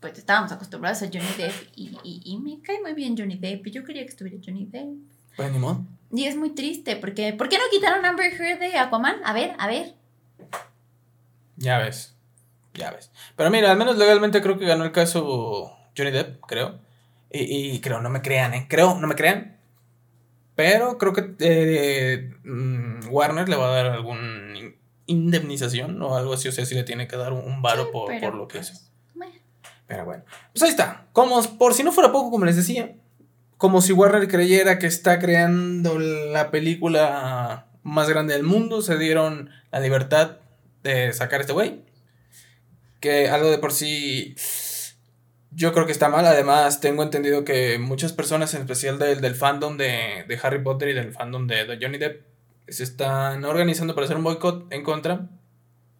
pues 0.00 0.18
estábamos 0.18 0.52
acostumbrados 0.52 1.02
a 1.02 1.06
Johnny 1.06 1.32
Depp. 1.36 1.54
Y, 1.76 1.98
y, 2.02 2.38
me 2.38 2.60
cae 2.62 2.80
muy 2.80 2.94
bien 2.94 3.16
Johnny 3.16 3.36
Depp. 3.36 3.66
Y 3.66 3.70
yo 3.70 3.84
quería 3.84 4.02
que 4.02 4.10
estuviera 4.10 4.38
Johnny 4.44 4.66
Depp. 4.66 4.88
Pues 5.36 5.52
ni 5.52 5.58
modo. 5.58 5.84
Y 6.10 6.24
es 6.24 6.36
muy 6.36 6.50
triste. 6.50 6.96
Porque, 6.96 7.34
¿Por 7.34 7.48
qué 7.48 7.58
no 7.58 7.64
quitaron 7.70 8.04
Amber 8.04 8.32
Heard 8.32 8.58
de 8.58 8.78
Aquaman? 8.78 9.16
A 9.24 9.32
ver, 9.34 9.54
a 9.58 9.66
ver. 9.66 9.94
Ya 11.56 11.78
ves. 11.78 12.14
Ya 12.74 12.90
ves. 12.90 13.10
Pero 13.36 13.50
mira, 13.50 13.70
al 13.70 13.76
menos 13.76 13.98
legalmente 13.98 14.40
creo 14.40 14.58
que 14.58 14.66
ganó 14.66 14.84
el 14.84 14.92
caso 14.92 15.76
Johnny 15.96 16.10
Depp, 16.10 16.40
creo. 16.46 16.80
Y, 17.30 17.72
y 17.72 17.80
creo, 17.80 18.00
no 18.00 18.08
me 18.08 18.22
crean, 18.22 18.54
¿eh? 18.54 18.66
Creo, 18.68 18.98
no 18.98 19.06
me 19.06 19.14
crean 19.14 19.55
pero 20.56 20.96
creo 20.96 21.12
que 21.12 21.34
eh, 21.38 22.34
mm, 22.42 23.08
Warner 23.10 23.48
le 23.48 23.56
va 23.56 23.68
a 23.68 23.76
dar 23.76 23.86
alguna 23.86 24.56
indemnización 25.04 26.00
o 26.02 26.16
algo 26.16 26.32
así. 26.32 26.48
O 26.48 26.52
sea, 26.52 26.64
si 26.64 26.74
le 26.74 26.82
tiene 26.82 27.06
que 27.06 27.16
dar 27.16 27.34
un 27.34 27.62
varo 27.62 27.92
por, 27.92 28.10
lo 28.34 28.48
que 28.48 28.58
hizo. 28.58 28.72
Pues, 29.14 29.30
pero 29.86 30.06
bueno. 30.06 30.24
Pues 30.52 30.62
ahí 30.62 30.70
está. 30.70 31.06
Como 31.12 31.40
por 31.58 31.74
si 31.74 31.84
no 31.84 31.92
fuera 31.92 32.10
poco, 32.10 32.30
como 32.30 32.46
les 32.46 32.56
decía. 32.56 32.96
Como 33.58 33.82
si 33.82 33.92
Warner 33.92 34.28
creyera 34.28 34.78
que 34.78 34.86
está 34.86 35.18
creando 35.18 35.98
la 35.98 36.50
película 36.50 37.66
más 37.82 38.08
grande 38.08 38.32
del 38.34 38.42
mundo. 38.42 38.80
Se 38.80 38.96
dieron 38.96 39.50
la 39.70 39.80
libertad 39.80 40.38
de 40.82 41.12
sacar 41.12 41.40
a 41.40 41.42
este 41.42 41.52
güey. 41.52 41.82
Que 43.00 43.28
algo 43.28 43.50
de 43.50 43.58
por 43.58 43.72
sí 43.72 44.34
yo 45.50 45.72
creo 45.72 45.86
que 45.86 45.92
está 45.92 46.08
mal. 46.08 46.26
Además, 46.26 46.80
tengo 46.80 47.02
entendido 47.02 47.44
que 47.44 47.78
muchas 47.78 48.12
personas, 48.12 48.54
en 48.54 48.62
especial 48.62 48.98
del, 48.98 49.20
del 49.20 49.34
fandom 49.34 49.76
de, 49.76 50.24
de, 50.26 50.38
Harry 50.42 50.62
Potter 50.62 50.88
y 50.88 50.92
del 50.94 51.12
fandom 51.12 51.46
de, 51.46 51.78
Johnny 51.80 51.98
Depp, 51.98 52.24
se 52.68 52.82
están 52.82 53.44
organizando 53.44 53.94
para 53.94 54.06
hacer 54.06 54.16
un 54.16 54.24
boicot 54.24 54.72
en 54.72 54.82
contra. 54.82 55.28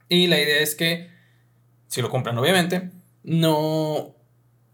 Y 0.09 0.27
la 0.27 0.39
idea 0.39 0.61
es 0.61 0.75
que, 0.75 1.11
si 1.89 2.03
lo 2.03 2.11
compran, 2.11 2.39
obviamente, 2.39 2.91
no 3.23 4.15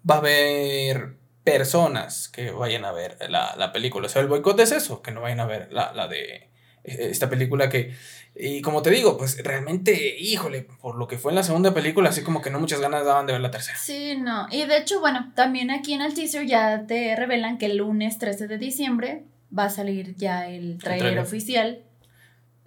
va 0.09 0.17
a 0.17 0.19
haber 0.19 1.17
personas 1.45 2.29
que 2.29 2.51
vayan 2.51 2.85
a 2.85 2.93
ver 2.93 3.17
la, 3.29 3.55
la 3.57 3.73
película. 3.73 4.07
O 4.07 4.11
sea, 4.11 4.23
el 4.23 4.29
boicot 4.29 4.59
es 4.61 4.73
eso, 4.73 5.03
que 5.03 5.11
no 5.11 5.21
vayan 5.21 5.41
a 5.41 5.47
ver 5.47 5.73
la, 5.73 5.93
la 5.93 6.09
de 6.09 6.52
esta 6.85 7.31
película 7.31 7.69
que 7.69 7.95
y 8.35 8.63
como 8.63 8.81
te 8.81 8.91
digo, 8.91 9.19
pues 9.19 9.43
realmente, 9.45 10.17
híjole, 10.19 10.63
por 10.63 10.97
lo 10.97 11.07
que 11.07 11.19
fue 11.19 11.33
en 11.33 11.37
la 11.37 11.43
segunda 11.43 11.75
película, 11.75 12.09
así 12.09 12.23
como 12.23 12.41
que 12.41 12.51
no 12.51 12.61
muchas 12.61 12.81
ganas 12.81 13.05
daban 13.05 13.27
de 13.27 13.35
ver 13.35 13.43
la 13.43 13.51
tercera. 13.51 13.77
Sí, 13.77 14.17
no. 14.17 14.47
Y 14.51 14.65
de 14.65 14.79
hecho, 14.79 15.01
bueno, 15.01 15.33
también 15.35 15.71
aquí 15.71 15.93
en 15.93 16.01
el 16.01 16.15
teaser 16.15 16.47
ya 16.47 16.87
te 16.87 17.15
revelan 17.15 17.59
que 17.59 17.67
el 17.67 17.77
lunes 17.77 18.19
13 18.19 18.49
de 18.49 18.57
diciembre 18.57 19.25
va 19.57 19.65
a 19.65 19.71
salir 19.71 20.17
ya 20.17 20.49
el 20.49 20.79
trailer, 20.79 21.19
oficial. 21.19 21.83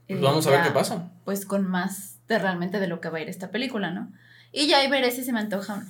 Pues 0.08 0.22
vamos 0.22 0.46
a 0.46 0.52
ver 0.52 0.62
qué 0.62 0.72
pasa. 0.72 1.12
Pues 1.26 1.48
con 1.48 1.68
más 1.68 2.20
de 2.28 2.38
realmente 2.38 2.80
de 2.80 2.88
lo 2.88 3.02
que 3.02 3.10
va 3.10 3.18
a 3.18 3.22
ir 3.22 3.30
esta 3.30 3.50
película, 3.50 3.90
¿no? 3.90 4.12
Y 4.52 4.68
ya 4.68 4.78
ahí 4.78 4.90
veré 4.90 5.10
si 5.10 5.24
se 5.24 5.34
me 5.34 5.40
antoja 5.40 5.84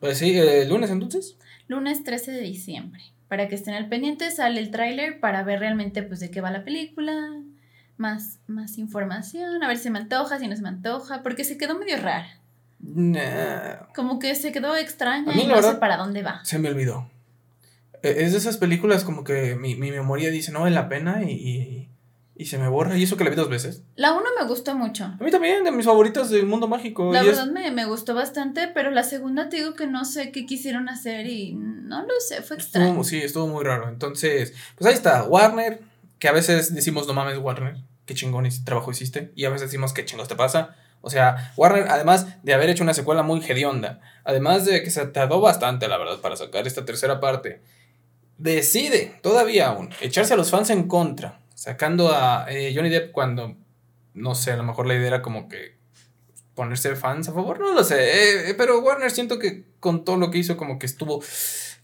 Pues 0.00 0.18
sí, 0.18 0.36
¿el 0.38 0.70
lunes 0.70 0.90
entonces? 0.90 1.36
Lunes 1.68 2.02
13 2.02 2.32
de 2.32 2.40
diciembre. 2.40 3.02
Para 3.30 3.46
que 3.46 3.54
estén 3.54 3.74
al 3.74 3.88
pendiente, 3.88 4.28
sale 4.32 4.58
el 4.58 4.72
tráiler 4.72 5.20
para 5.20 5.44
ver 5.44 5.60
realmente 5.60 6.02
pues 6.02 6.18
de 6.18 6.32
qué 6.32 6.40
va 6.40 6.50
la 6.50 6.64
película, 6.64 7.14
más, 7.96 8.40
más 8.48 8.76
información, 8.76 9.62
a 9.62 9.68
ver 9.68 9.78
si 9.78 9.88
me 9.88 10.00
antoja, 10.00 10.40
si 10.40 10.48
no 10.48 10.56
se 10.56 10.62
me 10.62 10.68
antoja, 10.68 11.22
porque 11.22 11.44
se 11.44 11.56
quedó 11.56 11.78
medio 11.78 11.96
rara. 11.98 12.26
Como 13.94 14.18
que 14.18 14.34
se 14.34 14.50
quedó 14.50 14.74
extraña 14.76 15.32
y 15.32 15.46
no 15.46 15.62
sé 15.62 15.74
para 15.74 15.96
dónde 15.96 16.24
va. 16.24 16.44
Se 16.44 16.58
me 16.58 16.70
olvidó. 16.70 17.08
E, 18.02 18.24
es 18.24 18.32
de 18.32 18.38
esas 18.38 18.56
películas 18.56 19.04
como 19.04 19.22
que 19.22 19.54
mi, 19.54 19.76
memoria 19.76 20.32
dice 20.32 20.50
no 20.50 20.62
vale 20.62 20.74
la 20.74 20.88
pena 20.88 21.22
y, 21.22 21.88
se 22.46 22.58
me 22.58 22.68
borra. 22.68 22.96
Y 22.96 23.02
eso 23.02 23.16
que 23.16 23.24
la 23.24 23.30
vi 23.30 23.36
dos 23.36 23.48
veces. 23.48 23.82
La 23.96 24.12
uno 24.12 24.26
me 24.38 24.46
gustó 24.46 24.74
mucho. 24.74 25.04
A 25.04 25.18
mí 25.22 25.30
también, 25.30 25.64
de 25.64 25.72
mis 25.72 25.86
favoritas 25.86 26.30
del 26.30 26.46
mundo 26.46 26.68
mágico. 26.68 27.12
La 27.12 27.22
verdad 27.22 27.46
me, 27.46 27.84
gustó 27.84 28.14
bastante, 28.14 28.68
pero 28.68 28.90
la 28.90 29.02
segunda 29.02 29.48
te 29.48 29.56
digo 29.56 29.74
que 29.74 29.86
no 29.86 30.04
sé 30.04 30.32
qué 30.32 30.46
quisieron 30.46 30.88
hacer 30.88 31.26
y 31.26 31.54
no 31.54 32.02
lo 32.02 32.20
sé, 32.26 32.42
fue 32.42 32.56
extraño. 32.56 33.02
sí, 33.04 33.18
estuvo 33.18 33.46
muy 33.46 33.64
raro. 33.64 33.88
Entonces, 33.88 34.54
pues 34.76 34.88
ahí 34.88 34.94
está, 34.94 35.24
Warner 35.24 35.90
que 36.20 36.28
a 36.28 36.32
veces 36.32 36.72
decimos, 36.72 37.08
no 37.08 37.14
mames, 37.14 37.38
Warner, 37.38 37.78
qué 38.06 38.14
chingón 38.14 38.46
trabajo 38.64 38.92
hiciste, 38.92 39.32
y 39.34 39.46
a 39.46 39.50
veces 39.50 39.68
decimos, 39.68 39.92
qué 39.92 40.04
chingos 40.04 40.28
te 40.28 40.36
pasa. 40.36 40.76
O 41.00 41.08
sea, 41.08 41.52
Warner, 41.56 41.88
además 41.88 42.26
de 42.44 42.52
haber 42.52 42.68
hecho 42.68 42.84
una 42.84 42.94
secuela 42.94 43.22
muy 43.22 43.40
hedionda, 43.40 44.00
además 44.22 44.66
de 44.66 44.82
que 44.82 44.90
se 44.90 45.04
tardó 45.06 45.40
bastante, 45.40 45.88
la 45.88 45.96
verdad, 45.96 46.20
para 46.20 46.36
sacar 46.36 46.66
esta 46.66 46.84
tercera 46.84 47.20
parte, 47.20 47.62
decide, 48.36 49.18
todavía 49.22 49.68
aún, 49.68 49.90
echarse 50.02 50.34
a 50.34 50.36
los 50.36 50.50
fans 50.50 50.68
en 50.68 50.88
contra, 50.88 51.39
sacando 51.60 52.10
a 52.10 52.46
eh, 52.48 52.72
Johnny 52.74 52.88
Depp 52.88 53.12
cuando, 53.12 53.54
no 54.14 54.34
sé, 54.34 54.52
a 54.52 54.56
lo 54.56 54.62
mejor 54.62 54.86
la 54.86 54.94
idea 54.94 55.08
era 55.08 55.22
como 55.22 55.46
que 55.46 55.76
ponerse 56.54 56.96
fans 56.96 57.28
a 57.28 57.34
favor, 57.34 57.60
no 57.60 57.74
lo 57.74 57.84
sé, 57.84 57.96
eh, 58.02 58.50
eh, 58.50 58.54
pero 58.54 58.80
Warner 58.80 59.10
siento 59.10 59.38
que 59.38 59.66
con 59.78 60.06
todo 60.06 60.16
lo 60.16 60.30
que 60.30 60.38
hizo 60.38 60.56
como 60.56 60.78
que 60.78 60.86
estuvo 60.86 61.22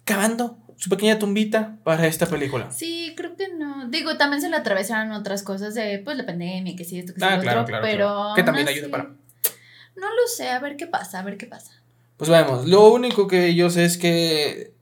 cavando 0.06 0.56
su 0.78 0.88
pequeña 0.88 1.18
tumbita 1.18 1.76
para 1.84 2.06
esta 2.06 2.24
película. 2.24 2.70
Sí, 2.70 3.12
creo 3.18 3.36
que 3.36 3.52
no. 3.52 3.86
Digo, 3.90 4.16
también 4.16 4.40
se 4.40 4.48
le 4.48 4.56
atravesaron 4.56 5.12
otras 5.12 5.42
cosas 5.42 5.74
de 5.74 5.98
pues 6.02 6.16
la 6.16 6.24
pandemia, 6.24 6.74
que 6.74 6.84
sí, 6.84 6.98
esto, 6.98 7.12
que 7.12 7.20
sí, 7.20 7.26
ah, 7.28 7.38
claro, 7.38 7.60
otro, 7.60 7.78
pero 7.82 8.32
que 8.34 8.42
también 8.42 8.66
ayuda 8.66 8.88
para. 8.88 9.04
No 9.04 10.08
lo 10.08 10.26
sé, 10.34 10.48
a 10.48 10.58
ver 10.58 10.78
qué 10.78 10.86
pasa, 10.86 11.18
a 11.18 11.22
ver 11.22 11.36
qué 11.36 11.46
pasa. 11.46 11.82
Pues 12.16 12.30
vemos, 12.30 12.66
lo 12.66 12.88
único 12.88 13.26
que 13.26 13.54
yo 13.54 13.68
sé 13.68 13.84
es 13.84 13.98
que 13.98 14.72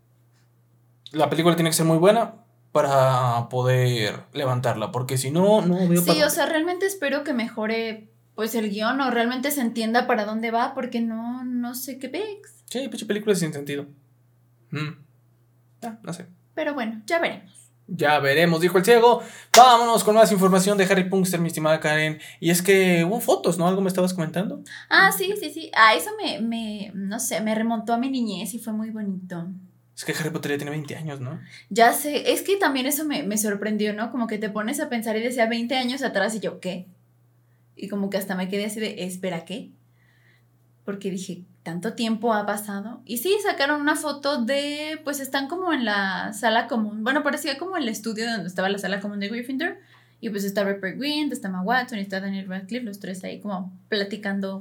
la 1.11 1.29
película 1.29 1.57
tiene 1.57 1.71
que 1.71 1.77
ser 1.77 1.87
muy 1.87 1.99
buena 1.99 2.44
para 2.75 3.49
poder 3.51 4.25
levantarla, 4.33 4.91
porque 4.91 5.17
si 5.17 5.31
no, 5.31 5.61
no 5.61 5.89
veo 5.89 6.03
Sí, 6.03 6.21
o 6.25 6.29
sea, 6.29 6.47
realmente 6.47 6.87
espero 6.87 7.23
que 7.23 7.33
mejore 7.33 8.11
pues 8.35 8.57
el 8.57 8.69
guion 8.69 9.01
o 9.01 9.13
realmente 9.13 9.53
se 9.53 9.61
entienda 9.61 10.09
para 10.09 10.25
dónde 10.25 10.51
va, 10.51 10.75
porque 10.75 11.01
no, 11.01 11.45
no 11.45 11.77
sé 11.77 12.01
qué 12.01 12.09
pex. 12.09 12.65
Sí, 12.65 12.89
pinche 12.89 13.07
película 13.07 13.37
sin 13.37 13.53
sentido. 13.53 13.87
Mm. 14.73 14.89
Ah, 15.85 15.99
no 16.03 16.13
sé. 16.13 16.27
Pero 16.57 16.75
bueno, 16.75 17.01
ya 17.07 17.21
veremos. 17.21 17.71
Ya 17.87 18.19
veremos, 18.19 18.61
dijo 18.61 18.77
el 18.77 18.85
ciego. 18.85 19.23
Vámonos 19.57 20.03
con 20.03 20.17
más 20.17 20.33
información 20.33 20.77
de 20.77 20.87
Harry 20.87 21.09
Punkster, 21.09 21.39
mi 21.39 21.47
estimada 21.47 21.79
Karen. 21.79 22.19
Y 22.41 22.51
es 22.51 22.61
que 22.61 23.05
hubo 23.05 23.21
fotos, 23.21 23.57
¿no? 23.57 23.69
¿Algo 23.69 23.83
me 23.83 23.89
estabas 23.89 24.15
comentando? 24.15 24.65
Ah, 24.91 25.13
sí, 25.13 25.33
sí, 25.41 25.51
sí. 25.51 25.71
Ah, 25.77 25.95
eso 25.95 26.11
me, 26.21 26.41
me, 26.41 26.91
no 26.93 27.21
sé, 27.21 27.41
me 27.41 27.55
remontó 27.55 27.93
a 27.93 27.99
mi 27.99 28.11
niñez 28.11 28.53
y 28.53 28.59
fue 28.59 28.73
muy 28.73 28.91
bonito. 28.91 29.47
Es 29.97 30.05
que 30.05 30.13
Harry 30.13 30.31
Potter 30.31 30.53
ya 30.53 30.57
tiene 30.59 30.73
20 30.73 30.97
años, 30.97 31.21
¿no? 31.21 31.41
Ya 31.71 31.93
sé, 31.93 32.33
es 32.33 32.43
que 32.43 32.57
también 32.57 32.87
eso 32.87 33.05
me, 33.05 33.23
me 33.23 33.39
sorprendió, 33.39 33.93
¿no? 33.93 34.11
Como 34.11 34.27
que 34.27 34.39
te 34.39 34.51
pones 34.51 34.81
a 34.81 34.89
pensar 34.89 35.17
y 35.17 35.21
decía 35.21 35.47
20 35.47 35.77
años 35.77 36.03
atrás 36.03 36.35
y 36.35 36.41
yo, 36.41 36.59
¿qué? 36.61 36.87
Y 37.77 37.89
como 37.89 38.11
que 38.11 38.17
hasta 38.17 38.35
me 38.35 38.49
quedé 38.49 38.67
así 38.67 38.81
de, 38.81 39.05
espera, 39.05 39.45
¿qué? 39.45 39.71
Porque 40.85 41.11
dije, 41.11 41.45
tanto 41.63 41.95
tiempo 41.95 42.35
ha 42.35 42.45
pasado. 42.45 43.03
Y 43.05 43.19
sí, 43.19 43.35
sacaron 43.43 43.81
una 43.81 43.97
foto 43.97 44.45
de, 44.45 45.01
pues 45.05 45.21
están 45.21 45.49
como 45.49 45.73
en 45.73 45.85
la 45.85 46.33
sala 46.33 46.67
común. 46.67 47.05
Bueno, 47.05 47.23
parecía 47.23 47.57
como 47.59 47.77
el 47.77 47.89
estudio 47.89 48.31
donde 48.31 48.49
estaba 48.49 48.69
la 48.69 48.79
sala 48.79 49.01
común 49.01 49.21
de 49.21 49.29
Gryffindor. 49.29 49.79
Y 50.21 50.31
pues 50.31 50.45
está 50.45 50.65
Rupert 50.65 50.99
Green, 50.99 51.31
está 51.31 51.49
Emma 51.49 51.63
Watson 51.63 51.99
y 51.99 52.03
está 52.03 52.21
Daniel 52.21 52.49
Radcliffe, 52.49 52.85
los 52.85 52.99
tres 52.99 53.23
ahí 53.25 53.41
como 53.41 53.77
platicando, 53.89 54.61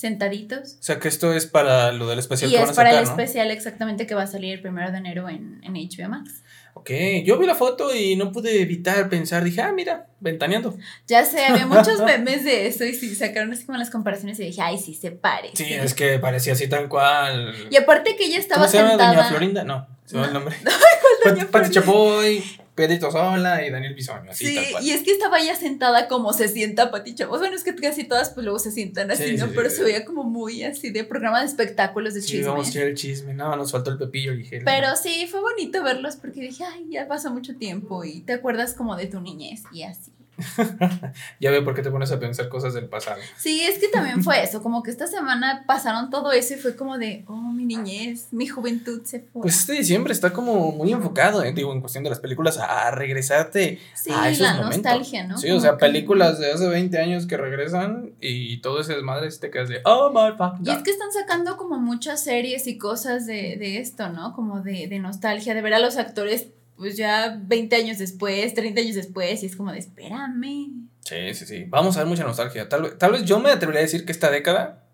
sentaditos. 0.00 0.78
O 0.80 0.82
sea 0.82 0.98
que 0.98 1.08
esto 1.08 1.34
es 1.34 1.44
para 1.44 1.92
lo 1.92 2.08
del 2.08 2.18
especial 2.18 2.50
y 2.50 2.54
que 2.54 2.60
van 2.60 2.70
a 2.70 2.72
sacar, 2.72 2.86
para 2.86 2.98
el 2.98 3.04
especial 3.04 3.50
exactamente 3.50 4.06
que 4.06 4.14
va 4.14 4.22
a 4.22 4.26
salir 4.26 4.54
el 4.54 4.62
primero 4.62 4.90
de 4.90 4.96
enero 4.96 5.28
en, 5.28 5.60
en 5.62 5.74
HBO 5.74 6.08
Max. 6.08 6.42
Ok, 6.72 6.90
yo 7.24 7.38
vi 7.38 7.46
la 7.46 7.54
foto 7.54 7.94
y 7.94 8.16
no 8.16 8.32
pude 8.32 8.62
evitar 8.62 9.10
pensar, 9.10 9.44
dije, 9.44 9.60
ah, 9.60 9.72
mira, 9.72 10.06
ventaneando. 10.20 10.74
Ya 11.06 11.26
sé, 11.26 11.44
había 11.44 11.66
muchos 11.66 12.00
memes 12.06 12.44
de 12.44 12.66
eso 12.66 12.84
y 12.84 12.94
sí, 12.94 13.14
sacaron 13.14 13.52
así 13.52 13.66
como 13.66 13.76
las 13.76 13.90
comparaciones 13.90 14.40
y 14.40 14.44
dije, 14.44 14.62
ay, 14.62 14.78
sí, 14.78 14.94
se 14.94 15.10
parece. 15.10 15.56
Sí, 15.62 15.74
es 15.74 15.92
que 15.92 16.18
parecía 16.18 16.54
así 16.54 16.66
tal 16.66 16.88
cual. 16.88 17.54
Y 17.70 17.76
aparte 17.76 18.16
que 18.16 18.24
ella 18.24 18.38
estaba 18.38 18.62
¿Cómo 18.62 18.70
se 18.70 18.78
llama 18.78 18.92
Doña 18.92 19.24
Florinda? 19.24 19.64
No, 19.64 19.86
se 20.06 20.14
llama 20.14 20.28
el 20.28 20.32
nombre. 20.32 20.56
Pati 21.50 21.70
Chapoy, 21.70 22.42
Pedrito 22.80 23.10
Sola 23.10 23.64
y 23.66 23.70
Daniel 23.70 23.94
Bisoño, 23.94 24.30
así 24.30 24.46
sí, 24.46 24.54
tal 24.54 24.70
cual. 24.70 24.84
y 24.84 24.90
es 24.90 25.02
que 25.02 25.12
estaba 25.12 25.38
ella 25.38 25.54
sentada 25.54 26.08
como 26.08 26.32
se 26.32 26.48
sienta 26.48 26.90
Pati 26.90 27.14
Chapoy. 27.14 27.38
Bueno, 27.38 27.56
es 27.56 27.62
que 27.62 27.74
casi 27.74 28.04
todas 28.04 28.30
pues 28.30 28.44
luego 28.44 28.58
se 28.58 28.70
sientan 28.70 29.10
así, 29.10 29.36
¿no? 29.36 29.48
Pero 29.54 29.68
se 29.68 29.82
veía 29.82 30.04
como 30.04 30.24
muy 30.24 30.62
así 30.62 30.90
de 30.90 31.04
programa 31.04 31.40
de 31.40 31.46
espectáculos 31.46 32.14
de 32.14 32.22
chisme. 32.22 32.38
Sí, 32.38 32.44
vamos 32.44 32.66
a 32.66 32.70
echar 32.70 32.82
el 32.84 32.94
chisme, 32.94 33.34
no, 33.34 33.54
nos 33.56 33.70
faltó 33.72 33.90
el 33.90 33.98
pepillo 33.98 34.32
ligero. 34.32 34.64
Pero 34.64 34.96
sí, 34.96 35.26
fue 35.30 35.40
bonito 35.40 35.82
verlos 35.82 36.16
porque 36.16 36.40
dije, 36.40 36.64
ay, 36.64 36.86
ya 36.90 37.06
pasó 37.06 37.30
mucho 37.30 37.56
tiempo 37.56 38.04
y 38.04 38.20
te 38.20 38.32
acuerdas 38.32 38.74
como 38.74 38.96
de 38.96 39.06
tu 39.06 39.20
niñez 39.20 39.62
y 39.72 39.82
así. 39.82 40.10
ya 41.40 41.50
veo 41.50 41.64
por 41.64 41.74
qué 41.74 41.82
te 41.82 41.90
pones 41.90 42.10
a 42.12 42.18
pensar 42.18 42.48
cosas 42.48 42.74
del 42.74 42.86
pasado. 42.86 43.20
Sí, 43.36 43.62
es 43.62 43.78
que 43.78 43.88
también 43.88 44.22
fue 44.22 44.42
eso, 44.42 44.62
como 44.62 44.82
que 44.82 44.90
esta 44.90 45.06
semana 45.06 45.64
pasaron 45.66 46.10
todo 46.10 46.32
eso 46.32 46.54
y 46.54 46.56
fue 46.56 46.76
como 46.76 46.98
de, 46.98 47.24
oh, 47.26 47.52
mi 47.52 47.64
niñez, 47.64 48.28
mi 48.32 48.46
juventud 48.46 49.02
se 49.04 49.20
fue. 49.20 49.42
Pues 49.42 49.60
este 49.60 49.74
diciembre 49.74 50.12
está 50.12 50.32
como 50.32 50.72
muy 50.72 50.92
enfocado, 50.92 51.42
eh, 51.42 51.52
digo, 51.52 51.72
en 51.72 51.80
cuestión 51.80 52.04
de 52.04 52.10
las 52.10 52.20
películas, 52.20 52.58
a 52.58 52.90
regresarte 52.90 53.78
sí, 53.94 54.10
a 54.12 54.28
esos 54.28 54.42
la 54.42 54.60
nostalgia, 54.60 55.26
¿no? 55.26 55.38
Sí, 55.38 55.50
o 55.50 55.60
sea, 55.60 55.78
películas 55.78 56.38
de 56.38 56.52
hace 56.52 56.66
20 56.68 56.98
años 56.98 57.26
que 57.26 57.36
regresan 57.36 58.12
y 58.20 58.60
todo 58.60 58.80
ese 58.80 58.94
desmadre 58.94 59.30
te 59.38 59.50
quedas 59.50 59.68
de, 59.68 59.80
oh 59.84 60.10
my 60.10 60.36
fuck. 60.36 60.66
Y 60.66 60.70
es 60.70 60.82
que 60.82 60.90
están 60.90 61.12
sacando 61.12 61.56
como 61.56 61.78
muchas 61.78 62.24
series 62.24 62.66
y 62.66 62.78
cosas 62.78 63.26
de, 63.26 63.56
de 63.56 63.78
esto, 63.78 64.08
¿no? 64.08 64.34
Como 64.34 64.60
de, 64.60 64.86
de 64.88 64.98
nostalgia, 64.98 65.54
de 65.54 65.62
ver 65.62 65.74
a 65.74 65.78
los 65.78 65.96
actores 65.96 66.48
pues 66.80 66.96
ya 66.96 67.38
20 67.38 67.76
años 67.76 67.98
después, 67.98 68.54
30 68.54 68.80
años 68.80 68.94
después, 68.94 69.42
y 69.42 69.46
es 69.46 69.54
como 69.54 69.70
de, 69.70 69.80
espérame. 69.80 70.88
Sí, 71.00 71.34
sí, 71.34 71.44
sí. 71.44 71.64
Vamos 71.68 71.94
a 71.94 72.00
ver 72.00 72.08
mucha 72.08 72.24
nostalgia. 72.24 72.70
Tal, 72.70 72.96
tal 72.96 73.12
vez 73.12 73.26
yo 73.26 73.38
me 73.38 73.50
atrevería 73.50 73.80
a 73.80 73.82
decir 73.82 74.06
que 74.06 74.12
esta 74.12 74.30
década 74.30 74.86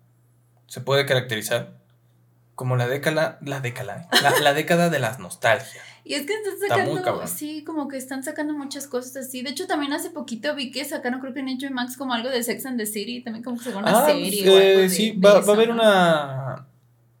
se 0.65 0.81
puede 0.81 1.05
caracterizar 1.05 1.77
como 2.55 2.75
la 2.75 2.89
década, 2.89 3.39
la 3.41 3.61
década, 3.61 4.09
la, 4.21 4.37
la 4.41 4.53
década 4.53 4.89
de 4.89 4.99
las 4.99 5.19
nostalgias. 5.19 5.81
Y 6.03 6.15
es 6.15 6.25
que 6.25 6.33
están 6.33 6.59
sacando, 6.59 7.25
sí, 7.25 7.63
como 7.63 7.87
que 7.87 7.95
están 7.95 8.21
sacando 8.21 8.53
muchas 8.53 8.85
cosas 8.87 9.15
así. 9.25 9.41
De 9.41 9.51
hecho, 9.51 9.65
también 9.65 9.93
hace 9.93 10.09
poquito 10.09 10.55
vi 10.55 10.71
que 10.71 10.83
sacaron, 10.83 11.21
creo 11.21 11.33
que 11.33 11.39
en 11.39 11.57
HBO 11.57 11.71
Max, 11.71 11.95
como 11.95 12.13
algo 12.13 12.27
de 12.27 12.43
Sex 12.43 12.65
and 12.65 12.77
the 12.77 12.85
City, 12.85 13.23
también 13.23 13.45
como 13.45 13.57
que 13.57 13.63
sacó 13.63 13.79
una 13.79 14.03
ah, 14.03 14.05
serie. 14.07 14.49
o 14.49 14.57
algo 14.57 14.81
eh, 14.81 14.89
sí, 14.89 15.11
va, 15.11 15.39
va 15.39 15.53
a 15.53 15.55
haber 15.55 15.71
una, 15.71 16.67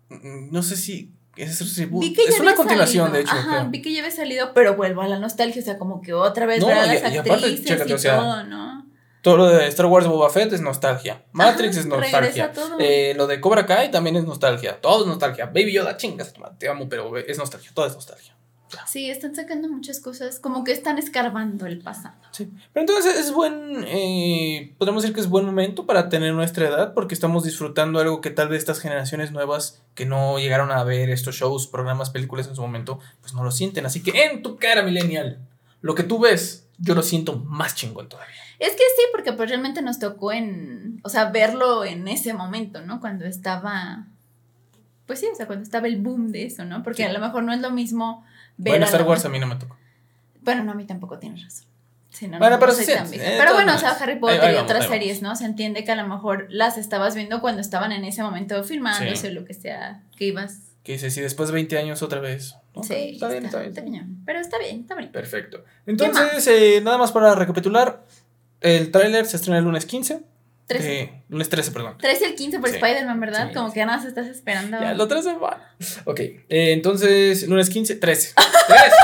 no 0.09 0.61
sé 0.61 0.75
si 0.75 1.16
es, 1.37 1.61
es 1.61 2.39
una 2.39 2.55
continuación, 2.55 3.13
de 3.13 3.21
hecho. 3.21 3.31
Ajá, 3.31 3.67
vi 3.69 3.81
que 3.81 3.93
ya 3.93 3.99
había 3.99 4.11
salido, 4.11 4.53
pero 4.53 4.75
vuelvo 4.75 5.01
a 5.01 5.07
la 5.07 5.19
nostalgia, 5.19 5.61
o 5.61 5.65
sea, 5.65 5.77
como 5.77 6.01
que 6.01 6.13
otra 6.13 6.45
vez 6.45 6.65
ver 6.65 6.77
a 6.77 6.85
las 6.85 7.03
actrices 7.03 7.81
y, 7.85 8.07
todo, 8.07 8.43
¿no? 8.43 8.87
Todo 9.21 9.37
lo 9.37 9.47
de 9.47 9.67
Star 9.67 9.87
Wars 9.87 10.07
Boba 10.07 10.29
Fett 10.29 10.53
es 10.53 10.61
nostalgia. 10.61 11.25
Matrix 11.33 11.77
es 11.77 11.85
nostalgia. 11.85 12.51
Eh, 12.79 13.13
lo 13.17 13.27
de 13.27 13.41
Cobra 13.41 13.65
Kai 13.65 13.91
también 13.91 14.15
es 14.15 14.23
nostalgia. 14.23 14.79
Todo 14.79 15.01
es 15.01 15.07
nostalgia. 15.07 15.47
Baby 15.47 15.73
Yoda, 15.73 15.97
chingas, 15.97 16.33
te 16.57 16.69
amo, 16.69 16.87
pero 16.87 17.17
es 17.17 17.37
nostalgia. 17.37 17.71
Todo 17.73 17.87
es 17.87 17.93
nostalgia. 17.93 18.36
Sí, 18.85 19.09
están 19.09 19.35
sacando 19.35 19.69
muchas 19.69 19.99
cosas, 19.99 20.39
como 20.39 20.63
que 20.63 20.71
están 20.71 20.97
escarbando 20.97 21.65
el 21.65 21.79
pasado. 21.79 22.15
Sí, 22.31 22.49
pero 22.73 22.81
entonces 22.81 23.17
es 23.17 23.31
buen, 23.31 23.83
eh, 23.87 24.73
podemos 24.77 25.03
decir 25.03 25.15
que 25.15 25.21
es 25.21 25.29
buen 25.29 25.45
momento 25.45 25.85
para 25.85 26.09
tener 26.09 26.33
nuestra 26.33 26.67
edad, 26.67 26.93
porque 26.93 27.13
estamos 27.13 27.43
disfrutando 27.43 27.99
algo 27.99 28.21
que 28.21 28.29
tal 28.29 28.49
vez 28.49 28.59
estas 28.59 28.79
generaciones 28.79 29.31
nuevas 29.31 29.81
que 29.95 30.05
no 30.05 30.37
llegaron 30.39 30.71
a 30.71 30.83
ver 30.83 31.09
estos 31.09 31.35
shows, 31.35 31.67
programas, 31.67 32.09
películas 32.09 32.47
en 32.47 32.55
su 32.55 32.61
momento, 32.61 32.99
pues 33.21 33.33
no 33.33 33.43
lo 33.43 33.51
sienten. 33.51 33.85
Así 33.85 34.03
que 34.03 34.25
en 34.25 34.41
tu 34.41 34.57
cara, 34.57 34.83
millennial, 34.83 35.39
lo 35.81 35.95
que 35.95 36.03
tú 36.03 36.19
ves, 36.19 36.67
yo 36.77 36.95
lo 36.95 37.03
siento 37.03 37.37
más 37.37 37.75
chingón 37.75 38.09
todavía. 38.09 38.35
Es 38.59 38.71
que 38.71 38.83
sí, 38.95 39.03
porque 39.11 39.33
pues 39.33 39.49
realmente 39.49 39.81
nos 39.81 39.99
tocó 39.99 40.31
en, 40.31 40.99
o 41.03 41.09
sea, 41.09 41.29
verlo 41.29 41.85
en 41.85 42.07
ese 42.07 42.33
momento, 42.33 42.81
¿no? 42.81 42.99
Cuando 42.99 43.25
estaba, 43.25 44.07
pues 45.05 45.19
sí, 45.19 45.27
o 45.31 45.35
sea, 45.35 45.45
cuando 45.45 45.63
estaba 45.63 45.87
el 45.87 46.01
boom 46.01 46.31
de 46.31 46.45
eso, 46.45 46.65
¿no? 46.65 46.83
Porque 46.83 47.05
a 47.05 47.13
lo 47.13 47.19
mejor 47.19 47.43
no 47.43 47.53
es 47.53 47.61
lo 47.61 47.71
mismo 47.71 48.25
bueno, 48.57 48.85
Star 48.85 49.03
Wars 49.03 49.25
a 49.25 49.29
mí 49.29 49.39
no 49.39 49.47
me 49.47 49.55
tocó. 49.55 49.77
Bueno, 50.41 50.63
no, 50.63 50.71
a 50.71 50.75
mí 50.75 50.85
tampoco 50.85 51.19
tienes 51.19 51.43
razón. 51.43 51.67
bueno, 52.39 52.57
pero, 52.59 52.71
sí, 52.71 52.89
eh, 52.89 53.35
pero 53.37 53.53
bueno, 53.53 53.75
o 53.75 53.77
sea, 53.77 53.91
Harry 53.91 54.17
Potter 54.17 54.53
y 54.53 54.57
otras 54.57 54.87
series, 54.87 55.21
¿no? 55.21 55.35
Se 55.35 55.45
entiende 55.45 55.83
que 55.83 55.91
a 55.91 55.95
lo 55.95 56.07
mejor 56.07 56.47
las 56.49 56.77
estabas 56.77 57.15
viendo 57.15 57.41
cuando 57.41 57.61
estaban 57.61 57.91
en 57.91 58.05
ese 58.05 58.23
momento 58.23 58.63
filmándose 58.63 59.27
o 59.27 59.31
lo 59.31 59.45
que 59.45 59.53
sea, 59.53 60.03
que 60.17 60.25
ibas. 60.25 60.59
Que 60.83 60.93
dices, 60.93 61.13
si 61.13 61.21
después 61.21 61.49
de 61.49 61.55
20 61.55 61.77
años 61.77 62.01
otra 62.01 62.21
vez. 62.21 62.55
Sí, 62.81 63.11
está, 63.13 63.27
bien, 63.27 63.45
está, 63.45 63.59
bien. 63.81 64.21
Pero 64.25 64.39
está 64.39 64.57
bien, 64.57 64.81
está 64.81 64.95
bien. 64.95 65.11
Perfecto. 65.11 65.65
Entonces, 65.85 66.47
eh, 66.47 66.79
nada 66.81 66.97
más 66.97 67.11
para 67.11 67.35
recapitular, 67.35 68.05
el 68.61 68.91
tráiler 68.91 69.25
se 69.25 69.37
estrena 69.37 69.57
el 69.57 69.65
lunes 69.65 69.85
15. 69.85 70.21
13. 70.67 71.01
Eh, 71.01 71.23
lunes 71.29 71.49
13, 71.49 71.71
perdón. 71.71 71.97
13 71.97 72.25
el 72.25 72.35
15 72.35 72.59
por 72.59 72.69
Spider-Man, 72.69 73.19
¿verdad? 73.19 73.53
Como 73.53 73.71
que 73.71 73.85
nada 73.85 74.01
se 74.01 74.09
estás 74.09 74.27
esperando. 74.27 74.79
Ya, 74.79 74.93
lo 74.93 75.07
13 75.07 75.35
va. 75.37 75.73
Ok, 76.05 76.19
eh, 76.19 76.43
entonces, 76.49 77.47
lunes 77.47 77.69
15, 77.69 77.95
13. 77.95 78.33
13. 78.67 78.95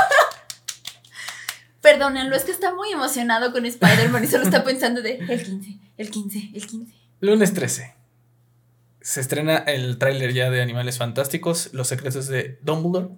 Perdónenlo, 1.80 2.36
es 2.36 2.44
que 2.44 2.52
está 2.52 2.74
muy 2.74 2.92
emocionado 2.92 3.52
con 3.52 3.64
Spider-Man 3.64 4.24
y 4.24 4.26
solo 4.26 4.44
está 4.44 4.62
pensando 4.64 5.02
de 5.02 5.16
el 5.16 5.42
15, 5.42 5.78
el 5.96 6.10
15, 6.10 6.50
el 6.54 6.66
15. 6.66 6.94
Lunes 7.20 7.54
13. 7.54 7.94
Se 9.00 9.20
estrena 9.20 9.58
el 9.58 9.98
tráiler 9.98 10.32
ya 10.32 10.50
de 10.50 10.62
Animales 10.62 10.98
Fantásticos, 10.98 11.70
Los 11.72 11.88
Secretos 11.88 12.26
de 12.26 12.58
Dumbledore. 12.62 13.08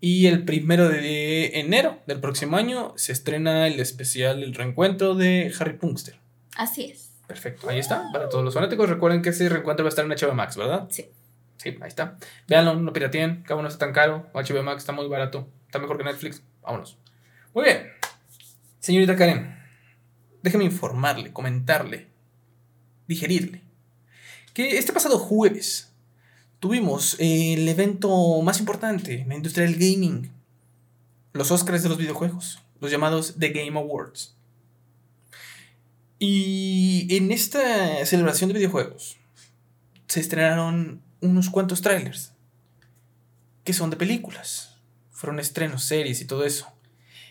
Y 0.00 0.26
el 0.26 0.44
primero 0.44 0.88
de 0.88 1.58
enero 1.58 2.02
del 2.06 2.20
próximo 2.20 2.56
año 2.58 2.92
se 2.96 3.12
estrena 3.12 3.66
el 3.66 3.80
especial 3.80 4.42
El 4.42 4.54
Reencuentro 4.54 5.14
de 5.14 5.52
Harry 5.58 5.78
Punkster. 5.78 6.18
Así 6.54 6.84
es. 6.84 7.05
Perfecto, 7.26 7.68
ahí 7.68 7.78
está. 7.78 8.10
Para 8.12 8.28
todos 8.28 8.44
los 8.44 8.54
fanáticos, 8.54 8.88
recuerden 8.88 9.22
que 9.22 9.30
ese 9.30 9.48
reencuentro 9.48 9.84
va 9.84 9.88
a 9.88 9.90
estar 9.90 10.04
en 10.04 10.10
HBO 10.10 10.34
Max, 10.34 10.56
¿verdad? 10.56 10.86
Sí. 10.90 11.06
Sí, 11.56 11.76
ahí 11.80 11.88
está. 11.88 12.18
Véanlo, 12.46 12.74
no 12.74 12.92
pirateen, 12.92 13.42
cada 13.42 13.58
uno 13.58 13.68
está 13.68 13.86
tan 13.86 13.94
caro. 13.94 14.30
HBO 14.34 14.62
Max 14.62 14.82
está 14.82 14.92
muy 14.92 15.08
barato, 15.08 15.48
está 15.66 15.78
mejor 15.78 15.98
que 15.98 16.04
Netflix. 16.04 16.42
Vámonos. 16.62 16.98
Muy 17.54 17.64
bien. 17.64 17.88
Señorita 18.78 19.16
Karen, 19.16 19.58
déjeme 20.42 20.64
informarle, 20.64 21.32
comentarle, 21.32 22.06
digerirle, 23.08 23.64
que 24.54 24.78
este 24.78 24.92
pasado 24.92 25.18
jueves 25.18 25.92
tuvimos 26.60 27.16
el 27.18 27.68
evento 27.68 28.40
más 28.42 28.60
importante 28.60 29.22
en 29.22 29.28
la 29.28 29.34
industria 29.34 29.66
del 29.66 29.74
gaming, 29.74 30.30
los 31.32 31.50
Oscars 31.50 31.82
de 31.82 31.88
los 31.88 31.98
videojuegos, 31.98 32.62
los 32.80 32.92
llamados 32.92 33.34
The 33.40 33.48
Game 33.48 33.76
Awards. 33.76 34.35
Y 36.18 37.14
en 37.14 37.30
esta 37.30 38.04
celebración 38.06 38.48
de 38.48 38.54
videojuegos 38.54 39.18
se 40.06 40.20
estrenaron 40.20 41.02
unos 41.20 41.50
cuantos 41.50 41.82
trailers 41.82 42.32
que 43.64 43.72
son 43.72 43.90
de 43.90 43.96
películas. 43.96 44.78
Fueron 45.10 45.40
estrenos, 45.40 45.82
series 45.84 46.20
y 46.20 46.26
todo 46.26 46.44
eso. 46.44 46.68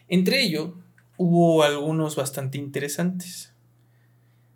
Entre 0.07 0.41
ellos 0.43 0.71
hubo 1.17 1.63
algunos 1.63 2.15
bastante 2.15 2.57
interesantes. 2.57 3.53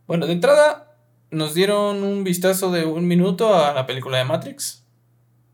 Bueno, 0.06 0.28
de 0.28 0.34
entrada 0.34 0.98
nos 1.32 1.54
dieron 1.54 2.04
un 2.04 2.24
vistazo 2.24 2.72
de 2.72 2.86
un 2.86 3.08
minuto 3.08 3.56
a 3.56 3.74
la 3.74 3.88
película 3.88 4.18
de 4.18 4.26
Matrix, 4.26 4.84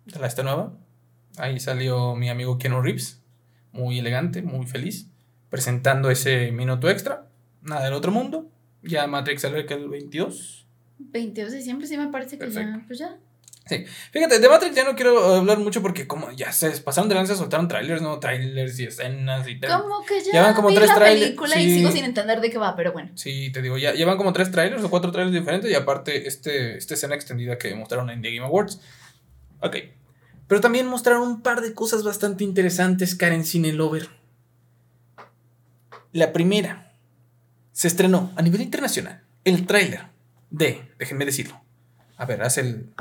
de 0.06 0.20
la 0.20 0.28
esta 0.28 0.44
nueva. 0.44 0.74
Ahí 1.38 1.60
salió 1.60 2.16
mi 2.16 2.30
amigo 2.30 2.58
Keanu 2.58 2.82
Reeves, 2.82 3.22
muy 3.72 4.00
elegante, 4.00 4.42
muy 4.42 4.66
feliz, 4.66 5.08
presentando 5.50 6.10
ese 6.10 6.52
minuto 6.52 6.90
extra. 6.90 7.28
Nada 7.62 7.84
del 7.84 7.94
otro 7.94 8.12
mundo. 8.12 8.50
Ya 8.86 9.08
Matrix 9.08 9.42
sale 9.42 9.66
que 9.66 9.74
el 9.74 9.90
22. 9.90 10.68
22 10.98 11.52
de 11.52 11.58
diciembre, 11.58 11.88
sí 11.88 11.98
me 11.98 12.08
parece 12.08 12.38
que 12.38 12.50
ya, 12.50 12.84
pues 12.88 13.00
ya. 13.00 13.18
Sí, 13.68 13.84
fíjate, 14.12 14.38
de 14.38 14.48
Matrix 14.48 14.76
ya 14.76 14.84
no 14.84 14.96
quiero 14.96 15.38
hablar 15.38 15.58
mucho 15.58 15.82
porque 15.82 16.06
como 16.06 16.32
ya 16.32 16.52
se 16.52 16.70
pasaron 16.82 17.10
de 17.10 17.16
lanza, 17.16 17.36
soltaron 17.36 17.68
trailers, 17.68 18.00
¿no? 18.00 18.20
Trailers 18.20 18.80
y 18.80 18.86
escenas 18.86 19.48
y 19.48 19.60
tal. 19.60 19.82
Como 19.82 20.06
que 20.06 20.24
ya 20.24 20.34
llevan 20.34 20.54
como 20.54 20.70
vi 20.70 20.76
tres 20.76 20.90
la 20.90 21.00
película 21.00 21.60
y 21.60 21.70
sigo 21.72 21.92
sin 21.92 22.06
entender 22.06 22.42
de 22.42 22.52
qué 22.52 22.60
va, 22.60 22.76
pero 22.76 22.94
bueno. 22.94 23.10
Sí, 23.16 23.52
te 23.52 23.64
digo, 23.64 23.80
ya 23.80 23.94
llevan 23.94 24.18
como 24.18 24.34
tres 24.34 24.52
trailers 24.52 24.84
o 24.84 24.90
cuatro 24.92 25.12
trailers 25.12 25.34
diferentes 25.34 25.72
y 25.72 25.74
aparte 25.74 26.28
este, 26.28 26.78
esta 26.78 26.94
escena 26.94 27.16
extendida 27.16 27.58
que 27.58 27.74
mostraron 27.74 28.12
en 28.12 28.22
The 28.22 28.36
Game 28.36 28.46
Awards. 28.46 28.80
Ok. 29.62 29.78
Pero 30.48 30.62
también 30.62 30.86
mostraron 30.86 31.28
un 31.28 31.42
par 31.42 31.62
de 31.62 31.74
cosas 31.74 32.04
bastante 32.04 32.44
interesantes, 32.44 33.16
Karen 33.16 33.44
Cinelover. 33.44 34.10
La 36.12 36.34
primera, 36.34 36.85
se 37.76 37.90
estrenó 37.90 38.32
a 38.38 38.42
nivel 38.42 38.62
internacional 38.62 39.22
el 39.44 39.68
tráiler 39.68 40.06
de, 40.50 40.90
déjenme 40.98 41.26
decirlo. 41.26 41.62
A 42.16 42.26
ver, 42.26 42.42
haz 42.42 42.58
el... 42.58 42.94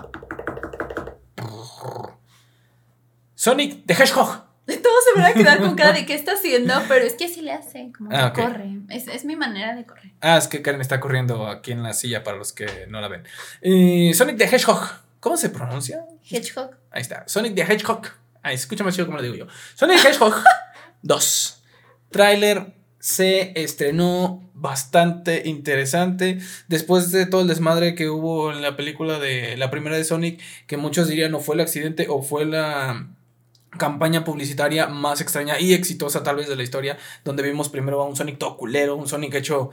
Sonic 3.36 3.86
the 3.86 3.94
Hedgehog. 3.94 4.44
Todos 4.66 5.04
se 5.04 5.20
van 5.20 5.30
a 5.30 5.32
quedar 5.32 5.60
con 5.60 5.76
cara 5.76 5.92
de 5.92 6.04
qué 6.06 6.14
está 6.14 6.32
haciendo, 6.32 6.74
pero 6.88 7.04
es 7.04 7.12
que 7.12 7.26
así 7.26 7.40
le 7.40 7.52
hace, 7.52 7.92
como 7.96 8.10
ah, 8.12 8.32
que 8.32 8.42
corre. 8.42 8.80
Es, 8.88 9.06
es, 9.06 9.24
mi 9.24 9.36
manera 9.36 9.76
de 9.76 9.86
correr. 9.86 10.10
Ah, 10.20 10.38
es 10.38 10.48
que 10.48 10.60
Karen 10.60 10.80
está 10.80 10.98
corriendo 10.98 11.46
aquí 11.46 11.70
en 11.70 11.84
la 11.84 11.92
silla 11.92 12.24
para 12.24 12.36
los 12.36 12.52
que 12.52 12.86
no 12.88 13.00
la 13.00 13.06
ven. 13.06 13.22
Eh, 13.60 14.12
Sonic 14.12 14.38
the 14.38 14.44
Hedgehog. 14.44 14.90
¿Cómo 15.20 15.36
se 15.36 15.50
pronuncia? 15.50 16.04
Hedgehog. 16.28 16.72
Ahí 16.90 17.02
está. 17.02 17.22
Sonic 17.28 17.54
the 17.54 17.62
Hedgehog. 17.62 18.08
Ahí, 18.42 18.56
escucha 18.56 18.82
más 18.82 18.94
chido 18.94 19.06
como 19.06 19.18
lo 19.18 19.22
digo 19.22 19.36
yo. 19.36 19.46
Sonic 19.76 20.02
the 20.02 20.08
Hedgehog 20.08 20.34
2. 21.02 21.62
Trailer 22.10 22.83
se 23.04 23.52
estrenó 23.62 24.42
bastante 24.54 25.42
interesante. 25.44 26.38
Después 26.68 27.10
de 27.10 27.26
todo 27.26 27.42
el 27.42 27.48
desmadre 27.48 27.94
que 27.94 28.08
hubo 28.08 28.50
en 28.50 28.62
la 28.62 28.78
película 28.78 29.18
de 29.18 29.58
la 29.58 29.70
primera 29.70 29.98
de 29.98 30.04
Sonic, 30.04 30.40
que 30.66 30.78
muchos 30.78 31.06
dirían 31.06 31.30
no 31.30 31.40
fue 31.40 31.54
el 31.54 31.60
accidente 31.60 32.06
o 32.08 32.22
fue 32.22 32.46
la 32.46 33.13
campaña 33.78 34.24
publicitaria 34.24 34.86
más 34.86 35.20
extraña 35.20 35.58
y 35.60 35.74
exitosa 35.74 36.22
tal 36.22 36.36
vez 36.36 36.48
de 36.48 36.56
la 36.56 36.62
historia, 36.62 36.96
donde 37.24 37.42
vimos 37.42 37.68
primero 37.68 38.00
a 38.02 38.06
un 38.06 38.16
Sonic 38.16 38.38
todo 38.38 38.56
culero, 38.56 38.96
un 38.96 39.08
Sonic 39.08 39.34
hecho 39.34 39.70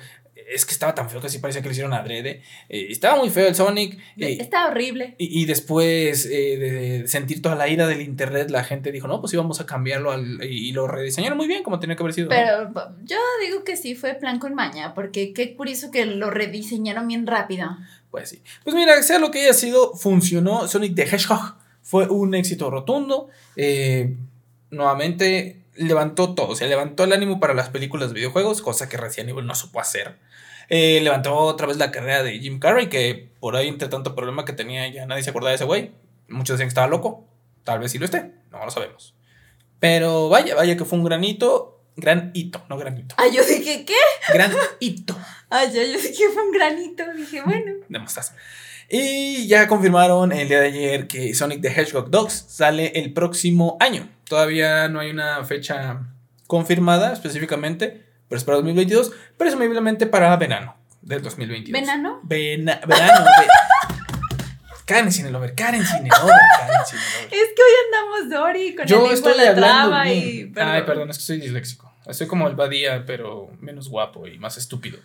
es 0.51 0.65
que 0.65 0.73
estaba 0.73 0.93
tan 0.93 1.09
feo 1.09 1.21
que 1.21 1.29
sí 1.29 1.39
parecía 1.39 1.61
que 1.61 1.69
lo 1.69 1.71
hicieron 1.71 1.93
adrede. 1.93 2.41
Eh, 2.67 2.87
estaba 2.89 3.15
muy 3.15 3.29
feo 3.29 3.47
el 3.47 3.55
Sonic. 3.55 3.97
Eh, 4.17 4.37
estaba 4.39 4.69
horrible. 4.69 5.15
Y, 5.17 5.45
después 5.45 6.25
eh, 6.25 6.57
de 6.57 7.07
sentir 7.07 7.41
toda 7.41 7.55
la 7.55 7.69
ira 7.69 7.87
del 7.87 8.01
internet, 8.01 8.49
la 8.49 8.63
gente 8.63 8.91
dijo, 8.91 9.07
no, 9.07 9.21
pues 9.21 9.33
íbamos 9.33 9.61
a 9.61 9.65
cambiarlo 9.65 10.13
y, 10.43 10.71
lo 10.71 10.87
rediseñaron 10.87 11.37
muy 11.37 11.47
bien 11.47 11.63
como 11.63 11.79
tenía 11.79 11.95
que 11.95 12.03
haber 12.03 12.13
sido. 12.13 12.29
Pero 12.29 12.71
yo 13.03 13.17
digo 13.45 13.63
que 13.63 13.77
sí 13.77 13.95
fue 13.95 14.13
plan 14.15 14.39
con 14.39 14.53
maña, 14.53 14.93
porque 14.93 15.33
qué 15.33 15.55
curioso 15.55 15.91
que 15.91 16.05
lo 16.05 16.29
rediseñaron 16.29 17.07
bien 17.07 17.27
rápido. 17.27 17.77
Pues 18.09 18.29
sí. 18.29 18.41
Pues 18.63 18.75
mira, 18.75 19.01
sea 19.03 19.19
lo 19.19 19.31
que 19.31 19.41
haya 19.41 19.53
sido, 19.53 19.93
funcionó. 19.95 20.67
Sonic 20.67 20.95
the 20.95 21.03
Hedgehog 21.03 21.60
fue 21.91 22.07
un 22.07 22.33
éxito 22.35 22.69
rotundo. 22.69 23.27
nuevamente 24.69 25.57
levantó 25.75 26.33
todo, 26.33 26.47
o 26.47 26.55
sea, 26.55 26.67
levantó 26.67 27.03
el 27.03 27.11
ánimo 27.11 27.41
para 27.41 27.53
las 27.53 27.67
películas 27.67 28.09
de 28.09 28.15
videojuegos, 28.15 28.61
cosa 28.61 28.87
que 28.87 28.95
Resident 28.95 29.31
Evil 29.31 29.45
no 29.45 29.55
supo 29.55 29.81
hacer. 29.81 30.15
Eh, 30.69 31.01
levantó 31.01 31.35
otra 31.35 31.67
vez 31.67 31.75
la 31.75 31.91
carrera 31.91 32.23
de 32.23 32.39
Jim 32.39 32.59
Carrey, 32.59 32.87
que 32.87 33.29
por 33.41 33.57
ahí, 33.57 33.67
entre 33.67 33.89
tanto 33.89 34.15
problema 34.15 34.45
que 34.45 34.53
tenía, 34.53 34.87
ya 34.87 35.05
nadie 35.05 35.21
se 35.21 35.31
acordaba 35.31 35.49
de 35.49 35.55
ese 35.55 35.65
güey. 35.65 35.91
Muchos 36.29 36.53
decían 36.53 36.67
que 36.67 36.71
estaba 36.71 36.87
loco. 36.87 37.27
Tal 37.65 37.79
vez 37.79 37.91
sí 37.91 37.99
lo 37.99 38.05
esté, 38.05 38.31
no 38.51 38.63
lo 38.63 38.71
sabemos. 38.71 39.13
Pero 39.79 40.29
vaya, 40.29 40.55
vaya 40.55 40.77
que 40.77 40.85
fue 40.85 40.97
un 40.97 41.03
granito, 41.03 41.81
gran 41.97 42.31
hito, 42.33 42.63
no 42.69 42.77
granito. 42.77 43.15
Ah, 43.17 43.27
yo 43.27 43.43
dije, 43.43 43.83
¿qué? 43.85 43.95
Gran 44.33 44.53
hito. 44.79 45.17
Ah, 45.49 45.65
ya, 45.65 45.83
yo 45.83 45.99
dije 45.99 46.29
fue 46.33 46.43
un 46.43 46.51
granito. 46.53 47.03
Dije, 47.17 47.41
bueno. 47.41 47.73
Demostras. 47.89 48.33
Y 48.93 49.47
ya 49.47 49.69
confirmaron 49.69 50.33
el 50.33 50.49
día 50.49 50.59
de 50.59 50.67
ayer 50.67 51.07
que 51.07 51.33
Sonic 51.33 51.61
the 51.61 51.69
Hedgehog 51.69 52.09
Dogs 52.09 52.45
sale 52.49 52.91
el 52.95 53.13
próximo 53.13 53.77
año. 53.79 54.09
Todavía 54.27 54.89
no 54.89 54.99
hay 54.99 55.11
una 55.11 55.45
fecha 55.45 56.01
confirmada 56.45 57.13
específicamente, 57.13 58.05
pero 58.27 58.37
es 58.37 58.43
para 58.43 58.57
2022, 58.57 59.13
presumiblemente 59.37 60.07
para 60.07 60.35
verano 60.35 60.75
del 61.01 61.21
2022. 61.21 61.71
¿Venano? 61.71 62.19
verano. 62.23 63.25
Karen 64.85 65.09
Cinelover, 65.09 65.55
Karen 65.55 65.85
Cinelover, 65.85 66.35
Karen 66.59 66.85
Cinelover. 66.85 67.31
Es 67.31 67.47
que 67.55 67.61
hoy 67.61 67.71
andamos 67.85 68.29
Dori 68.29 68.75
con 68.75 68.85
Yo 68.87 69.05
el 69.05 69.13
estoy 69.13 69.39
de 69.39 69.53
traba 69.53 70.11
y... 70.11 70.51
Ay, 70.57 70.81
perdón, 70.81 71.09
es 71.11 71.17
que 71.17 71.23
soy 71.23 71.39
disléxico. 71.39 71.95
Estoy 72.05 72.27
como 72.27 72.45
el 72.49 72.57
Badía, 72.57 73.05
pero 73.05 73.51
menos 73.61 73.87
guapo 73.87 74.27
y 74.27 74.37
más 74.37 74.57
estúpido. 74.57 74.99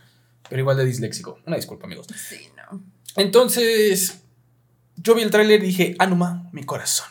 Pero 0.49 0.61
igual 0.61 0.77
de 0.77 0.85
disléxico. 0.85 1.39
Una 1.47 1.55
disculpa, 1.55 1.87
amigos. 1.87 2.09
Sí, 2.17 2.49
no. 2.57 2.96
Entonces, 3.17 4.21
yo 4.97 5.15
vi 5.15 5.23
el 5.23 5.31
tráiler 5.31 5.63
y 5.63 5.67
dije, 5.67 5.97
Anuma, 5.99 6.49
mi 6.53 6.65
corazón. 6.65 7.07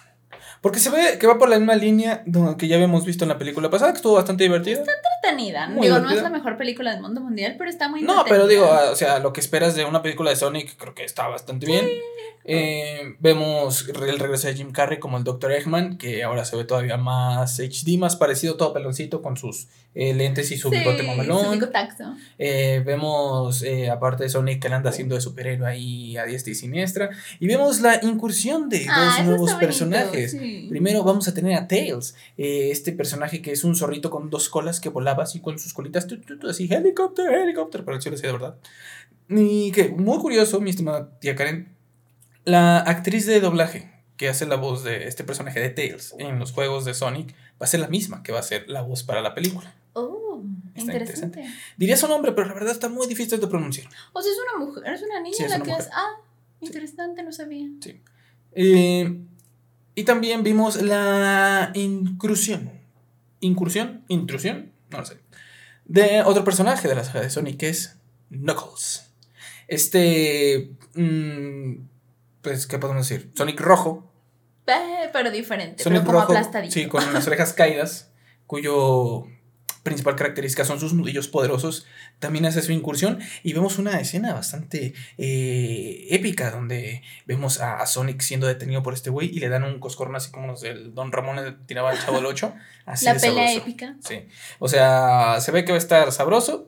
Porque 0.61 0.79
se 0.79 0.89
ve 0.89 1.17
que 1.19 1.27
va 1.27 1.37
por 1.37 1.49
la 1.49 1.57
misma 1.57 1.75
línea 1.75 2.23
que 2.57 2.67
ya 2.67 2.75
habíamos 2.75 3.05
visto 3.05 3.23
en 3.23 3.29
la 3.29 3.37
película 3.37 3.69
pasada, 3.69 3.91
que 3.91 3.97
estuvo 3.97 4.13
bastante 4.15 4.45
divertida. 4.45 4.79
Está 4.79 4.91
entretenida. 5.29 5.67
digo, 5.81 5.99
no 5.99 6.09
es 6.09 6.21
la 6.21 6.29
mejor 6.29 6.57
película 6.57 6.91
del 6.91 7.01
mundo 7.01 7.21
mundial, 7.21 7.55
pero 7.57 7.69
está 7.69 7.89
muy 7.89 8.01
No, 8.01 8.23
pero 8.27 8.47
digo, 8.47 8.69
o 8.91 8.95
sea, 8.95 9.19
lo 9.19 9.33
que 9.33 9.41
esperas 9.41 9.75
de 9.75 9.85
una 9.85 10.01
película 10.01 10.29
de 10.29 10.35
Sonic 10.35 10.75
creo 10.77 10.93
que 10.93 11.03
está 11.03 11.27
bastante 11.27 11.65
bien. 11.65 11.87
Eh, 12.47 13.15
vemos 13.19 13.89
el 13.89 14.19
regreso 14.19 14.47
de 14.47 14.53
Jim 14.53 14.71
Carrey 14.71 14.99
como 14.99 15.17
el 15.17 15.23
Dr. 15.23 15.51
Eggman, 15.51 15.97
que 15.97 16.23
ahora 16.23 16.45
se 16.45 16.55
ve 16.55 16.63
todavía 16.63 16.95
más 16.95 17.59
HD, 17.59 17.97
más 17.97 18.15
parecido, 18.15 18.55
todo 18.55 18.71
peloncito 18.71 19.23
con 19.23 19.35
sus 19.35 19.67
eh, 19.95 20.13
lentes 20.13 20.51
y 20.51 20.57
su 20.57 20.69
bigote 20.69 21.01
mamelón. 21.01 21.59
Eh, 22.37 22.83
vemos, 22.85 23.63
aparte 23.91 24.25
de 24.25 24.29
Sonic, 24.29 24.61
que 24.61 24.67
anda 24.67 24.91
haciendo 24.91 25.15
de 25.15 25.21
superhéroe 25.21 25.67
ahí 25.67 26.17
a 26.17 26.25
diestra 26.25 26.51
y 26.51 26.55
siniestra. 26.55 27.09
Y 27.39 27.47
vemos 27.47 27.81
la 27.81 27.99
incursión 28.03 28.69
de 28.69 28.85
ah, 28.89 29.15
dos 29.17 29.25
nuevos 29.25 29.53
personajes. 29.55 30.37
Primero 30.69 31.03
vamos 31.03 31.27
a 31.27 31.33
tener 31.33 31.57
a 31.57 31.67
Tails, 31.67 32.15
este 32.37 32.91
personaje 32.91 33.41
que 33.41 33.53
es 33.53 33.63
un 33.63 33.75
zorrito 33.75 34.11
con 34.11 34.29
dos 34.29 34.49
colas 34.49 34.79
que 34.79 34.89
volaba 34.89 35.14
así 35.23 35.41
con 35.41 35.57
sus 35.59 35.73
colitas, 35.73 36.07
así, 36.49 36.67
helicóptero, 36.71 37.31
helicóptero, 37.31 37.85
para 37.85 37.99
que 37.99 38.09
de 38.09 38.31
verdad. 38.31 38.57
Y 39.29 39.71
que, 39.71 39.89
muy 39.89 40.17
curioso, 40.19 40.61
mi 40.61 40.69
estimada 40.69 41.17
tía 41.19 41.35
Karen 41.35 41.75
la 42.45 42.77
actriz 42.79 43.25
de 43.25 43.39
doblaje 43.41 43.91
que 44.17 44.29
hace 44.29 44.45
la 44.45 44.55
voz 44.55 44.83
de 44.83 45.07
este 45.07 45.23
personaje 45.23 45.59
de 45.59 45.69
Tails 45.69 46.15
en 46.19 46.39
los 46.39 46.53
juegos 46.53 46.85
de 46.85 46.93
Sonic 46.93 47.35
va 47.61 47.65
a 47.65 47.67
ser 47.67 47.81
la 47.81 47.87
misma 47.87 48.23
que 48.23 48.31
va 48.31 48.39
a 48.39 48.43
ser 48.43 48.69
la 48.69 48.81
voz 48.81 49.03
para 49.03 49.21
la 49.21 49.33
película. 49.33 49.75
Oh, 49.93 50.41
interesante. 50.75 51.43
Diría 51.75 51.97
su 51.97 52.07
nombre, 52.07 52.31
pero 52.31 52.47
la 52.47 52.53
verdad 52.53 52.71
está 52.71 52.87
muy 52.87 53.07
difícil 53.07 53.39
de 53.39 53.47
pronunciar. 53.47 53.87
O 54.13 54.21
sea, 54.21 54.31
es 54.31 54.37
una 54.37 54.65
mujer, 54.65 54.83
es 54.93 55.01
una 55.01 55.19
niña 55.21 55.47
la 55.49 55.59
que 55.61 55.71
es. 55.71 55.89
Ah, 55.91 56.21
interesante, 56.61 57.23
no 57.23 57.31
sabía. 57.31 57.67
Sí. 57.81 58.01
Eh, 58.53 59.21
y 59.95 60.03
también 60.03 60.43
vimos 60.43 60.81
la 60.81 61.71
incursión. 61.73 62.71
¿Incursión? 63.41 64.03
¿Intrusión? 64.07 64.71
No 64.89 64.99
lo 64.99 65.05
sé. 65.05 65.19
De 65.85 66.23
otro 66.23 66.43
personaje 66.43 66.87
de 66.87 66.95
la 66.95 67.03
saga 67.03 67.21
de 67.21 67.29
Sonic 67.29 67.57
que 67.57 67.69
es 67.69 67.97
Knuckles. 68.29 69.11
Este. 69.67 70.71
Mmm, 70.93 71.87
pues, 72.41 72.67
¿qué 72.67 72.77
podemos 72.79 73.07
decir? 73.07 73.31
Sonic 73.35 73.59
rojo. 73.59 74.11
Eh, 74.67 75.09
pero 75.13 75.29
diferente, 75.29 75.83
Sonic 75.83 76.01
pero 76.01 76.25
como 76.25 76.35
rojo, 76.35 76.69
Sí, 76.69 76.87
con 76.87 77.13
las 77.13 77.27
orejas 77.27 77.53
caídas, 77.53 78.11
cuyo 78.47 79.27
principal 79.85 80.15
característica 80.15 80.65
son 80.65 80.79
sus 80.79 80.93
nudillos 80.93 81.27
poderosos, 81.27 81.85
también 82.17 82.47
hace 82.47 82.63
su 82.63 82.71
incursión 82.71 83.19
y 83.43 83.53
vemos 83.53 83.77
una 83.77 83.99
escena 84.01 84.33
bastante 84.33 84.95
eh, 85.19 86.07
épica 86.09 86.49
donde 86.49 87.03
vemos 87.27 87.61
a, 87.61 87.85
Sonic 87.85 88.19
siendo 88.21 88.47
detenido 88.47 88.81
por 88.81 88.95
este 88.95 89.11
güey 89.11 89.29
y 89.29 89.39
le 89.39 89.47
dan 89.47 89.63
un 89.63 89.79
coscorno 89.79 90.17
así 90.17 90.31
como 90.31 90.47
los 90.47 90.61
del 90.61 90.95
Don 90.95 91.11
Ramón 91.11 91.35
le 91.35 91.51
tiraba 91.67 91.91
al 91.91 92.03
Chavo 92.03 92.17
del 92.17 92.25
8. 92.25 92.53
Así 92.87 93.05
La 93.05 93.13
pelea 93.13 93.53
épica. 93.53 93.95
Sí. 94.03 94.25
O 94.57 94.67
sea, 94.67 95.37
se 95.39 95.51
ve 95.51 95.63
que 95.65 95.71
va 95.71 95.77
a 95.77 95.79
estar 95.79 96.11
sabroso, 96.11 96.67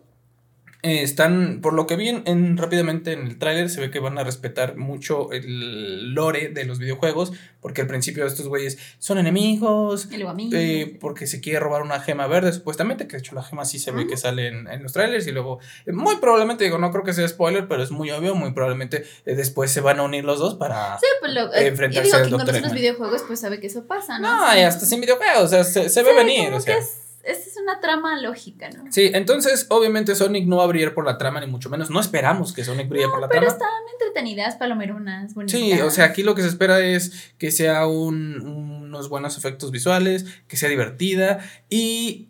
eh, 0.87 1.03
están, 1.03 1.59
por 1.61 1.73
lo 1.73 1.85
que 1.85 1.97
vi 1.97 2.07
en, 2.07 2.55
rápidamente 2.55 3.11
en 3.11 3.27
el 3.27 3.37
tráiler, 3.37 3.69
se 3.69 3.81
ve 3.81 3.91
que 3.91 3.99
van 3.99 4.17
a 4.17 4.23
respetar 4.23 4.77
mucho 4.77 5.33
el 5.33 6.13
lore 6.13 6.47
de 6.47 6.63
los 6.63 6.79
videojuegos, 6.79 7.33
porque 7.59 7.81
al 7.81 7.87
principio 7.87 8.25
estos 8.25 8.47
güeyes 8.47 8.77
son 8.97 9.17
enemigos, 9.17 10.07
eh, 10.11 10.97
porque 11.01 11.27
se 11.27 11.41
quiere 11.41 11.59
robar 11.59 11.81
una 11.81 11.99
gema 11.99 12.27
verde, 12.27 12.53
supuestamente, 12.53 13.05
que 13.05 13.17
de 13.17 13.19
hecho 13.19 13.35
la 13.35 13.43
gema 13.43 13.65
sí 13.65 13.79
se 13.79 13.91
ve 13.91 14.07
que 14.07 14.15
sale 14.15 14.47
en, 14.47 14.81
los 14.81 14.93
trailers, 14.93 15.27
y 15.27 15.31
luego, 15.31 15.59
eh, 15.85 15.91
muy 15.91 16.15
probablemente, 16.15 16.63
digo, 16.63 16.77
no 16.77 16.89
creo 16.91 17.03
que 17.03 17.11
sea 17.11 17.27
spoiler, 17.27 17.67
pero 17.67 17.83
es 17.83 17.91
muy 17.91 18.09
obvio, 18.11 18.33
muy 18.33 18.53
probablemente 18.53 19.03
después 19.25 19.69
se 19.69 19.81
van 19.81 19.99
a 19.99 20.03
unir 20.03 20.23
los 20.23 20.39
dos 20.39 20.55
para 20.55 20.97
sí, 20.99 21.07
pues 21.19 21.33
lo, 21.33 21.53
enfrentarse 21.53 22.07
digo, 22.07 22.17
quien 22.29 22.39
conoce 22.39 22.61
los 22.61 22.73
videojuegos, 22.73 23.23
pues 23.27 23.41
sabe 23.41 23.59
que 23.59 23.67
eso 23.67 23.85
pasa, 23.85 24.19
¿no? 24.19 24.37
No, 24.37 24.57
y 24.57 24.61
hasta 24.61 24.85
sin 24.85 25.01
videojuegos, 25.01 25.43
o 25.43 25.47
sea, 25.49 25.63
se, 25.65 26.03
ve 26.03 26.13
venir, 26.13 26.53
o 26.53 26.61
sea 26.61 26.77
esta 27.27 27.49
es 27.49 27.57
una 27.57 27.81
trama 27.81 28.19
lógica, 28.21 28.69
¿no? 28.69 28.89
Sí, 28.91 29.11
entonces 29.13 29.67
obviamente 29.69 30.15
Sonic 30.15 30.47
no 30.47 30.57
va 30.57 30.63
a 30.63 30.67
brillar 30.67 30.93
por 30.93 31.05
la 31.05 31.17
trama, 31.17 31.41
ni 31.41 31.47
mucho 31.47 31.69
menos. 31.69 31.89
No 31.89 31.99
esperamos 31.99 32.53
que 32.53 32.63
Sonic 32.63 32.87
brille 32.87 33.09
por 33.09 33.19
la 33.19 33.27
pero 33.27 33.41
trama. 33.41 33.57
Pero 33.57 33.65
están 33.65 33.93
entretenidas, 33.93 34.55
palomerunas, 34.55 35.33
bonitas. 35.33 35.59
Sí, 35.59 35.73
o 35.81 35.89
sea, 35.89 36.05
aquí 36.05 36.23
lo 36.23 36.35
que 36.35 36.41
se 36.41 36.47
espera 36.47 36.79
es 36.79 37.33
que 37.37 37.51
sea 37.51 37.85
unos 37.85 39.09
buenos 39.09 39.37
efectos 39.37 39.71
visuales, 39.71 40.25
que 40.47 40.55
sea 40.55 40.69
divertida. 40.69 41.39
Y 41.69 42.29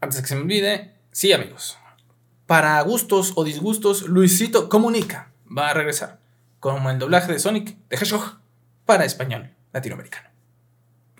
antes 0.00 0.16
de 0.16 0.22
que 0.22 0.28
se 0.28 0.34
me 0.36 0.40
olvide, 0.40 0.94
sí, 1.12 1.32
amigos. 1.32 1.76
Para 2.46 2.80
gustos 2.80 3.34
o 3.36 3.44
disgustos, 3.44 4.08
Luisito 4.08 4.70
Comunica 4.70 5.32
va 5.46 5.68
a 5.68 5.74
regresar 5.74 6.18
como 6.60 6.90
el 6.90 6.98
doblaje 6.98 7.30
de 7.32 7.38
Sonic 7.38 7.76
de 7.88 7.96
Hedgehog 7.96 8.40
para 8.86 9.04
español 9.04 9.50
latinoamericano. 9.72 10.30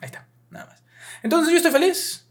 Ahí 0.01 0.07
está, 0.07 0.27
nada 0.49 0.67
más. 0.67 0.83
Entonces 1.23 1.51
yo 1.51 1.59
estoy 1.59 1.73
feliz 1.73 2.30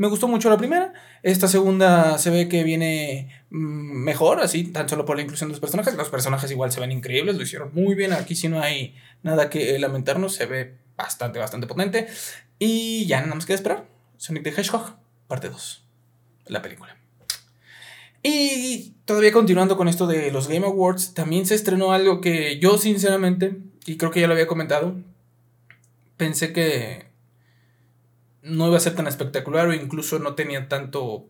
me 0.00 0.08
gustó 0.08 0.28
mucho 0.28 0.48
la 0.48 0.56
primera. 0.56 0.94
Esta 1.22 1.46
segunda 1.46 2.16
se 2.16 2.30
ve 2.30 2.48
que 2.48 2.64
viene 2.64 3.44
mm, 3.50 4.02
mejor, 4.02 4.40
así, 4.40 4.64
tan 4.64 4.88
solo 4.88 5.04
por 5.04 5.16
la 5.16 5.22
inclusión 5.22 5.50
de 5.50 5.52
los 5.52 5.60
personajes. 5.60 5.94
Los 5.94 6.08
personajes 6.08 6.50
igual 6.50 6.72
se 6.72 6.80
ven 6.80 6.90
increíbles, 6.90 7.36
lo 7.36 7.42
hicieron 7.42 7.70
muy 7.74 7.94
bien. 7.94 8.14
Aquí 8.14 8.34
sí 8.34 8.48
no 8.48 8.62
hay 8.62 8.94
nada 9.22 9.50
que 9.50 9.78
lamentarnos, 9.78 10.34
se 10.34 10.46
ve 10.46 10.78
bastante, 10.96 11.38
bastante 11.38 11.66
potente. 11.66 12.08
Y 12.58 13.04
ya 13.04 13.20
nada 13.20 13.34
más 13.34 13.44
que 13.44 13.52
esperar. 13.52 13.84
Sonic 14.16 14.42
the 14.44 14.48
Hedgehog, 14.58 14.96
parte 15.28 15.50
2, 15.50 15.84
la 16.46 16.62
película. 16.62 16.96
Y 18.22 18.94
todavía 19.04 19.32
continuando 19.32 19.76
con 19.76 19.86
esto 19.86 20.06
de 20.06 20.32
los 20.32 20.48
Game 20.48 20.64
Awards, 20.64 21.12
también 21.12 21.44
se 21.44 21.54
estrenó 21.56 21.92
algo 21.92 22.22
que 22.22 22.58
yo 22.58 22.78
sinceramente, 22.78 23.58
y 23.84 23.98
creo 23.98 24.10
que 24.10 24.22
ya 24.22 24.28
lo 24.28 24.32
había 24.32 24.46
comentado, 24.46 24.96
pensé 26.16 26.54
que 26.54 27.09
no 28.42 28.68
iba 28.68 28.76
a 28.76 28.80
ser 28.80 28.94
tan 28.94 29.06
espectacular 29.06 29.68
o 29.68 29.74
incluso 29.74 30.18
no 30.18 30.34
tenía 30.34 30.68
tanto 30.68 31.28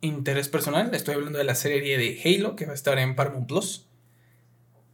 interés 0.00 0.48
personal. 0.48 0.94
Estoy 0.94 1.14
hablando 1.14 1.38
de 1.38 1.44
la 1.44 1.54
serie 1.54 1.98
de 1.98 2.20
Halo 2.24 2.56
que 2.56 2.66
va 2.66 2.72
a 2.72 2.74
estar 2.74 2.98
en 2.98 3.16
Paramount 3.16 3.48
Plus. 3.48 3.86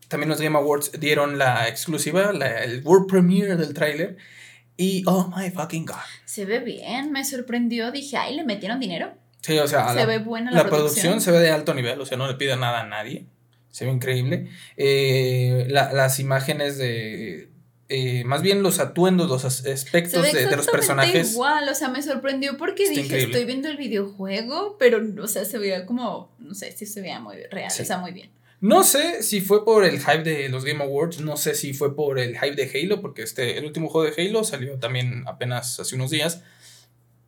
También 0.08 0.28
los 0.28 0.40
Game 0.40 0.58
Awards 0.58 0.92
dieron 1.00 1.38
la 1.38 1.68
exclusiva, 1.68 2.30
el 2.30 2.82
World 2.84 3.08
Premiere 3.08 3.56
del 3.56 3.74
tráiler. 3.74 4.16
Y 4.76 5.04
oh 5.06 5.32
my 5.34 5.50
fucking 5.50 5.86
god. 5.86 5.96
Se 6.24 6.44
ve 6.44 6.60
bien, 6.60 7.12
me 7.12 7.24
sorprendió. 7.24 7.90
Dije, 7.92 8.16
ay, 8.16 8.36
le 8.36 8.44
metieron 8.44 8.80
dinero. 8.80 9.14
Sí, 9.40 9.58
o 9.58 9.66
sea, 9.66 9.88
se 9.88 9.96
la, 9.96 10.06
ve 10.06 10.18
buena 10.18 10.50
la, 10.50 10.64
producción. 10.64 11.20
se 11.20 11.32
ve 11.32 11.40
de 11.40 11.50
alto 11.50 11.74
nivel, 11.74 12.00
o 12.00 12.06
sea, 12.06 12.16
no 12.16 12.28
le 12.28 12.34
pide 12.34 12.56
nada 12.56 12.80
a 12.82 12.86
nadie. 12.86 13.26
Se 13.70 13.84
ve 13.84 13.90
increíble. 13.90 14.48
Eh, 14.76 15.66
las 15.68 16.20
imágenes 16.20 16.78
de, 16.78 17.48
eh, 17.94 18.24
más 18.24 18.40
bien 18.40 18.62
los 18.62 18.78
atuendos, 18.78 19.28
los 19.28 19.44
aspectos 19.44 20.32
de, 20.32 20.56
los 20.56 20.66
personajes. 20.66 21.32
Igual, 21.32 21.68
o 21.68 21.74
sea, 21.74 21.90
me 21.90 22.00
sorprendió 22.02 22.56
porque 22.56 22.88
dije, 22.88 23.24
estoy 23.24 23.44
viendo 23.44 23.68
el 23.68 23.76
videojuego, 23.76 24.76
pero, 24.78 25.02
o 25.22 25.28
sea, 25.28 25.44
se 25.44 25.58
veía 25.58 25.84
como, 25.84 26.34
no 26.38 26.54
sé, 26.54 26.72
si 26.72 26.86
se 26.86 27.02
veía 27.02 27.20
muy 27.20 27.36
real, 27.50 27.70
o 27.70 27.84
sea, 27.84 27.98
muy 27.98 28.12
bien. 28.12 28.30
No 28.62 28.82
sé 28.82 29.22
si 29.22 29.42
fue 29.42 29.66
por 29.66 29.84
el 29.84 29.98
hype 30.00 30.22
de 30.22 30.48
los 30.48 30.64
Game 30.64 30.82
Awards, 30.82 31.20
no 31.20 31.36
sé 31.36 31.54
si 31.54 31.74
fue 31.74 31.94
por 31.94 32.18
el 32.18 32.38
hype 32.38 32.54
de 32.54 32.70
Halo, 32.72 33.02
porque 33.02 33.22
este, 33.22 33.58
el 33.58 33.66
último 33.66 33.90
juego 33.90 34.10
de 34.10 34.22
Halo 34.22 34.42
salió 34.42 34.78
también 34.78 35.24
apenas 35.26 35.78
hace 35.78 35.94
unos 35.94 36.10
días. 36.10 36.42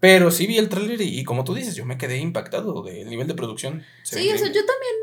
Pero 0.00 0.30
sí 0.30 0.46
vi 0.46 0.58
el 0.58 0.68
tráiler 0.68 1.00
y, 1.00 1.24
como 1.24 1.44
tú 1.44 1.54
dices, 1.54 1.74
yo 1.74 1.86
me 1.86 1.98
quedé 1.98 2.18
impactado 2.18 2.82
del 2.82 3.08
nivel 3.08 3.26
de 3.26 3.34
producción. 3.34 3.84
sí, 4.02 4.30
o 4.30 4.38
sea, 4.38 4.48
yo 4.48 4.64
también 4.64 4.93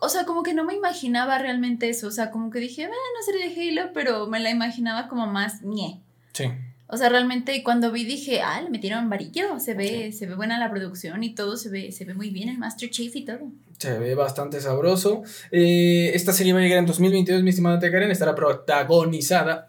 o 0.00 0.08
sea, 0.08 0.24
como 0.24 0.42
que 0.42 0.54
no 0.54 0.64
me 0.64 0.74
imaginaba 0.74 1.38
realmente 1.38 1.88
eso, 1.88 2.08
o 2.08 2.10
sea, 2.10 2.30
como 2.30 2.50
que 2.50 2.58
dije, 2.58 2.82
bueno, 2.82 2.96
serie 3.24 3.48
de 3.48 3.80
Halo, 3.80 3.90
pero 3.92 4.26
me 4.26 4.40
la 4.40 4.50
imaginaba 4.50 5.08
como 5.08 5.26
más 5.26 5.62
ñe. 5.62 6.00
Sí. 6.32 6.44
O 6.88 6.96
sea, 6.96 7.08
realmente 7.08 7.62
cuando 7.64 7.90
vi 7.90 8.04
dije, 8.04 8.42
ah, 8.42 8.60
le 8.60 8.70
metieron 8.70 9.10
varillo, 9.10 9.58
se 9.58 9.74
ve, 9.74 10.12
se 10.12 10.26
ve 10.26 10.36
buena 10.36 10.58
la 10.58 10.70
producción 10.70 11.24
y 11.24 11.34
todo, 11.34 11.56
se 11.56 11.68
ve, 11.68 11.90
se 11.90 12.04
ve 12.04 12.14
muy 12.14 12.30
bien 12.30 12.48
el 12.48 12.58
Master 12.58 12.90
Chief 12.90 13.14
y 13.16 13.24
todo. 13.24 13.40
Se 13.78 13.98
ve 13.98 14.14
bastante 14.14 14.60
sabroso. 14.60 15.22
Eh, 15.50 16.12
esta 16.14 16.32
serie 16.32 16.52
va 16.52 16.60
a 16.60 16.62
llegar 16.62 16.78
en 16.78 16.86
2022, 16.86 17.42
mi 17.42 17.50
estimada 17.50 17.80
Karen, 17.80 18.10
estará 18.10 18.34
protagonizada. 18.34 19.68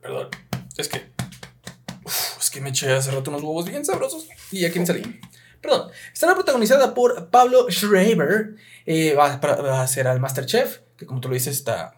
Perdón, 0.00 0.28
es 0.76 0.88
que 0.88 1.14
que 2.54 2.60
me 2.60 2.70
eché 2.70 2.92
hace 2.92 3.10
rato 3.10 3.30
unos 3.30 3.42
huevos 3.42 3.66
bien 3.68 3.84
sabrosos 3.84 4.28
y 4.52 4.64
aquí 4.64 4.78
me 4.78 4.86
salí. 4.86 5.02
Perdón. 5.64 5.90
Estará 6.12 6.34
protagonizada 6.34 6.92
por 6.92 7.30
Pablo 7.30 7.70
Schreiber. 7.70 8.54
Eh, 8.84 9.14
va, 9.14 9.32
a 9.80 9.86
ser 9.86 10.06
al 10.06 10.20
Masterchef, 10.20 10.80
que 10.98 11.06
como 11.06 11.22
tú 11.22 11.28
lo 11.28 11.34
dices 11.34 11.56
está 11.56 11.94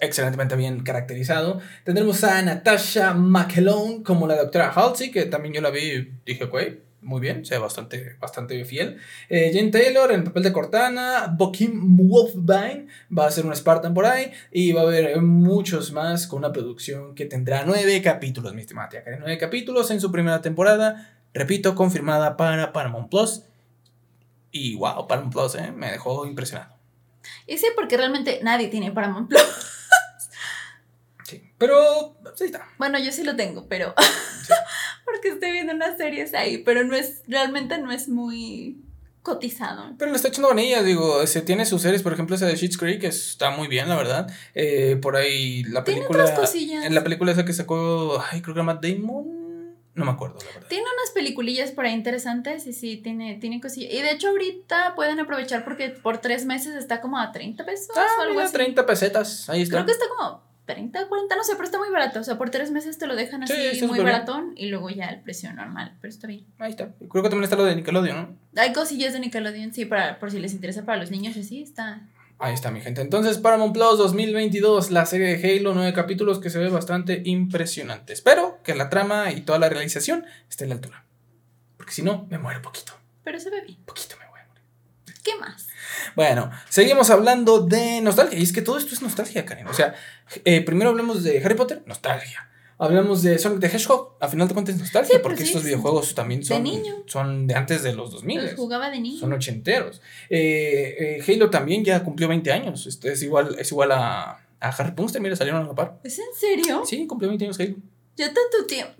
excelentemente 0.00 0.56
bien 0.56 0.82
caracterizado. 0.82 1.60
Tendremos 1.84 2.24
a 2.24 2.42
Natasha 2.42 3.14
McElhone 3.14 4.02
como 4.02 4.26
la 4.26 4.34
doctora 4.34 4.72
Halsey, 4.74 5.12
que 5.12 5.26
también 5.26 5.54
yo 5.54 5.60
la 5.60 5.70
vi 5.70 5.92
y 5.92 6.12
dije, 6.26 6.46
güey, 6.46 6.80
muy 7.04 7.20
bien, 7.20 7.44
sea 7.44 7.60
bastante, 7.60 8.16
bastante 8.18 8.64
fiel. 8.64 8.96
Eh, 9.28 9.52
Jane 9.54 9.70
Taylor 9.70 10.10
en 10.10 10.20
el 10.20 10.24
papel 10.24 10.42
de 10.42 10.52
Cortana, 10.52 11.32
Bokim 11.36 11.96
Wolfbine 11.96 12.88
va 13.16 13.26
a 13.26 13.30
ser 13.30 13.46
un 13.46 13.54
Spartan 13.54 13.94
por 13.94 14.06
ahí 14.06 14.32
y 14.50 14.72
va 14.72 14.80
a 14.80 14.84
haber 14.84 15.20
muchos 15.20 15.92
más 15.92 16.26
con 16.26 16.38
una 16.38 16.52
producción 16.52 17.14
que 17.14 17.26
tendrá 17.26 17.64
nueve 17.64 18.00
capítulos, 18.02 18.54
mi 18.54 18.62
estimada 18.62 18.88
tía 18.88 19.04
Nueve 19.18 19.38
capítulos 19.38 19.90
en 19.90 20.00
su 20.00 20.10
primera 20.10 20.40
temporada, 20.40 21.13
repito, 21.34 21.74
confirmada 21.74 22.36
para 22.36 22.72
Paramount 22.72 23.10
Plus. 23.10 23.42
Y 24.50 24.76
wow, 24.76 25.06
Paramount 25.06 25.32
Plus, 25.32 25.54
eh, 25.56 25.72
me 25.72 25.90
dejó 25.90 26.26
impresionado. 26.26 26.74
Y 27.46 27.58
sí, 27.58 27.66
porque 27.74 27.96
realmente 27.96 28.40
nadie 28.42 28.68
tiene 28.68 28.92
Paramount 28.92 29.28
Plus. 29.28 29.42
sí, 31.24 31.42
pero 31.58 32.16
sí 32.36 32.44
está. 32.44 32.68
Bueno, 32.78 32.98
yo 32.98 33.12
sí 33.12 33.24
lo 33.24 33.36
tengo, 33.36 33.66
pero 33.68 33.94
porque 35.04 35.28
estoy 35.28 35.52
viendo 35.52 35.74
unas 35.74 35.98
series 35.98 36.34
ahí, 36.34 36.58
pero 36.58 36.84
no 36.84 36.94
es, 36.94 37.22
realmente 37.26 37.78
no 37.78 37.90
es 37.90 38.08
muy 38.08 38.78
cotizado. 39.22 39.94
Pero 39.98 40.10
le 40.10 40.16
está 40.16 40.28
echando 40.28 40.50
ganillas, 40.50 40.84
digo, 40.84 41.26
se 41.26 41.40
tiene 41.40 41.66
sus 41.66 41.82
series, 41.82 42.02
por 42.02 42.12
ejemplo, 42.12 42.36
esa 42.36 42.46
de 42.46 42.56
Sheets 42.56 42.76
Creek, 42.76 43.00
que 43.00 43.06
está 43.08 43.50
muy 43.50 43.68
bien, 43.68 43.88
la 43.88 43.96
verdad. 43.96 44.30
Eh, 44.54 44.98
por 45.00 45.16
ahí 45.16 45.64
la 45.64 45.82
película. 45.82 46.32
En 46.84 46.94
la 46.94 47.02
película 47.02 47.32
esa 47.32 47.44
que 47.44 47.54
sacó, 47.54 48.22
ay, 48.30 48.42
creo 48.42 48.54
que 48.54 48.60
se 48.60 48.66
llama 48.66 48.80
Damon. 48.80 49.43
No 49.94 50.04
me 50.04 50.10
acuerdo, 50.10 50.38
la 50.40 50.52
verdad. 50.54 50.68
Tiene 50.68 50.84
unas 50.84 51.10
peliculillas 51.12 51.70
por 51.70 51.84
ahí 51.84 51.92
interesantes 51.92 52.66
y 52.66 52.72
sí, 52.72 52.96
tiene, 52.96 53.36
tiene 53.36 53.60
cosillas. 53.60 53.92
Y 53.92 54.02
de 54.02 54.10
hecho, 54.10 54.28
ahorita 54.28 54.94
pueden 54.96 55.20
aprovechar 55.20 55.64
porque 55.64 55.90
por 55.90 56.18
tres 56.18 56.44
meses 56.44 56.74
está 56.74 57.00
como 57.00 57.18
a 57.18 57.30
30 57.30 57.64
pesos 57.64 57.96
ah, 57.96 58.06
o 58.18 58.22
algo 58.22 58.40
así. 58.40 58.52
30 58.54 58.86
pesetas, 58.86 59.48
ahí 59.48 59.62
está. 59.62 59.76
Creo 59.76 59.86
que 59.86 59.92
está 59.92 60.06
como 60.08 60.42
30, 60.66 61.06
40, 61.08 61.36
no 61.36 61.44
sé, 61.44 61.52
pero 61.52 61.64
está 61.64 61.78
muy 61.78 61.90
barato. 61.90 62.18
O 62.18 62.24
sea, 62.24 62.36
por 62.38 62.50
tres 62.50 62.70
meses 62.70 62.98
te 62.98 63.06
lo 63.06 63.14
dejan 63.14 63.44
así 63.44 63.54
muy 63.86 64.00
baratón 64.00 64.54
y 64.56 64.66
luego 64.66 64.90
ya 64.90 65.06
el 65.06 65.20
precio 65.20 65.52
normal, 65.52 65.92
pero 66.00 66.12
está 66.12 66.26
bien. 66.26 66.44
Ahí 66.58 66.70
está. 66.70 66.88
Creo 66.98 67.22
que 67.22 67.28
también 67.28 67.44
está 67.44 67.56
lo 67.56 67.64
de 67.64 67.76
Nickelodeon, 67.76 68.16
¿no? 68.16 68.60
Hay 68.60 68.72
cosillas 68.72 69.12
de 69.12 69.20
Nickelodeon, 69.20 69.72
sí, 69.72 69.84
para, 69.84 70.18
por 70.18 70.30
si 70.30 70.40
les 70.40 70.54
interesa 70.54 70.84
para 70.84 70.98
los 70.98 71.10
niños, 71.10 71.36
así 71.36 71.62
está. 71.62 72.02
Ahí 72.38 72.52
está, 72.52 72.70
mi 72.70 72.80
gente. 72.80 73.00
Entonces, 73.00 73.38
Paramount 73.38 73.72
Plus 73.72 73.96
2022, 73.96 74.90
la 74.90 75.06
serie 75.06 75.36
de 75.36 75.58
Halo, 75.58 75.72
nueve 75.72 75.92
capítulos 75.92 76.40
que 76.40 76.50
se 76.50 76.58
ve 76.58 76.68
bastante 76.68 77.22
impresionante. 77.24 78.12
Espero 78.12 78.60
que 78.64 78.74
la 78.74 78.90
trama 78.90 79.32
y 79.32 79.42
toda 79.42 79.58
la 79.58 79.68
realización 79.68 80.24
esté 80.48 80.64
a 80.64 80.68
la 80.68 80.74
altura. 80.74 81.04
Porque 81.76 81.92
si 81.92 82.02
no, 82.02 82.26
me 82.30 82.38
muero 82.38 82.60
poquito. 82.60 82.92
Pero 83.22 83.38
se 83.38 83.50
ve 83.50 83.62
bien. 83.62 83.78
Poquito 83.84 84.16
me 84.18 84.28
voy 84.28 84.40
a 84.40 84.48
morir. 84.48 84.64
¿Qué 85.22 85.36
más? 85.38 85.68
Bueno, 86.16 86.50
seguimos 86.68 87.10
hablando 87.10 87.60
de 87.60 88.00
nostalgia. 88.00 88.38
Y 88.38 88.42
es 88.42 88.52
que 88.52 88.62
todo 88.62 88.78
esto 88.78 88.94
es 88.94 89.02
nostalgia, 89.02 89.44
Karen. 89.44 89.68
O 89.68 89.74
sea, 89.74 89.94
eh, 90.44 90.60
primero 90.62 90.90
hablamos 90.90 91.22
de 91.22 91.42
Harry 91.42 91.54
Potter, 91.54 91.82
nostalgia. 91.86 92.50
Hablamos 92.78 93.22
de 93.22 93.38
Sonic 93.38 93.60
the 93.60 93.66
Hedgehog, 93.68 94.16
a 94.20 94.26
final 94.28 94.48
de 94.48 94.54
cuentas 94.54 94.76
nostalgia, 94.76 95.22
porque 95.22 95.44
estos 95.44 95.62
videojuegos 95.62 96.14
también 96.14 96.44
son 96.44 96.64
de, 96.64 96.82
son 97.06 97.46
de 97.46 97.54
antes 97.54 97.82
de 97.82 97.94
los 97.94 98.10
2000. 98.10 98.42
Los 98.42 98.54
jugaba 98.54 98.90
de 98.90 99.00
niño. 99.00 99.20
Son 99.20 99.32
ochenteros. 99.32 100.00
Eh, 100.28 101.18
eh, 101.20 101.24
Halo 101.32 101.50
también 101.50 101.84
ya 101.84 102.02
cumplió 102.02 102.26
20 102.28 102.50
años. 102.52 102.86
Este 102.86 103.12
es 103.12 103.22
igual, 103.22 103.56
es 103.58 103.70
igual 103.70 103.92
a, 103.92 104.40
a 104.60 104.68
Harry 104.70 104.92
Potter, 104.92 105.20
mira, 105.22 105.36
salieron 105.36 105.62
a 105.62 105.66
la 105.68 105.74
par. 105.74 106.00
¿Es 106.02 106.18
en 106.18 106.24
serio? 106.38 106.82
Sí, 106.84 107.06
cumplió 107.06 107.28
20 107.28 107.44
años 107.44 107.60
Halo. 107.60 107.76
Ya 108.16 108.26
tanto 108.26 108.66
tiempo. 108.66 108.92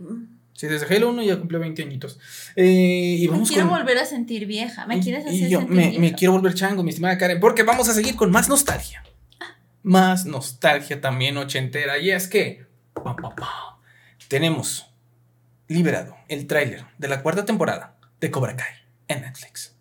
Sí, 0.52 0.68
desde 0.68 0.94
Halo 0.94 1.08
1 1.10 1.22
ya 1.24 1.37
cumplió 1.37 1.58
20 1.58 1.82
añitos. 1.82 2.18
Eh, 2.54 3.16
y 3.18 3.26
vamos 3.26 3.48
me 3.48 3.54
quiero 3.54 3.68
con- 3.68 3.78
volver 3.80 3.98
a 3.98 4.04
sentir 4.06 4.46
vieja. 4.46 4.87
¿Me 4.87 5.00
quieres 5.00 5.24
hacer 5.26 5.34
y 5.34 5.48
yo 5.50 5.58
sentir 5.58 5.76
me, 5.76 5.82
vieja? 5.88 6.00
me 6.00 6.12
quiero 6.14 6.32
volver 6.32 6.54
chango, 6.54 6.84
mi 6.84 6.90
estimada 6.90 7.18
Karen, 7.18 7.40
porque 7.40 7.64
vamos 7.64 7.88
a 7.88 7.92
seguir 7.94 8.14
con 8.14 8.30
más 8.30 8.48
nostalgia. 8.48 9.02
Más 9.82 10.26
nostalgia 10.26 11.00
también 11.00 11.37
ochentera. 11.37 11.98
Y 11.98 12.10
es 12.12 12.28
que 12.28 12.64
tenemos 14.28 14.92
liberado 15.68 16.16
el 16.28 16.46
tráiler 16.46 16.85
de 16.98 17.09
la 17.09 17.22
cuarta 17.22 17.44
temporada 17.44 17.96
de 18.20 18.30
Cobra 18.30 18.57
Kai 18.57 18.74
en 19.09 19.22
Netflix. 19.22 19.76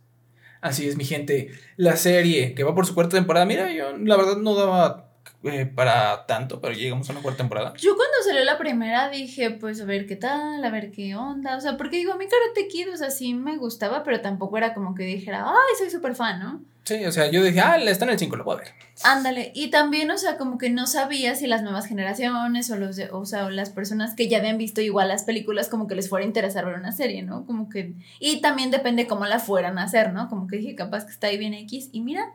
Así 0.62 0.88
es, 0.88 0.95
mi 0.95 1.04
gente. 1.04 1.52
La 1.76 1.97
serie 1.97 2.56
que 2.56 2.63
va 2.63 2.73
por 2.73 2.86
su 2.86 2.93
cuarta 2.93 3.17
temporada. 3.17 3.45
Mira, 3.45 3.71
yo 3.73 3.97
la 3.97 4.15
verdad 4.15 4.38
no 4.38 4.56
daba 4.56 5.12
eh, 5.44 5.66
para 5.66 6.26
tanto, 6.26 6.62
pero 6.62 6.74
llegamos 6.74 7.10
a 7.10 7.14
una 7.14 7.22
cuarta 7.22 7.40
temporada. 7.40 7.74
Yo 7.78 7.96
cuando 7.96 8.14
salió 8.26 8.44
la 8.46 8.58
primera 8.58 9.10
dije, 9.10 9.52
pues 9.52 9.82
a 9.82 9.86
ver 9.86 10.06
qué 10.06 10.16
tal, 10.16 10.64
a 10.64 10.70
ver 10.70 10.92
qué 10.92 11.16
onda. 11.16 11.58
O 11.58 11.62
sea, 11.62 11.76
porque 11.78 11.98
digo, 11.98 12.14
a 12.14 12.18
mí 12.18 12.26
Karate 12.26 12.68
Kid, 12.68 12.92
o 12.94 12.98
sea, 12.98 13.10
sí 13.12 13.34
me 13.34 13.58
gustaba, 13.58 14.04
pero 14.04 14.22
tampoco 14.22 14.58
era 14.58 14.74
como 14.74 14.96
que 14.96 15.04
dijera, 15.04 15.46
ay, 15.48 15.76
soy 15.78 15.90
súper 15.90 16.16
fan, 16.16 16.40
¿no? 16.40 16.62
Sí, 16.86 17.06
o 17.06 17.14
sea, 17.14 17.32
yo 17.32 17.42
dije, 17.42 17.62
ah, 17.62 17.78
está 17.78 18.04
en 18.04 18.12
el 18.12 18.20
5, 18.20 18.36
lo 18.36 18.52
a 18.52 18.58
ver. 18.58 18.68
Ándale, 19.06 19.54
y 19.56 19.70
también, 19.70 20.12
o 20.12 20.18
sea, 20.18 20.36
como 20.38 20.58
que 20.58 20.70
no 20.70 20.86
sabía 20.86 21.34
si 21.36 21.48
las 21.48 21.64
nuevas 21.64 21.86
generaciones 21.88 22.70
o 22.72 22.76
los 22.76 22.98
de- 22.98 23.10
o 23.10 23.26
sea, 23.26 23.46
o 23.46 23.50
las 23.50 23.70
personas 23.70 24.16
que 24.16 24.28
ya 24.28 24.40
habían 24.40 24.58
visto 24.58 24.82
igual 24.82 25.08
las 25.08 25.24
películas 25.24 25.70
como 25.70 25.88
que 25.88 25.96
les 25.96 26.10
fuera 26.10 26.26
a 26.26 26.28
interesar 26.28 26.66
ver 26.66 26.76
una 26.76 26.92
serie, 26.92 27.24
¿no? 27.24 27.46
Como 27.46 27.70
que 27.70 27.94
y 28.20 28.42
también 28.42 28.70
depende 28.70 29.08
cómo 29.08 29.26
la 29.26 29.40
fueran 29.40 29.78
a 29.80 29.84
hacer, 29.84 30.12
¿no? 30.12 30.28
Como 30.28 30.48
que 30.48 30.58
dije, 30.58 30.76
capaz 30.76 31.06
que 31.06 31.12
está 31.12 31.28
ahí 31.28 31.38
bien 31.38 31.54
X 31.54 31.88
y 31.94 32.02
mira, 32.02 32.34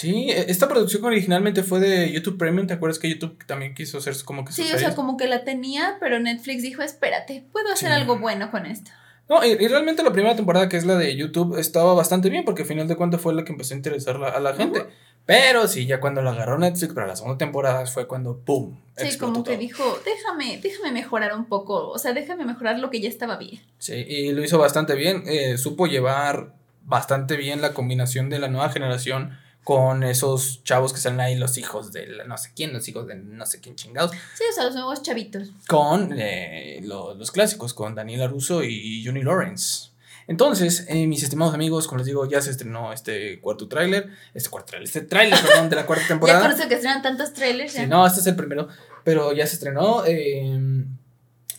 Sí, 0.00 0.30
e- 0.30 0.50
esta 0.50 0.66
producción 0.68 1.04
originalmente 1.04 1.62
fue 1.62 1.78
de 1.80 2.10
YouTube 2.10 2.38
Premium. 2.38 2.66
¿Te 2.66 2.74
acuerdas 2.74 2.98
que 2.98 3.10
YouTube 3.10 3.36
también 3.46 3.74
quiso 3.74 3.98
hacer 3.98 4.14
como 4.24 4.44
que 4.44 4.52
sí, 4.52 4.62
o 4.74 4.78
sea, 4.78 4.94
como 4.94 5.16
que 5.18 5.26
la 5.26 5.44
tenía, 5.44 5.96
pero 6.00 6.18
Netflix 6.18 6.62
dijo, 6.62 6.80
"Espérate, 6.82 7.44
puedo 7.52 7.70
hacer 7.72 7.90
Sí. 7.90 7.94
algo 7.94 8.18
bueno 8.18 8.50
con 8.50 8.64
esto." 8.66 8.90
No, 9.28 9.44
y, 9.44 9.50
y 9.50 9.68
realmente 9.68 10.02
la 10.02 10.12
primera 10.12 10.34
temporada, 10.34 10.68
que 10.68 10.76
es 10.76 10.84
la 10.86 10.96
de 10.96 11.14
YouTube, 11.14 11.56
estaba 11.58 11.92
bastante 11.94 12.30
bien, 12.30 12.44
porque 12.44 12.62
al 12.62 12.68
final 12.68 12.88
de 12.88 12.96
cuentas 12.96 13.20
fue 13.20 13.34
la 13.34 13.44
que 13.44 13.52
empezó 13.52 13.74
a 13.74 13.76
interesar 13.76 14.18
la- 14.18 14.30
a 14.30 14.40
la 14.40 14.54
gente. 14.54 14.86
Pero 15.26 15.68
sí, 15.68 15.84
ya 15.86 16.00
cuando 16.00 16.22
la 16.22 16.30
agarró 16.30 16.58
Netflix 16.58 16.94
para 16.94 17.06
la 17.06 17.14
segunda 17.14 17.36
temporada 17.38 17.84
fue 17.86 18.08
cuando 18.08 18.38
¡pum! 18.38 18.80
Sí, 18.96 19.18
como 19.18 19.44
que 19.44 19.50
todo. 19.52 19.60
dijo, 19.60 19.84
"Déjame, 20.04 20.58
déjame 20.62 20.92
mejorar 20.92 21.36
un 21.36 21.44
poco, 21.44 21.90
o 21.90 21.98
sea, 21.98 22.12
déjame 22.14 22.44
mejorar 22.46 22.78
lo 22.78 22.88
que 22.90 23.00
ya 23.00 23.08
estaba 23.08 23.36
bien." 23.36 23.60
Sí, 23.78 23.92
y 23.94 24.32
lo 24.32 24.42
hizo 24.42 24.58
bastante 24.58 24.94
bien. 24.94 25.22
eh, 25.26 25.58
supo 25.58 25.86
llevar 25.86 26.54
bastante 26.84 27.36
bien 27.36 27.60
la 27.60 27.74
combinación 27.74 28.30
de 28.30 28.38
la 28.40 28.48
nueva 28.48 28.70
generación 28.70 29.38
con 29.70 30.02
esos 30.02 30.64
chavos 30.64 30.92
que 30.92 30.98
salen 30.98 31.20
ahí, 31.20 31.36
los 31.36 31.56
hijos 31.56 31.92
de 31.92 32.04
la 32.08 32.24
no 32.24 32.36
sé 32.36 32.50
quién, 32.56 32.72
los 32.72 32.88
hijos 32.88 33.06
de 33.06 33.14
no 33.14 33.46
sé 33.46 33.60
quién 33.60 33.76
chingados. 33.76 34.10
Sí, 34.34 34.42
o 34.50 34.52
sea, 34.52 34.64
los 34.64 34.74
nuevos 34.74 35.00
chavitos. 35.02 35.50
con 35.68 36.12
eh, 36.18 36.80
lo- 36.82 37.14
los 37.14 37.30
clásicos, 37.30 37.72
con 37.72 37.94
Daniela 37.94 38.26
Russo 38.26 38.64
y 38.64 39.04
Johnny 39.04 39.22
Lawrence. 39.22 39.90
Entonces, 40.26 40.86
eh, 40.88 41.06
mis 41.06 41.22
estimados 41.22 41.54
amigos, 41.54 41.86
como 41.86 41.98
les 41.98 42.06
digo, 42.08 42.28
ya 42.28 42.40
se 42.42 42.50
estrenó 42.50 42.92
este 42.92 43.40
cuarto 43.40 43.68
tráiler, 43.68 44.10
este 44.34 44.48
cuarto 44.50 44.70
tráiler, 44.70 44.86
este 44.88 45.02
tráiler, 45.02 45.38
perdón, 45.46 45.68
de 45.70 45.76
la 45.76 45.86
cuarta 45.86 46.02
Ya 46.04 46.08
con 46.08 46.18
temporada. 46.26 46.52
eso 46.52 46.68
que 46.68 46.74
estrenan 46.74 47.02
tantos 47.02 47.32
trailers, 47.32 47.70
Sí, 47.72 47.78
ya. 47.78 47.86
no, 47.86 48.04
este 48.04 48.18
es 48.20 48.26
el 48.26 48.34
primero, 48.34 48.66
pero 49.04 49.32
ya 49.32 49.46
se 49.46 49.54
estrenó. 49.54 50.04
eh, 50.04 50.84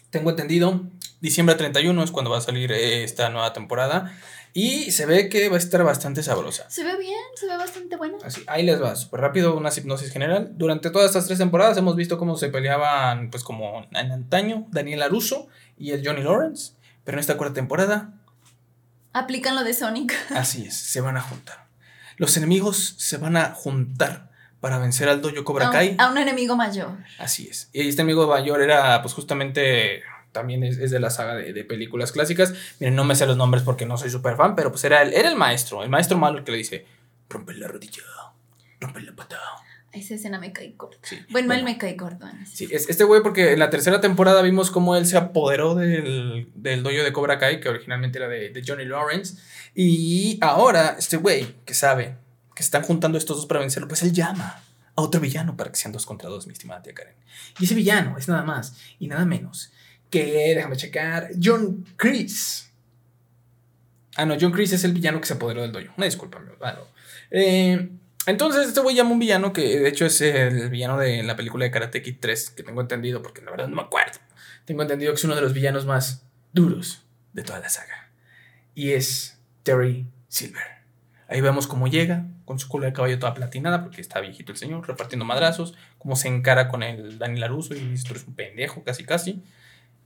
tengo 0.10 0.30
entendido, 0.32 0.82
diciembre 1.22 1.56
31 1.56 2.04
es 2.04 2.12
cuando 2.12 2.30
va 2.32 2.40
a 2.40 2.42
salir 2.42 2.74
eh, 2.74 3.04
esta 3.06 3.30
nueva 3.30 3.54
temporada 3.54 4.14
y 4.54 4.92
se 4.92 5.06
ve 5.06 5.30
que 5.30 5.50
va 5.50 5.56
a 5.56 5.60
estar 5.60 5.84
bastante 5.84 6.24
sabrosa. 6.24 6.70
Se 6.70 6.84
ve 6.84 6.98
bien, 6.98 7.20
se 7.36 7.48
ve 7.48 7.58
bastante 7.58 7.96
buena. 7.96 8.18
Así, 8.24 8.44
ahí 8.48 8.64
les 8.64 8.82
va, 8.82 8.96
súper 8.96 9.22
rápido, 9.22 9.56
una 9.56 9.70
hipnosis 9.76 10.12
general. 10.12 10.52
Durante 10.56 10.90
todas 10.90 11.08
estas 11.08 11.28
tres 11.28 11.40
temporadas 11.40 11.78
hemos 11.78 11.96
visto 11.96 12.18
cómo 12.18 12.36
se 12.38 12.50
peleaban, 12.50 13.30
pues 13.30 13.44
como 13.44 13.88
en 13.92 14.12
antaño, 14.12 14.68
Daniel 14.72 15.04
Aruso 15.04 15.48
y 15.78 15.92
el 15.92 16.06
Johnny 16.06 16.24
Lawrence. 16.24 16.74
Pero 17.04 17.16
en 17.18 17.20
esta 17.20 17.38
cuarta 17.38 17.56
temporada, 17.56 18.14
Aplican 19.14 19.56
lo 19.56 19.64
de 19.64 19.74
Sonic. 19.74 20.14
así 20.36 20.66
es, 20.66 20.76
se 20.76 21.02
van 21.02 21.18
a 21.18 21.22
juntar. 21.22 21.66
Los 22.18 22.38
enemigos 22.38 22.96
se 22.98 23.18
van 23.18 23.36
a 23.36 23.54
juntar 23.54 24.30
para 24.60 24.78
vencer 24.78 25.10
al 25.10 25.22
Dojo 25.22 25.44
Cobra 25.44 25.66
a, 25.66 25.70
un, 25.70 25.74
Kai. 25.74 25.96
a 25.98 26.10
un 26.10 26.18
enemigo 26.18 26.56
mayor. 26.56 26.98
Así 27.18 27.48
es. 27.48 27.70
Y 27.74 27.88
este 27.88 28.04
amigo 28.04 28.28
mayor 28.28 28.62
era, 28.62 29.02
pues 29.02 29.14
justamente, 29.14 30.04
también 30.32 30.64
es, 30.64 30.78
es 30.78 30.92
de 30.92 31.00
la 31.00 31.10
saga 31.10 31.36
de, 31.36 31.54
de 31.54 31.64
películas 31.64 32.12
clásicas. 32.12 32.54
Miren, 32.80 32.96
no 32.96 33.04
me 33.04 33.16
sé 33.16 33.26
los 33.26 33.38
nombres 33.38 33.64
porque 33.64 33.86
no 33.86 33.98
soy 33.98 34.10
súper 34.10 34.36
fan, 34.36 34.56
pero 34.56 34.72
pues 34.72 34.84
era 34.84 35.02
el, 35.02 35.14
era 35.14 35.30
el 35.30 35.36
maestro, 35.36 35.84
el 35.84 35.90
maestro 35.90 36.18
malo 36.18 36.38
el 36.40 36.44
que 36.44 36.52
le 36.52 36.58
dice, 36.60 36.86
rompe 37.30 37.54
la 37.54 37.68
rodilla, 37.68 38.04
rompe 38.80 39.02
la 39.02 39.16
pata. 39.16 39.38
Esa 39.94 40.14
escena 40.16 40.40
me 40.40 40.54
cae 40.54 40.74
corta. 40.78 40.98
Sí, 41.04 41.18
Bueno, 41.32 41.54
él 41.54 41.66
me 41.66 41.78
cae 41.78 41.98
ese. 41.98 42.46
Sí, 42.46 42.70
es- 42.72 42.90
este 42.90 43.04
güey, 43.04 43.22
porque 43.22 43.52
en 43.52 43.60
la 43.60 43.70
tercera 43.70 44.00
temporada 44.00 44.42
vimos 44.42 44.72
cómo 44.72 44.96
él 44.96 45.06
se 45.06 45.18
apoderó 45.18 45.76
del, 45.76 46.50
del 46.56 46.82
dojo 46.82 47.04
de 47.04 47.12
Cobra 47.12 47.38
Kai, 47.40 47.60
que 47.60 47.68
originalmente 47.68 48.18
era 48.18 48.30
de, 48.30 48.52
de 48.52 48.64
Johnny 48.66 48.86
Lawrence. 48.86 49.36
Y 49.76 50.38
ahora, 50.42 50.96
este 50.98 51.18
güey, 51.18 51.56
que 51.66 51.74
sabe 51.74 52.16
que 52.56 52.64
se 52.64 52.68
están 52.68 52.84
juntando 52.84 53.18
estos 53.18 53.36
dos 53.36 53.46
para 53.48 53.60
vencerlo, 53.60 53.90
pues 53.90 54.02
él 54.04 54.14
llama 54.14 54.64
a 54.96 55.02
otro 55.02 55.20
villano 55.20 55.58
para 55.58 55.70
que 55.72 55.78
sean 55.78 55.92
dos 55.92 56.06
contra 56.06 56.30
dos, 56.30 56.48
mi 56.48 56.54
estimada 56.54 56.82
tía 56.82 56.94
Karen. 56.94 57.16
Y 57.60 57.66
ese 57.66 57.76
villano 57.76 58.18
es 58.18 58.30
nada 58.30 58.44
más 58.44 58.78
y 58.98 59.08
nada 59.08 59.26
menos 59.26 59.74
que, 60.12 60.54
déjame 60.56 60.78
checar, 60.78 61.30
John 61.42 61.84
Chris. 61.96 62.70
Ah, 64.16 64.26
no, 64.26 64.36
John 64.40 64.52
Chris 64.52 64.74
es 64.74 64.84
el 64.84 64.94
villano 64.94 65.20
que 65.22 65.26
se 65.28 65.34
apoderó 65.34 65.62
del 65.62 65.72
dojo. 65.72 65.94
Una 65.98 66.06
disculpa, 66.06 66.38
me- 66.40 66.52
ah, 66.62 66.74
no. 66.78 66.84
Eh, 67.32 67.90
entonces, 68.28 68.68
este 68.68 68.82
güey 68.82 68.96
llama 68.96 69.12
un 69.12 69.20
villano 69.20 69.54
que 69.54 69.80
de 69.80 69.88
hecho 69.90 70.06
es 70.06 70.22
el 70.22 70.70
villano 70.70 70.98
de 71.00 71.24
la 71.24 71.36
película 71.36 71.66
de 71.66 71.72
Karate 71.72 72.02
Kid 72.04 72.18
3, 72.20 72.52
que 72.52 72.62
tengo 72.64 72.82
entendido, 72.82 73.24
porque 73.24 73.42
la 73.42 73.52
verdad 73.52 73.68
no 73.68 73.76
me 73.78 73.82
acuerdo. 73.82 74.20
Tengo 74.66 74.82
entendido 74.84 75.12
que 75.14 75.16
es 75.18 75.24
uno 75.24 75.34
de 75.36 75.42
los 75.42 75.54
villanos 75.54 75.86
más 75.86 76.24
duros 76.54 77.04
de 77.34 77.42
toda 77.44 77.60
la 77.60 77.70
saga. 77.70 78.12
Y 78.76 78.92
es 78.92 79.40
Terry 79.64 80.06
Silver. 80.28 80.64
Ahí 81.30 81.40
vemos 81.40 81.66
cómo 81.66 81.88
llega, 81.88 82.26
con 82.46 82.60
su 82.60 82.68
cola 82.68 82.88
de 82.88 82.94
caballo 82.94 83.18
toda 83.18 83.34
platinada, 83.34 83.82
porque 83.84 84.02
está 84.02 84.20
viejito 84.20 84.52
el 84.52 84.58
señor, 84.58 84.86
repartiendo 84.86 85.24
madrazos, 85.26 85.74
cómo 85.98 86.18
se 86.18 86.28
encara 86.28 86.68
con 86.68 86.84
el 86.84 87.18
Daniel 87.18 87.46
Aruso 87.46 87.74
y 87.74 87.96
tú 88.04 88.12
eres 88.14 88.28
un 88.28 88.36
pendejo, 88.36 88.84
casi 88.84 89.06
casi. 89.06 89.42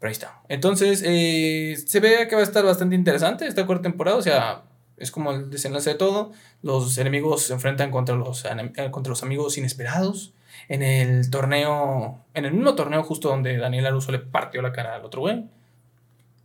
Pero 0.05 0.09
ahí 0.09 0.13
está. 0.13 0.39
Entonces, 0.49 1.01
eh, 1.03 1.75
se 1.83 1.99
ve 1.99 2.27
que 2.29 2.35
va 2.35 2.41
a 2.41 2.43
estar 2.43 2.63
bastante 2.63 2.93
interesante 2.93 3.47
esta 3.47 3.65
cuarta 3.65 3.81
temporada, 3.89 4.17
o 4.17 4.21
sea, 4.21 4.61
es 4.97 5.09
como 5.09 5.31
el 5.31 5.49
desenlace 5.49 5.89
de 5.89 5.95
todo. 5.95 6.31
Los 6.61 6.95
enemigos 6.99 7.41
se 7.41 7.53
enfrentan 7.53 7.89
contra 7.89 8.15
los, 8.15 8.45
eh, 8.45 8.91
contra 8.91 9.09
los 9.09 9.23
amigos 9.23 9.57
inesperados. 9.57 10.35
En 10.69 10.83
el 10.83 11.31
torneo, 11.31 12.23
en 12.35 12.45
el 12.45 12.53
mismo 12.53 12.75
torneo 12.75 13.01
justo 13.01 13.29
donde 13.29 13.57
Daniel 13.57 13.87
Aruso 13.87 14.11
le 14.11 14.19
partió 14.19 14.61
la 14.61 14.71
cara 14.71 14.93
al 14.93 15.03
otro 15.05 15.21
güey. 15.21 15.43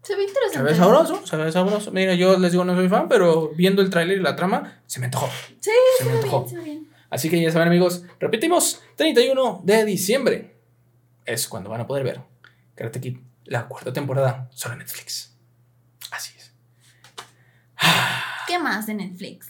Se 0.04 0.16
ve 0.16 0.22
Se 0.22 0.28
interesante. 0.30 0.62
ve 0.72 0.74
sabroso, 0.74 1.26
se 1.26 1.36
ve 1.36 1.52
sabroso. 1.52 1.92
Mira, 1.92 2.14
yo 2.14 2.38
les 2.38 2.52
digo 2.52 2.64
no 2.64 2.74
soy 2.74 2.88
fan, 2.88 3.10
pero 3.10 3.50
viendo 3.54 3.82
el 3.82 3.90
tráiler 3.90 4.16
y 4.16 4.22
la 4.22 4.36
trama, 4.36 4.80
se 4.86 5.00
me 5.00 5.04
antojó. 5.04 5.28
Sí, 5.60 5.70
se 5.98 6.04
se 6.04 6.04
me 6.06 6.12
ve 6.12 6.18
antojó. 6.20 6.44
bien, 6.44 6.48
se 6.48 6.56
ve 6.56 6.64
bien. 6.64 6.88
Así 7.10 7.28
que 7.28 7.38
ya 7.38 7.52
saben 7.52 7.68
amigos, 7.68 8.04
repetimos, 8.20 8.80
31 8.96 9.60
de 9.64 9.84
diciembre 9.84 10.56
es 11.26 11.46
cuando 11.46 11.68
van 11.68 11.82
a 11.82 11.86
poder 11.86 12.04
ver 12.04 12.20
Karate 12.74 13.00
Kid, 13.00 13.18
la 13.50 13.66
cuarta 13.66 13.92
temporada, 13.92 14.48
solo 14.54 14.74
en 14.74 14.78
Netflix. 14.78 15.34
Así 16.12 16.32
es. 16.38 16.52
¿Qué 18.46 18.58
más 18.60 18.86
de 18.86 18.94
Netflix? 18.94 19.48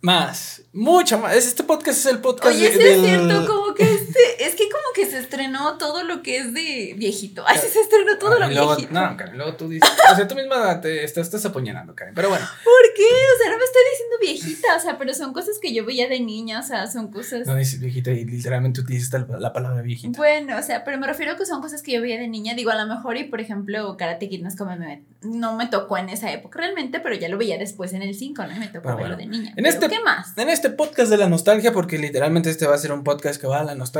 Más, 0.00 0.62
mucho 0.72 1.18
más. 1.18 1.34
Este 1.36 1.62
podcast 1.62 1.98
es 1.98 2.06
el 2.06 2.20
podcast 2.20 2.56
Oye, 2.56 2.70
de- 2.70 2.76
sí 2.76 2.82
es 2.82 3.02
del- 3.02 3.04
cierto, 3.28 3.46
como 3.46 3.74
que 3.74 3.95
este, 4.08 4.44
es 4.46 4.54
que 4.54 4.64
como 4.68 4.84
que 4.94 5.06
se 5.06 5.18
estrenó 5.18 5.78
todo 5.78 6.02
lo 6.04 6.22
que 6.22 6.38
es 6.38 6.52
de 6.54 6.94
viejito. 6.96 7.44
Ay, 7.46 7.58
sí 7.60 7.68
se 7.68 7.80
estrenó 7.80 8.18
todo 8.18 8.38
lo 8.38 8.46
luego- 8.48 8.76
viejito. 8.76 8.92
No, 8.98 9.16
Karen, 9.16 9.36
luego 9.36 9.54
tú 9.56 9.68
dices, 9.68 9.88
o 10.12 10.16
sea, 10.16 10.26
tú 10.28 10.34
misma 10.34 10.80
te 10.80 11.04
estás, 11.04 11.26
estás 11.26 11.44
apuñalando, 11.46 11.94
Karen. 11.94 12.14
Pero 12.14 12.28
bueno, 12.28 12.44
¿Por 12.64 12.94
qué? 12.96 13.02
O 13.04 13.42
sea, 13.42 13.50
no 13.52 13.58
me 13.58 13.64
estoy 13.64 13.82
diciendo 13.90 14.16
viejita, 14.20 14.76
o 14.76 14.80
sea, 14.80 14.98
pero 14.98 15.14
son 15.14 15.32
cosas 15.32 15.58
que 15.60 15.72
yo 15.74 15.84
veía 15.84 16.08
de 16.08 16.20
niña, 16.20 16.60
o 16.60 16.62
sea, 16.62 16.86
son 16.90 17.10
cosas... 17.10 17.46
no 17.46 17.54
dices 17.56 17.80
viejita 17.80 18.10
y 18.10 18.24
literalmente 18.24 18.80
utilizas 18.80 19.12
la, 19.28 19.38
la 19.38 19.52
palabra 19.52 19.82
viejita. 19.82 20.16
Bueno, 20.16 20.56
o 20.58 20.62
sea, 20.62 20.84
pero 20.84 20.98
me 20.98 21.06
refiero 21.06 21.32
a 21.32 21.36
que 21.36 21.46
son 21.46 21.60
cosas 21.60 21.82
que 21.82 21.92
yo 21.92 22.00
veía 22.02 22.18
de 22.18 22.28
niña. 22.28 22.54
Digo, 22.54 22.70
a 22.70 22.76
lo 22.76 22.86
mejor, 22.92 23.16
y 23.16 23.24
por 23.24 23.40
ejemplo, 23.40 23.96
Karate 23.96 24.28
Kid 24.28 24.42
no 24.42 24.48
es 24.48 24.56
como 24.56 24.76
me, 24.76 25.02
no 25.22 25.56
me 25.56 25.66
tocó 25.66 25.98
en 25.98 26.08
esa 26.08 26.32
época 26.32 26.58
realmente, 26.60 27.00
pero 27.00 27.14
ya 27.14 27.28
lo 27.28 27.38
veía 27.38 27.58
después 27.58 27.92
en 27.92 28.02
el 28.02 28.14
5, 28.14 28.42
¿no? 28.46 28.54
Y 28.56 28.58
me 28.58 28.66
tocó 28.68 28.82
Pero 28.84 28.96
verlo 28.96 29.16
bueno, 29.16 29.32
de 29.32 29.38
niña. 29.38 29.50
en 29.50 29.56
Pero, 29.56 29.68
este- 29.68 29.88
¿Qué 29.88 30.00
más? 30.00 30.36
En 30.36 30.48
este 30.48 30.70
podcast 30.70 31.10
de 31.10 31.16
la 31.16 31.28
nostalgia, 31.28 31.72
porque 31.72 31.98
literalmente 31.98 32.50
este 32.50 32.66
va 32.66 32.74
a 32.74 32.78
ser 32.78 32.92
un 32.92 33.04
podcast 33.04 33.40
que 33.40 33.46
va 33.46 33.60
a 33.60 33.64
la 33.64 33.74
nostalgia, 33.74 33.95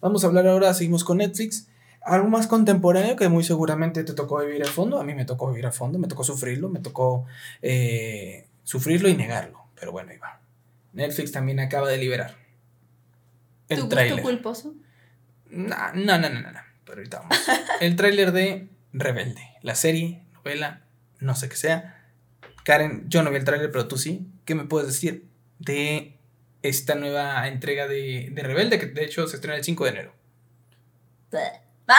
vamos 0.00 0.24
a 0.24 0.26
hablar 0.26 0.46
ahora, 0.46 0.74
seguimos 0.74 1.04
con 1.04 1.18
Netflix, 1.18 1.68
algo 2.02 2.28
más 2.28 2.46
contemporáneo 2.46 3.16
que 3.16 3.28
muy 3.28 3.44
seguramente 3.44 4.04
te 4.04 4.12
tocó 4.12 4.40
vivir 4.40 4.62
a 4.62 4.66
fondo, 4.66 5.00
a 5.00 5.04
mí 5.04 5.14
me 5.14 5.24
tocó 5.24 5.48
vivir 5.50 5.66
a 5.66 5.72
fondo, 5.72 5.98
me 5.98 6.08
tocó 6.08 6.24
sufrirlo, 6.24 6.68
me 6.68 6.80
tocó 6.80 7.26
eh, 7.62 8.46
sufrirlo 8.62 9.08
y 9.08 9.14
negarlo, 9.16 9.64
pero 9.78 9.92
bueno, 9.92 10.10
ahí 10.10 10.18
va. 10.18 10.40
Netflix 10.92 11.32
también 11.32 11.60
acaba 11.60 11.88
de 11.88 11.98
liberar 11.98 12.36
¿Tu 13.66 13.74
el 13.74 13.80
gusto 13.80 13.96
tráiler. 13.96 14.22
culposo? 14.22 14.74
No, 15.50 15.76
no, 15.94 16.18
no, 16.18 16.28
no, 16.28 16.40
no, 16.40 16.60
pero 16.84 16.98
ahorita 16.98 17.20
vamos. 17.20 17.38
El 17.80 17.96
tráiler 17.96 18.32
de 18.32 18.68
Rebelde, 18.92 19.42
la 19.62 19.74
serie, 19.74 20.22
novela, 20.34 20.82
no 21.20 21.34
sé 21.34 21.48
qué 21.48 21.56
sea. 21.56 22.10
Karen, 22.64 23.04
yo 23.08 23.22
no 23.22 23.30
vi 23.30 23.36
el 23.36 23.44
tráiler, 23.44 23.70
pero 23.70 23.88
tú 23.88 23.98
sí. 23.98 24.26
¿Qué 24.44 24.54
me 24.54 24.64
puedes 24.64 24.86
decir 24.88 25.26
de 25.58 26.16
esta 26.68 26.94
nueva 26.94 27.46
entrega 27.48 27.86
de, 27.88 28.28
de 28.30 28.42
Rebelde, 28.42 28.78
que 28.78 28.86
de 28.86 29.04
hecho 29.04 29.26
se 29.26 29.36
estrena 29.36 29.56
el 29.56 29.64
5 29.64 29.84
de 29.84 29.90
enero? 29.90 30.14
Bleh. 31.30 31.60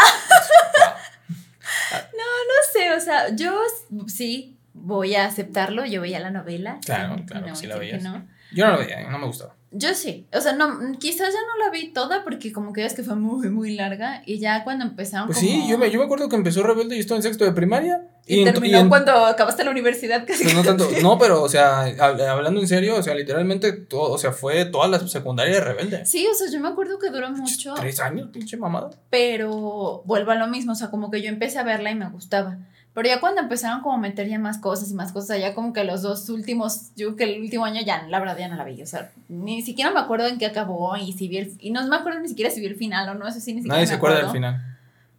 sé, 2.75 2.93
o 2.93 2.99
sea, 2.99 3.35
yo 3.35 3.61
sí 4.07 4.57
voy 4.73 5.15
a 5.15 5.25
aceptarlo, 5.25 5.85
yo 5.85 6.01
veía 6.01 6.19
la 6.19 6.31
novela. 6.31 6.79
Claro, 6.85 7.15
sí, 7.17 7.25
claro, 7.25 7.47
no 7.47 7.55
sí 7.55 7.67
la 7.67 7.75
a 7.75 7.79
decir 7.79 7.97
que 7.97 7.97
veías. 7.97 8.13
no. 8.13 8.27
Yo 8.51 8.65
no 8.65 8.73
lo 8.73 8.79
veía, 8.79 9.09
no 9.09 9.19
me 9.19 9.25
gustaba. 9.25 9.55
Yo 9.77 9.93
sí, 9.93 10.25
o 10.33 10.39
sea, 10.39 10.53
no, 10.53 10.79
quizás 10.99 11.33
ya 11.33 11.39
no 11.41 11.65
la 11.65 11.69
vi 11.69 11.91
toda 11.91 12.23
porque 12.23 12.53
como 12.53 12.71
que 12.71 12.85
es 12.85 12.93
que 12.93 13.03
fue 13.03 13.15
muy, 13.15 13.49
muy 13.49 13.75
larga 13.75 14.21
y 14.25 14.39
ya 14.39 14.63
cuando 14.63 14.85
empezaron 14.85 15.27
Pues 15.27 15.39
como... 15.39 15.49
sí, 15.49 15.67
yo 15.67 15.77
me, 15.77 15.91
yo 15.91 15.99
me 15.99 16.05
acuerdo 16.05 16.29
que 16.29 16.37
empezó 16.37 16.63
Rebelde 16.63 16.95
y 16.95 16.99
estaba 16.99 17.17
en 17.17 17.23
sexto 17.23 17.43
de 17.43 17.51
primaria. 17.51 18.01
Y, 18.27 18.43
terminó 18.45 18.79
en- 18.79 18.89
cuando 18.89 19.11
acabaste 19.25 19.63
la 19.65 19.71
universidad 19.71 20.25
casi. 20.25 20.43
pues 20.43 20.55
no 20.55 20.63
tanto, 20.63 20.87
no, 21.01 21.17
pero, 21.19 21.43
o 21.43 21.49
sea, 21.49 21.85
hab- 21.97 22.21
hablando 22.27 22.61
en 22.61 22.67
serio, 22.67 22.95
o 22.95 23.03
sea, 23.03 23.13
literalmente, 23.15 23.73
todo, 23.73 24.13
o 24.13 24.17
sea, 24.17 24.31
fue 24.31 24.65
toda 24.65 24.87
la 24.87 24.99
secundaria 25.07 25.55
de 25.55 25.61
Rebelde. 25.61 26.05
Sí, 26.05 26.25
o 26.25 26.33
sea, 26.33 26.49
yo 26.49 26.59
me 26.61 26.69
acuerdo 26.69 26.97
que 26.97 27.09
duró 27.09 27.29
mucho, 27.31 27.73
Tres 27.75 27.99
años, 27.99 28.29
pinche 28.31 28.57
mamada. 28.57 28.89
pero 29.09 30.01
vuelvo 30.05 30.31
a 30.31 30.35
lo 30.35 30.47
mismo, 30.47 30.71
o 30.71 30.75
sea, 30.75 30.89
como 30.89 31.11
que 31.11 31.21
yo 31.21 31.29
empecé 31.29 31.59
a 31.59 31.63
verla 31.63 31.91
y 31.91 31.95
me 31.95 32.09
gustaba. 32.09 32.57
Pero 32.95 33.09
ya 33.09 33.19
cuando 33.19 33.41
empezaron 33.41 33.81
como 33.81 33.95
a 33.95 33.97
meter 33.99 34.27
ya 34.29 34.39
más 34.39 34.57
cosas 34.57 34.89
y 34.89 34.93
más 34.93 35.11
cosas, 35.11 35.37
ya 35.37 35.53
como 35.53 35.73
que 35.73 35.83
los 35.83 36.01
dos 36.01 36.29
últimos, 36.29 36.91
yo 36.95 37.17
que 37.17 37.25
el 37.25 37.41
último 37.41 37.65
año 37.65 37.81
ya, 37.85 38.07
la 38.07 38.19
verdad, 38.19 38.37
ya 38.37 38.47
no 38.47 38.55
la 38.55 38.63
vi. 38.63 38.81
O 38.81 38.85
sea, 38.87 39.11
ni 39.27 39.61
siquiera 39.61 39.91
me 39.91 39.99
acuerdo 39.99 40.27
en 40.27 40.37
qué 40.37 40.45
acabó 40.45 40.95
y 40.95 41.11
si 41.11 41.27
vi 41.27 41.39
el, 41.39 41.53
y 41.59 41.71
no 41.71 41.85
me 41.87 41.97
acuerdo 41.97 42.21
ni 42.21 42.29
siquiera 42.29 42.49
si 42.49 42.61
vi 42.61 42.67
el 42.67 42.77
final 42.77 43.09
o 43.09 43.13
no, 43.15 43.27
eso 43.27 43.41
sí, 43.41 43.53
ni 43.53 43.59
siquiera 43.59 43.75
Nadie 43.75 43.83
me 43.83 43.87
se 43.87 43.93
acuerda 43.95 44.17
del 44.19 44.29
final. 44.29 44.77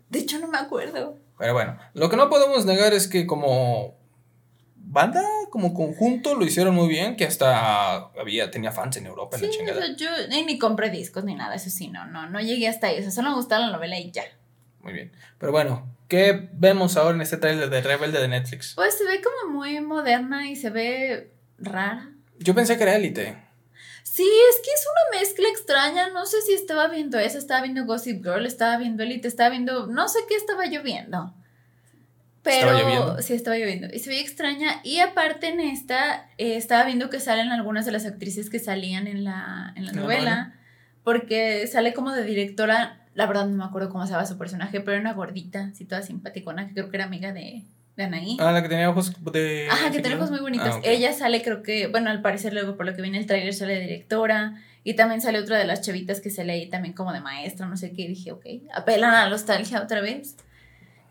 De 0.09 0.19
hecho, 0.21 0.39
no 0.39 0.49
me 0.49 0.57
acuerdo. 0.57 1.19
Pero 1.39 1.53
bueno, 1.53 1.77
lo 1.93 2.09
que 2.09 2.17
no 2.17 2.31
podemos 2.31 2.65
negar 2.65 2.95
es 2.95 3.09
que 3.09 3.27
como 3.27 3.95
banda, 4.77 5.23
como 5.51 5.75
conjunto, 5.75 6.35
lo 6.35 6.47
hicieron 6.47 6.75
muy 6.75 6.89
bien, 6.89 7.17
que 7.17 7.27
hasta 7.27 7.97
había, 8.19 8.51
tenía 8.51 8.73
fans 8.73 8.97
en 8.97 9.05
Europa, 9.07 9.37
en 9.37 9.41
Sí, 9.41 9.47
la 9.49 9.53
chingada. 9.53 9.97
yo 9.97 10.09
ni, 10.31 10.47
ni 10.47 10.59
compré 10.59 10.89
discos 10.89 11.25
ni 11.25 11.35
nada, 11.35 11.55
eso 11.57 11.69
sí, 11.69 11.89
no, 11.89 12.07
no, 12.07 12.27
no 12.31 12.41
llegué 12.41 12.69
hasta 12.69 12.87
ahí. 12.87 13.01
O 13.01 13.03
sea, 13.03 13.11
solo 13.11 13.29
me 13.31 13.37
gustaba 13.37 13.67
la 13.67 13.73
novela 13.73 13.99
y 13.99 14.11
ya. 14.13 14.23
Muy 14.81 14.95
bien. 14.95 15.13
Pero 15.39 15.53
bueno, 15.53 15.87
¿qué 16.09 16.49
vemos 16.53 16.97
ahora 16.97 17.15
en 17.15 17.21
este 17.23 17.37
trailer 17.37 17.71
de 17.71 17.81
Rebelde 17.83 18.21
de 18.21 18.29
Netflix? 18.29 18.75
Pues 18.75 18.97
se 18.97 19.05
ve 19.05 19.21
como 19.23 19.53
muy 19.53 19.81
moderna 19.81 20.49
y 20.49 20.57
se 20.57 20.71
ve 20.71 21.33
rara. 21.59 22.11
Yo 22.39 22.55
pensé 22.55 22.77
que 22.77 22.83
era 22.85 22.97
Élite. 22.97 23.43
Sí, 24.03 24.23
es 24.51 24.57
que 24.65 24.71
es 24.71 24.87
una 24.91 25.21
mezcla 25.21 25.49
extraña. 25.49 26.09
No 26.11 26.25
sé 26.27 26.41
si 26.43 26.55
estaba 26.55 26.89
viendo 26.89 27.19
eso, 27.19 27.37
estaba 27.39 27.63
viendo 27.63 27.85
Gossip 27.85 28.23
Girl, 28.25 28.47
estaba 28.47 28.79
viendo 28.79 29.03
Elite, 29.03 29.29
estaba 29.29 29.51
viendo. 29.51 29.87
No 29.89 30.09
sé 30.09 30.21
qué 30.29 30.37
estaba 30.37 30.67
yo 30.67 30.83
viendo. 30.83 31.35
Pero 32.43 32.71
¿Estaba 32.71 32.81
lloviendo? 32.81 33.23
sí, 33.23 33.35
estaba 33.35 33.57
lloviendo. 33.59 33.89
Y 33.93 33.99
se 33.99 34.09
veía 34.09 34.23
extraña. 34.23 34.81
Y 34.85 35.01
aparte 35.01 35.49
en 35.49 35.59
esta, 35.61 36.31
eh, 36.39 36.57
estaba 36.57 36.85
viendo 36.85 37.11
que 37.11 37.19
salen 37.21 37.51
algunas 37.51 37.85
de 37.85 37.93
las 37.93 38.07
actrices 38.07 38.49
que 38.51 38.61
salían 38.61 39.07
en 39.09 39.25
la, 39.25 39.73
en 39.75 39.85
la 39.85 39.91
¿En 39.91 39.97
la 39.97 40.03
novela. 40.03 40.21
novela? 40.21 40.53
Porque 41.07 41.69
sale 41.69 41.95
como 41.95 42.11
de 42.11 42.25
directora. 42.25 42.99
La 43.15 43.27
verdad 43.27 43.47
no 43.47 43.57
me 43.57 43.63
acuerdo 43.63 43.91
cómo 43.91 44.05
se 44.09 44.13
llama 44.13 44.27
su 44.27 44.37
personaje, 44.37 44.81
pero 44.81 44.95
era 44.95 45.01
una 45.03 45.13
gordita, 45.13 45.71
así 45.73 45.85
toda 45.85 46.03
simpaticona, 46.03 46.67
que 46.67 46.75
creo 46.75 46.91
que 46.91 46.97
era 46.97 47.05
amiga 47.05 47.33
de, 47.33 47.63
de 47.97 48.03
Anaí. 48.03 48.37
Ah, 48.41 48.51
la 48.51 48.61
que 48.61 48.69
tenía 48.69 48.91
ojos 48.91 49.13
de. 49.33 49.69
Ajá, 49.71 49.93
que 49.93 50.01
tiene 50.01 50.17
ojos 50.17 50.33
muy 50.33 50.41
bonitos. 50.41 50.75
Ah. 50.75 50.81
Ella 50.83 51.13
sale, 51.13 51.45
creo 51.45 51.63
que, 51.63 51.87
bueno, 51.87 52.11
al 52.11 52.23
parecer 52.23 52.53
luego 52.53 52.77
por 52.77 52.87
lo 52.87 52.97
que 52.97 53.03
viene 53.03 53.19
el 53.19 53.27
tráiler 53.27 53.55
sale 53.55 53.75
de 53.75 53.83
directora 53.83 54.61
y 54.83 54.95
también 54.95 55.21
sale 55.21 55.39
otra 55.39 55.59
de 55.59 55.65
las 55.65 55.81
chavitas 55.81 56.21
que 56.21 56.29
sale 56.29 56.55
ahí 56.55 56.69
también 56.69 56.93
como 56.93 57.13
de 57.13 57.21
maestra, 57.21 57.67
no 57.67 57.77
sé 57.77 57.93
qué, 57.93 58.03
y 58.03 58.09
dije, 58.09 58.33
ok, 58.33 58.45
apelan 58.75 59.15
a 59.15 59.23
la 59.27 59.31
nostalgia 59.31 59.81
otra 59.81 60.01
vez. 60.01 60.35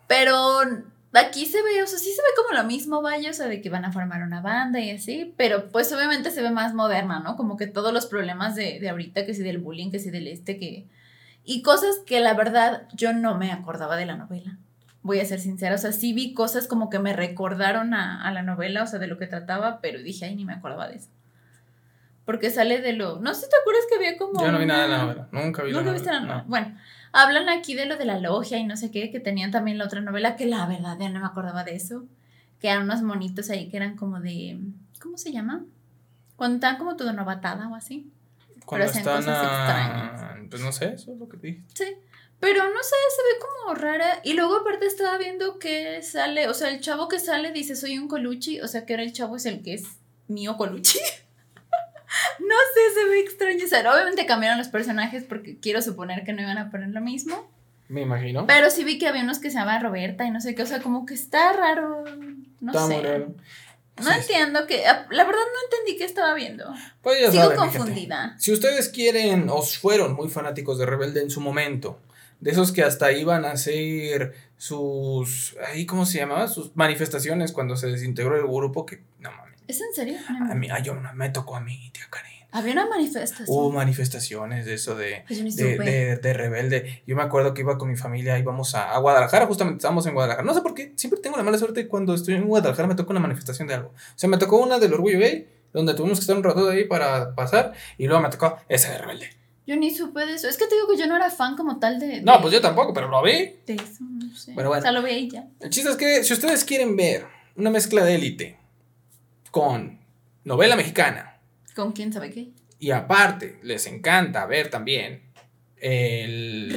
Pero 0.09 0.59
aquí 1.19 1.45
se 1.45 1.61
ve, 1.61 1.83
o 1.83 1.87
sea, 1.87 1.99
sí 1.99 2.11
se 2.11 2.21
ve 2.21 2.27
como 2.35 2.57
lo 2.57 2.63
mismo, 2.67 3.01
vaya, 3.01 3.29
o 3.29 3.33
sea, 3.33 3.47
de 3.47 3.61
que 3.61 3.69
van 3.69 3.85
a 3.85 3.91
formar 3.91 4.21
una 4.23 4.41
banda 4.41 4.79
y 4.79 4.91
así, 4.91 5.33
pero 5.37 5.69
pues 5.69 5.91
obviamente 5.93 6.31
se 6.31 6.41
ve 6.41 6.49
más 6.51 6.73
moderna, 6.73 7.19
¿no? 7.19 7.35
Como 7.35 7.57
que 7.57 7.67
todos 7.67 7.93
los 7.93 8.05
problemas 8.05 8.55
de, 8.55 8.79
de 8.79 8.89
ahorita, 8.89 9.25
que 9.25 9.33
si 9.33 9.43
del 9.43 9.59
bullying, 9.59 9.91
que 9.91 9.99
si 9.99 10.09
del 10.09 10.27
este, 10.27 10.57
que... 10.57 10.87
Y 11.43 11.61
cosas 11.61 11.99
que 12.05 12.19
la 12.21 12.33
verdad 12.33 12.87
yo 12.93 13.13
no 13.13 13.37
me 13.37 13.51
acordaba 13.51 13.97
de 13.97 14.05
la 14.07 14.15
novela 14.17 14.57
voy 15.05 15.19
a 15.19 15.25
ser 15.25 15.39
sincera. 15.39 15.75
O 15.75 15.77
sea, 15.77 15.91
sí 15.91 16.13
vi 16.13 16.33
cosas 16.33 16.67
como 16.67 16.89
que 16.89 16.97
me 16.97 17.13
recordaron 17.13 17.93
a, 17.93 18.23
a 18.27 18.31
la 18.31 18.41
novela, 18.41 18.81
o 18.81 18.87
sea, 18.87 18.97
de 18.97 19.05
lo 19.05 19.19
que 19.19 19.27
trataba, 19.27 19.79
pero 19.79 19.99
dije, 19.99 20.25
ay, 20.25 20.35
ni 20.35 20.45
me 20.45 20.53
acordaba 20.53 20.87
de 20.87 20.95
eso. 20.95 21.09
Porque 22.25 22.49
sale 22.49 22.81
de 22.81 22.93
lo. 22.93 23.19
No 23.19 23.35
sé 23.35 23.41
si 23.41 23.49
te 23.51 23.55
acuerdas 23.61 23.83
que 23.87 23.95
había 23.97 24.17
como. 24.17 24.41
Yo 24.43 24.51
no 24.51 24.57
vi 24.57 24.65
nada 24.65 24.81
de 24.83 24.89
la 24.89 24.97
novela. 24.97 25.27
Nunca 25.31 25.61
vi 25.61 25.71
la 25.71 25.77
Nunca 25.77 25.91
novela. 25.91 25.93
viste 25.93 26.11
la 26.11 26.19
no. 26.21 26.43
Bueno, 26.47 26.75
hablan 27.15 27.47
aquí 27.47 27.75
de 27.75 27.85
lo 27.85 27.95
de 27.95 28.05
la 28.05 28.19
logia 28.19 28.57
y 28.57 28.65
no 28.65 28.75
sé 28.75 28.91
qué, 28.91 29.09
que 29.09 29.21
tenían 29.21 29.49
también 29.49 29.77
la 29.77 29.85
otra 29.85 30.01
novela, 30.01 30.35
que 30.35 30.45
la 30.45 30.65
verdad 30.67 30.97
ya 30.99 31.09
no 31.09 31.21
me 31.21 31.25
acordaba 31.25 31.63
de 31.63 31.75
eso. 31.75 32.03
Que 32.59 32.67
eran 32.67 32.83
unos 32.83 33.01
monitos 33.01 33.49
ahí 33.49 33.69
que 33.69 33.77
eran 33.77 33.95
como 33.95 34.19
de. 34.19 34.59
¿Cómo 35.01 35.17
se 35.17 35.31
llama? 35.31 35.65
Cuando 36.35 36.55
estaban 36.55 36.77
como 36.77 36.97
todo 36.97 37.13
novatada 37.13 37.69
o 37.69 37.75
así. 37.75 38.11
Cuando 38.65 38.87
hacían 38.87 39.01
están 39.01 39.17
cosas 39.17 39.37
a... 39.37 40.35
Pues 40.49 40.61
no 40.61 40.71
sé, 40.71 40.93
eso 40.93 41.13
es 41.13 41.19
lo 41.19 41.29
que 41.29 41.37
te 41.37 41.47
dije. 41.47 41.63
Sí. 41.73 41.85
Pero 42.39 42.63
no 42.63 42.83
sé, 42.83 42.95
se 43.15 43.21
ve 43.23 43.39
como 43.39 43.75
rara. 43.75 44.19
Y 44.23 44.33
luego 44.33 44.57
aparte 44.57 44.85
estaba 44.85 45.17
viendo 45.17 45.57
que 45.57 46.01
sale, 46.01 46.49
o 46.49 46.53
sea, 46.53 46.69
el 46.69 46.81
chavo 46.81 47.07
que 47.07 47.19
sale 47.19 47.51
dice 47.51 47.75
soy 47.75 47.97
un 47.97 48.07
coluchi, 48.07 48.59
o 48.59 48.67
sea 48.67 48.85
que 48.85 48.93
ahora 48.93 49.03
el 49.03 49.13
chavo 49.13 49.37
es 49.37 49.45
el 49.45 49.63
que 49.63 49.75
es 49.75 49.83
mío 50.27 50.57
coluchi. 50.57 50.99
no 52.39 52.55
sé, 52.73 52.99
se 53.01 53.09
ve 53.09 53.19
extraño. 53.19 53.65
O 53.65 53.67
sea, 53.67 53.93
obviamente 53.93 54.25
cambiaron 54.25 54.57
los 54.57 54.67
personajes 54.69 55.23
porque 55.23 55.57
quiero 55.59 55.81
suponer 55.81 56.23
que 56.23 56.33
no 56.33 56.41
iban 56.41 56.57
a 56.57 56.69
poner 56.71 56.89
lo 56.89 57.01
mismo. 57.01 57.49
Me 57.87 58.01
imagino. 58.01 58.47
Pero 58.47 58.69
sí 58.71 58.83
vi 58.83 58.97
que 58.97 59.07
había 59.07 59.21
unos 59.23 59.39
que 59.39 59.51
se 59.51 59.57
llamaban 59.59 59.83
Roberta 59.83 60.25
y 60.25 60.31
no 60.31 60.41
sé 60.41 60.55
qué, 60.55 60.63
o 60.63 60.65
sea, 60.65 60.81
como 60.81 61.05
que 61.05 61.13
está 61.13 61.53
raro. 61.53 62.03
No 62.61 62.71
Está 62.71 62.87
sé. 62.87 62.93
muy 62.95 63.03
raro. 63.03 63.33
No 63.97 64.11
Sí. 64.11 64.19
entiendo 64.19 64.65
que. 64.67 64.83
La 64.83 65.23
verdad 65.23 65.39
no 65.39 65.77
entendí 65.77 65.97
qué 65.97 66.03
estaba 66.03 66.33
viendo. 66.33 66.65
Pues 67.01 67.21
ya 67.21 67.31
Sigo 67.31 67.43
saben, 67.43 67.57
mi 67.59 67.63
gente. 67.63 67.77
confundida. 67.77 68.35
Si 68.39 68.51
ustedes 68.51 68.89
quieren 68.89 69.49
o 69.49 69.61
fueron 69.61 70.13
muy 70.15 70.29
fanáticos 70.29 70.77
de 70.79 70.85
Rebelde 70.85 71.21
en 71.21 71.29
su 71.29 71.39
momento, 71.41 71.99
de 72.41 72.51
esos 72.51 72.71
que 72.73 72.83
hasta 72.83 73.11
iban 73.13 73.45
a 73.45 73.51
hacer 73.51 74.33
sus, 74.57 75.55
ahí 75.67 75.85
cómo 75.85 76.05
se 76.05 76.17
llamaba, 76.17 76.47
sus 76.47 76.75
manifestaciones 76.75 77.51
cuando 77.53 77.77
se 77.77 77.87
desintegró 77.87 78.35
el 78.35 78.43
grupo, 78.47 78.85
que 78.85 79.01
no 79.19 79.29
¿Es 79.67 79.81
en 79.81 79.93
serio? 79.93 80.17
a 80.27 80.55
mí, 80.55 80.67
ay, 80.71 80.83
yo 80.83 80.95
me 81.13 81.29
tocó 81.29 81.55
a 81.55 81.61
mí, 81.61 81.89
tía 81.93 82.03
Karen. 82.09 82.35
Había 82.51 82.71
una 82.71 82.87
manifestación. 82.87 83.47
Hubo 83.49 83.69
manifestaciones 83.71 84.65
de 84.65 84.75
eso 84.75 84.95
de, 84.95 85.25
Pues 85.27 85.57
de, 85.57 85.77
de, 85.77 86.15
de 86.15 86.33
rebelde. 86.33 87.03
Yo 87.05 87.17
me 87.17 87.21
acuerdo 87.23 87.53
que 87.53 87.61
iba 87.61 87.77
con 87.77 87.89
mi 87.89 87.97
familia, 87.97 88.39
íbamos 88.39 88.75
a, 88.75 88.93
a 88.93 88.99
Guadalajara, 88.99 89.45
justamente 89.45 89.79
estábamos 89.79 90.05
en 90.05 90.13
Guadalajara. 90.13 90.45
No 90.45 90.53
sé 90.53 90.61
por 90.61 90.73
qué, 90.73 90.93
siempre 90.95 91.19
tengo 91.19 91.35
la 91.35 91.43
mala 91.43 91.57
suerte 91.57 91.89
cuando 91.89 92.13
estoy 92.13 92.35
en 92.35 92.47
Guadalajara 92.47 92.87
me 92.87 92.95
toca 92.95 93.11
una 93.11 93.19
manifestación 93.19 93.67
de 93.67 93.73
algo. 93.73 93.89
O 93.89 93.93
sea, 94.15 94.29
me 94.29 94.37
tocó 94.37 94.57
una 94.57 94.79
del 94.79 94.93
orgullo 94.93 95.19
gay, 95.19 95.49
donde 95.73 95.93
tuvimos 95.95 96.19
que 96.19 96.21
estar 96.21 96.37
un 96.37 96.43
rato 96.43 96.65
de 96.65 96.77
ahí 96.77 96.85
para 96.85 97.35
pasar, 97.35 97.73
y 97.97 98.07
luego 98.07 98.21
me 98.21 98.29
tocó 98.29 98.57
esa 98.69 98.91
de 98.93 98.99
rebelde. 98.99 99.29
Yo 99.67 99.75
ni 99.75 99.93
supe 99.93 100.25
de 100.25 100.35
eso. 100.35 100.47
Es 100.47 100.57
que 100.57 100.67
te 100.67 100.75
digo 100.75 100.87
que 100.87 100.95
yo 100.97 101.07
no 101.07 101.15
era 101.17 101.29
fan 101.29 101.57
como 101.57 101.79
tal 101.79 101.99
de. 101.99 102.21
No, 102.21 102.39
pues 102.39 102.53
yo 102.53 102.61
tampoco, 102.61 102.93
pero 102.93 103.09
lo 103.09 103.21
vi. 103.21 103.55
De 103.65 103.73
eso, 103.73 104.03
no 104.03 104.33
sé. 104.33 104.53
Pero 104.55 104.69
bueno. 104.69 104.79
O 104.79 104.81
sea, 104.83 104.91
lo 104.93 105.01
vi 105.01 105.11
ahí 105.11 105.29
ya. 105.29 105.47
El 105.59 105.71
chiste 105.71 105.89
es 105.89 105.97
que 105.97 106.23
si 106.23 106.31
ustedes 106.33 106.63
quieren 106.63 106.95
ver 106.95 107.25
una 107.57 107.69
mezcla 107.71 108.05
de 108.05 108.15
élite 108.15 108.59
con 109.55 109.99
novela 110.43 110.75
mexicana, 110.75 111.37
¿Con 111.77 111.93
quién 111.93 112.11
sabe 112.11 112.29
qué? 112.29 112.49
y 112.77 112.91
aparte 112.91 113.57
les 113.63 113.87
encanta 113.87 114.45
ver 114.45 114.69
también 114.69 115.21
el. 115.77 116.75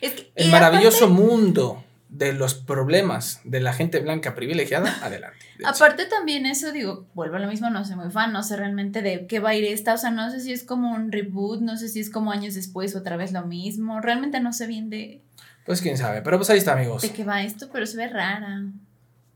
Es 0.00 0.12
que. 0.12 0.30
el 0.36 0.48
maravilloso 0.48 1.08
mundo 1.08 1.82
de 2.08 2.32
los 2.32 2.54
problemas 2.54 3.40
de 3.42 3.58
la 3.58 3.72
gente 3.72 3.98
blanca 3.98 4.36
privilegiada, 4.36 4.96
adelante. 5.02 5.44
Aparte, 5.64 6.04
aparte 6.04 6.06
también 6.06 6.46
eso, 6.46 6.70
digo, 6.70 7.04
vuelvo 7.14 7.34
a 7.34 7.40
lo 7.40 7.48
mismo, 7.48 7.68
no 7.68 7.84
soy 7.84 7.96
muy 7.96 8.12
fan, 8.12 8.32
no 8.32 8.44
sé 8.44 8.54
realmente 8.54 9.02
de 9.02 9.26
qué 9.26 9.40
va 9.40 9.50
a 9.50 9.56
ir 9.56 9.64
esta. 9.64 9.94
O 9.94 9.98
sea, 9.98 10.12
no 10.12 10.30
sé 10.30 10.38
si 10.38 10.52
es 10.52 10.62
como 10.62 10.94
un 10.94 11.10
reboot, 11.10 11.62
no 11.62 11.76
sé 11.76 11.88
si 11.88 11.98
es 11.98 12.10
como 12.10 12.30
años 12.30 12.54
después 12.54 12.94
otra 12.94 13.16
vez 13.16 13.32
lo 13.32 13.44
mismo. 13.44 14.00
Realmente 14.00 14.38
no 14.38 14.52
sé 14.52 14.68
bien 14.68 14.88
de, 14.88 15.20
Pues 15.66 15.82
quién 15.82 15.98
sabe, 15.98 16.22
pero 16.22 16.36
pues 16.36 16.48
ahí 16.50 16.58
está 16.58 16.74
amigos. 16.74 17.02
de 17.02 17.10
qué 17.10 17.24
va 17.24 17.42
esto, 17.42 17.70
pero 17.72 17.86
se 17.86 17.96
ve 17.96 18.06
rara. 18.06 18.62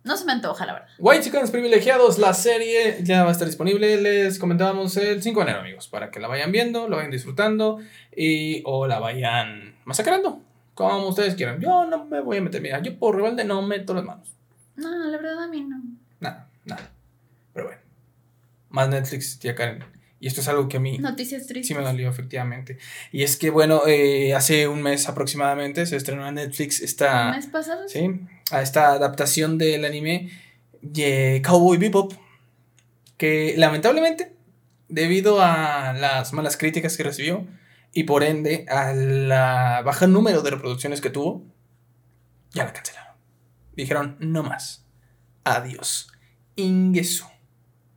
No 0.09 0.17
se 0.17 0.25
me 0.25 0.33
antoja, 0.33 0.65
la 0.65 0.73
verdad. 0.73 0.89
White 0.99 1.25
Chickens 1.25 1.51
Privilegiados, 1.51 2.19
la 2.19 2.33
serie 2.33 2.97
ya 3.03 3.25
va 3.25 3.29
a 3.29 3.33
estar 3.33 3.47
disponible, 3.47 4.01
les 4.01 4.39
comentábamos 4.39 4.97
el 4.97 5.23
5 5.23 5.39
de 5.39 5.45
enero 5.45 5.61
amigos, 5.61 5.87
para 5.89 6.11
que 6.11 6.19
la 6.19 6.29
vayan 6.29 6.51
viendo, 6.51 6.89
la 6.89 6.97
vayan 6.97 7.11
disfrutando 7.11 7.79
y 8.17 8.63
o 8.65 8.87
la 8.87 9.01
vayan 9.01 9.77
masacrando, 9.85 10.41
como 10.73 11.09
ustedes 11.09 11.35
quieran. 11.35 11.61
Yo 11.61 11.85
no 11.85 12.07
me 12.07 12.21
voy 12.21 12.39
a 12.39 12.41
meter, 12.41 12.63
mira, 12.63 12.81
yo 12.81 12.99
por 12.99 13.17
rebelde 13.17 13.45
no 13.45 13.61
meto 13.61 13.93
las 13.93 14.03
manos. 14.03 14.35
No, 14.77 14.91
la 14.91 15.19
verdad 15.19 15.43
a 15.43 15.47
mí 15.49 15.61
no. 15.61 15.77
Nada, 16.21 16.49
nada. 16.65 16.91
Pero 17.53 17.67
bueno, 17.67 17.83
más 18.71 18.89
Netflix, 18.89 19.39
tía 19.39 19.55
Karen. 19.55 19.85
Y 20.21 20.27
esto 20.27 20.41
es 20.41 20.49
algo 20.49 20.69
que 20.69 20.79
a 20.79 20.81
mí 20.81 20.99
Noticias 20.99 21.47
tristes. 21.47 21.69
sí 21.69 21.75
me 21.75 21.83
dolió 21.83 22.09
efectivamente. 22.09 22.79
Y 23.13 23.23
es 23.23 23.37
que 23.37 23.51
bueno, 23.51 23.83
eh, 23.87 24.35
hace 24.35 24.67
un 24.69 24.83
mes 24.83 25.09
aproximadamente 25.09 25.85
se 25.87 25.97
estrenó 25.97 26.27
en 26.27 26.37
Netflix 26.37 26.81
esta... 26.81 27.29
¿El 27.29 27.37
mes 27.37 27.47
pasado? 27.47 27.87
¿sí? 27.87 28.21
A 28.51 28.63
esta 28.63 28.93
adaptación 28.93 29.59
del 29.59 29.85
anime 29.85 30.31
de 30.81 31.43
Cowboy 31.45 31.79
Bebop, 31.79 32.13
que 33.17 33.55
lamentablemente, 33.57 34.33
debido 34.89 35.41
a 35.41 35.93
las 35.93 36.33
malas 36.33 36.57
críticas 36.57 36.97
que 36.97 37.03
recibió 37.03 37.47
y 37.93 38.05
por 38.05 38.23
ende 38.23 38.65
a 38.69 38.93
la 38.93 39.83
baja 39.85 40.07
número 40.07 40.43
de 40.43 40.51
reproducciones 40.51 41.01
que 41.01 41.11
tuvo, 41.11 41.45
ya 42.53 42.65
la 42.65 42.73
cancelaron. 42.73 43.15
Dijeron, 43.77 44.17
no 44.21 44.43
más. 44.43 44.87
Adiós. 45.45 46.09
Ingesu. 46.57 47.27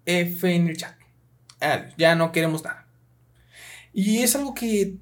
F 0.05 0.53
en 0.53 0.67
el 0.67 0.77
chat. 0.77 0.95
Adiós. 1.59 1.93
Ya 1.97 2.15
no 2.15 2.31
queremos 2.31 2.63
nada. 2.63 2.87
Y 3.93 4.19
es 4.19 4.35
algo 4.35 4.53
que 4.53 4.97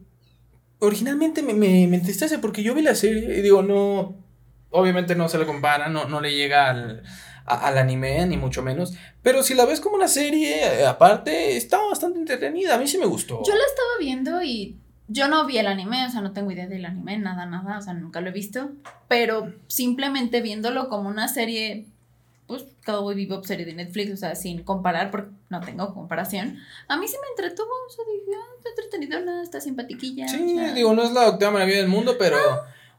originalmente 0.79 1.43
me, 1.43 1.53
me, 1.53 1.87
me 1.87 1.97
entristece 1.97 2.39
porque 2.39 2.63
yo 2.63 2.73
vi 2.73 2.81
la 2.81 2.95
serie 2.95 3.37
y 3.37 3.41
digo, 3.41 3.61
no, 3.61 4.15
obviamente 4.71 5.15
no 5.15 5.29
se 5.29 5.37
le 5.37 5.45
compara, 5.45 5.89
no, 5.89 6.05
no 6.05 6.21
le 6.21 6.33
llega 6.33 6.69
al, 6.69 7.03
al 7.45 7.77
anime, 7.77 8.25
ni 8.27 8.37
mucho 8.37 8.61
menos. 8.61 8.93
Pero 9.21 9.43
si 9.43 9.53
la 9.53 9.65
ves 9.65 9.79
como 9.79 9.95
una 9.95 10.07
serie, 10.07 10.81
eh, 10.81 10.85
aparte, 10.85 11.57
está 11.57 11.77
bastante 11.77 12.19
entretenida. 12.19 12.75
A 12.75 12.77
mí 12.77 12.87
sí 12.87 12.97
me 12.97 13.05
gustó. 13.05 13.41
Yo 13.45 13.53
la 13.53 13.65
estaba 13.65 13.89
viendo 13.99 14.41
y 14.43 14.77
yo 15.07 15.27
no 15.27 15.45
vi 15.45 15.57
el 15.57 15.67
anime, 15.67 16.05
o 16.05 16.09
sea, 16.09 16.21
no 16.21 16.31
tengo 16.31 16.51
idea 16.51 16.67
del 16.67 16.85
anime, 16.85 17.17
nada, 17.17 17.45
nada, 17.45 17.79
o 17.79 17.81
sea, 17.81 17.93
nunca 17.93 18.21
lo 18.21 18.29
he 18.29 18.33
visto. 18.33 18.69
Pero 19.07 19.53
simplemente 19.67 20.41
viéndolo 20.41 20.87
como 20.87 21.09
una 21.09 21.27
serie, 21.27 21.87
pues, 22.45 22.65
Cowboy 22.85 23.15
Bebop 23.15 23.43
serie 23.43 23.65
de 23.65 23.73
Netflix, 23.73 24.13
o 24.13 24.17
sea, 24.17 24.35
sin 24.35 24.63
comparar, 24.63 25.09
porque 25.09 25.31
no 25.49 25.61
tengo 25.61 25.93
comparación. 25.95 26.59
A 26.87 26.97
mí 26.97 27.07
sí 27.07 27.15
me 27.19 27.27
entretuvo, 27.29 27.69
o 27.87 27.91
sea, 27.91 28.05
dije, 28.05 28.37
ah, 28.37 28.53
está 28.57 28.69
entretenido, 28.69 29.19
nada, 29.25 29.41
está 29.41 29.59
simpatiquilla. 29.59 30.27
Sí, 30.27 30.57
digo, 30.75 30.93
no 30.93 31.03
es 31.03 31.11
la 31.11 31.27
octava 31.27 31.53
maravilla 31.53 31.79
del 31.79 31.87
mundo, 31.87 32.15
pero, 32.19 32.37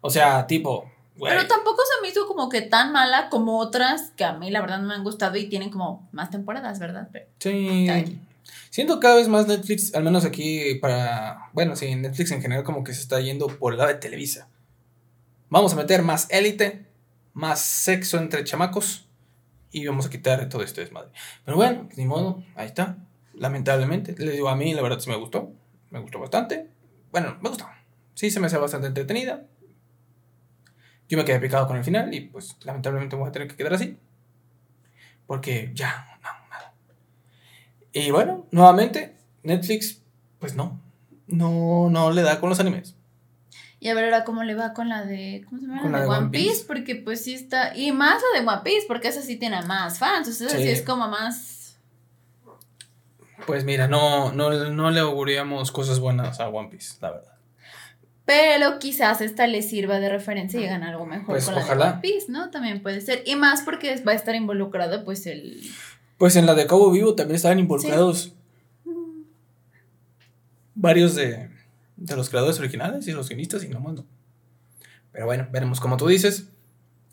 o 0.00 0.10
sea, 0.10 0.48
tipo, 0.48 0.90
pero 1.20 1.46
tampoco 1.46 1.82
se 1.82 2.02
me 2.02 2.08
hizo 2.08 2.26
como 2.26 2.48
que 2.48 2.62
tan 2.62 2.92
mala 2.92 3.28
como 3.28 3.58
otras 3.58 4.12
que 4.16 4.24
a 4.24 4.32
mí 4.34 4.50
la 4.50 4.60
verdad 4.60 4.78
no 4.78 4.88
me 4.88 4.94
han 4.94 5.04
gustado 5.04 5.36
y 5.36 5.48
tienen 5.48 5.70
como 5.70 6.08
más 6.12 6.30
temporadas, 6.30 6.78
¿verdad? 6.78 7.08
sí. 7.38 7.88
Siento 8.70 9.00
cada 9.00 9.16
vez 9.16 9.26
más 9.26 9.48
Netflix, 9.48 9.94
al 9.94 10.04
menos 10.04 10.24
aquí 10.24 10.76
para, 10.76 11.50
bueno, 11.52 11.74
sí, 11.74 11.92
Netflix 11.96 12.30
en 12.30 12.40
general 12.40 12.62
como 12.62 12.84
que 12.84 12.94
se 12.94 13.00
está 13.00 13.20
yendo 13.20 13.48
por 13.48 13.72
el 13.72 13.78
lado 13.78 13.90
de 13.90 13.96
Televisa. 13.96 14.48
Vamos 15.48 15.72
a 15.72 15.76
meter 15.76 16.02
más 16.02 16.28
élite, 16.30 16.86
más 17.32 17.60
sexo 17.60 18.18
entre 18.18 18.44
chamacos 18.44 19.08
y 19.72 19.86
vamos 19.86 20.06
a 20.06 20.10
quitar 20.10 20.48
todo 20.48 20.62
esto 20.62 20.80
desmadre. 20.80 21.10
Pero 21.44 21.56
bueno, 21.56 21.88
ni 21.96 22.04
modo, 22.04 22.44
ahí 22.54 22.66
está. 22.66 22.96
Lamentablemente, 23.34 24.14
les 24.18 24.34
digo 24.34 24.48
a 24.48 24.56
mí, 24.56 24.72
la 24.72 24.82
verdad 24.82 25.00
sí 25.00 25.10
me 25.10 25.16
gustó, 25.16 25.52
me 25.90 25.98
gustó 25.98 26.20
bastante. 26.20 26.68
Bueno, 27.10 27.36
me 27.40 27.48
gustó. 27.48 27.66
Sí, 28.14 28.30
se 28.30 28.38
me 28.38 28.46
hace 28.46 28.58
bastante 28.58 28.86
entretenida. 28.86 29.44
Yo 31.10 31.18
me 31.18 31.24
quedé 31.24 31.40
picado 31.40 31.66
con 31.66 31.76
el 31.76 31.82
final 31.82 32.14
y 32.14 32.20
pues 32.20 32.56
lamentablemente 32.62 33.16
voy 33.16 33.28
a 33.28 33.32
tener 33.32 33.48
que 33.48 33.56
quedar 33.56 33.74
así. 33.74 33.98
Porque 35.26 35.72
ya, 35.74 36.06
no, 36.22 36.28
nada. 36.48 36.72
Y 37.92 38.12
bueno, 38.12 38.46
nuevamente, 38.52 39.16
Netflix, 39.42 40.02
pues 40.38 40.54
no. 40.54 40.80
No, 41.26 41.90
no 41.90 42.12
le 42.12 42.22
da 42.22 42.38
con 42.38 42.48
los 42.48 42.60
animes. 42.60 42.94
Y 43.80 43.88
a 43.88 43.94
ver 43.94 44.04
ahora 44.04 44.22
cómo 44.22 44.44
le 44.44 44.54
va 44.54 44.72
con 44.72 44.88
la 44.88 45.04
de. 45.04 45.44
¿Cómo 45.48 45.60
se 45.60 45.66
llama? 45.66 45.82
Con 45.82 45.90
la, 45.90 46.02
de, 46.02 46.06
One, 46.06 46.30
Piece? 46.30 46.64
Porque 46.64 46.94
pues 46.94 47.24
sí 47.24 47.34
está. 47.34 47.76
Y 47.76 47.90
más 47.90 48.22
la 48.32 48.40
de 48.40 48.46
One 48.46 48.60
Piece, 48.62 48.86
porque 48.86 49.08
esa 49.08 49.22
sí 49.22 49.34
tiene 49.34 49.60
más 49.62 49.98
fans. 49.98 50.28
O 50.28 50.32
sea, 50.32 50.48
sí. 50.48 50.68
es 50.68 50.82
como 50.82 51.08
más. 51.08 51.76
Pues 53.48 53.64
mira, 53.64 53.88
no, 53.88 54.30
no, 54.30 54.50
no 54.70 54.90
le 54.92 55.00
auguríamos 55.00 55.72
cosas 55.72 55.98
buenas 55.98 56.38
a 56.38 56.48
One 56.48 56.68
Piece, 56.68 56.98
la 57.00 57.10
verdad. 57.10 57.39
Pero 58.30 58.78
quizás 58.78 59.20
esta 59.22 59.48
le 59.48 59.60
sirva 59.60 59.98
de 59.98 60.08
referencia 60.08 60.60
y 60.60 60.64
hagan 60.64 60.84
algo 60.84 61.04
mejor 61.04 61.26
pues 61.26 61.46
con 61.46 61.56
la 61.56 61.64
de 61.64 61.72
One 61.72 61.98
Piece, 62.00 62.26
¿no? 62.28 62.48
También 62.50 62.80
puede 62.80 63.00
ser. 63.00 63.24
Y 63.26 63.34
más 63.34 63.62
porque 63.62 64.00
va 64.06 64.12
a 64.12 64.14
estar 64.14 64.36
involucrado, 64.36 65.04
pues, 65.04 65.26
el. 65.26 65.60
Pues 66.16 66.36
en 66.36 66.46
la 66.46 66.54
de 66.54 66.64
Cabo 66.68 66.92
Vivo 66.92 67.16
también 67.16 67.34
estaban 67.34 67.58
involucrados 67.58 68.32
varios 70.76 71.16
de, 71.16 71.50
de, 71.96 72.16
los 72.16 72.30
creadores 72.30 72.60
originales 72.60 73.08
y 73.08 73.12
los 73.12 73.28
guionistas 73.28 73.64
y 73.64 73.68
no 73.68 73.80
más 73.80 73.94
no. 73.94 74.06
Pero 75.10 75.26
bueno, 75.26 75.48
veremos. 75.50 75.80
Como 75.80 75.96
tú 75.96 76.06
dices, 76.06 76.49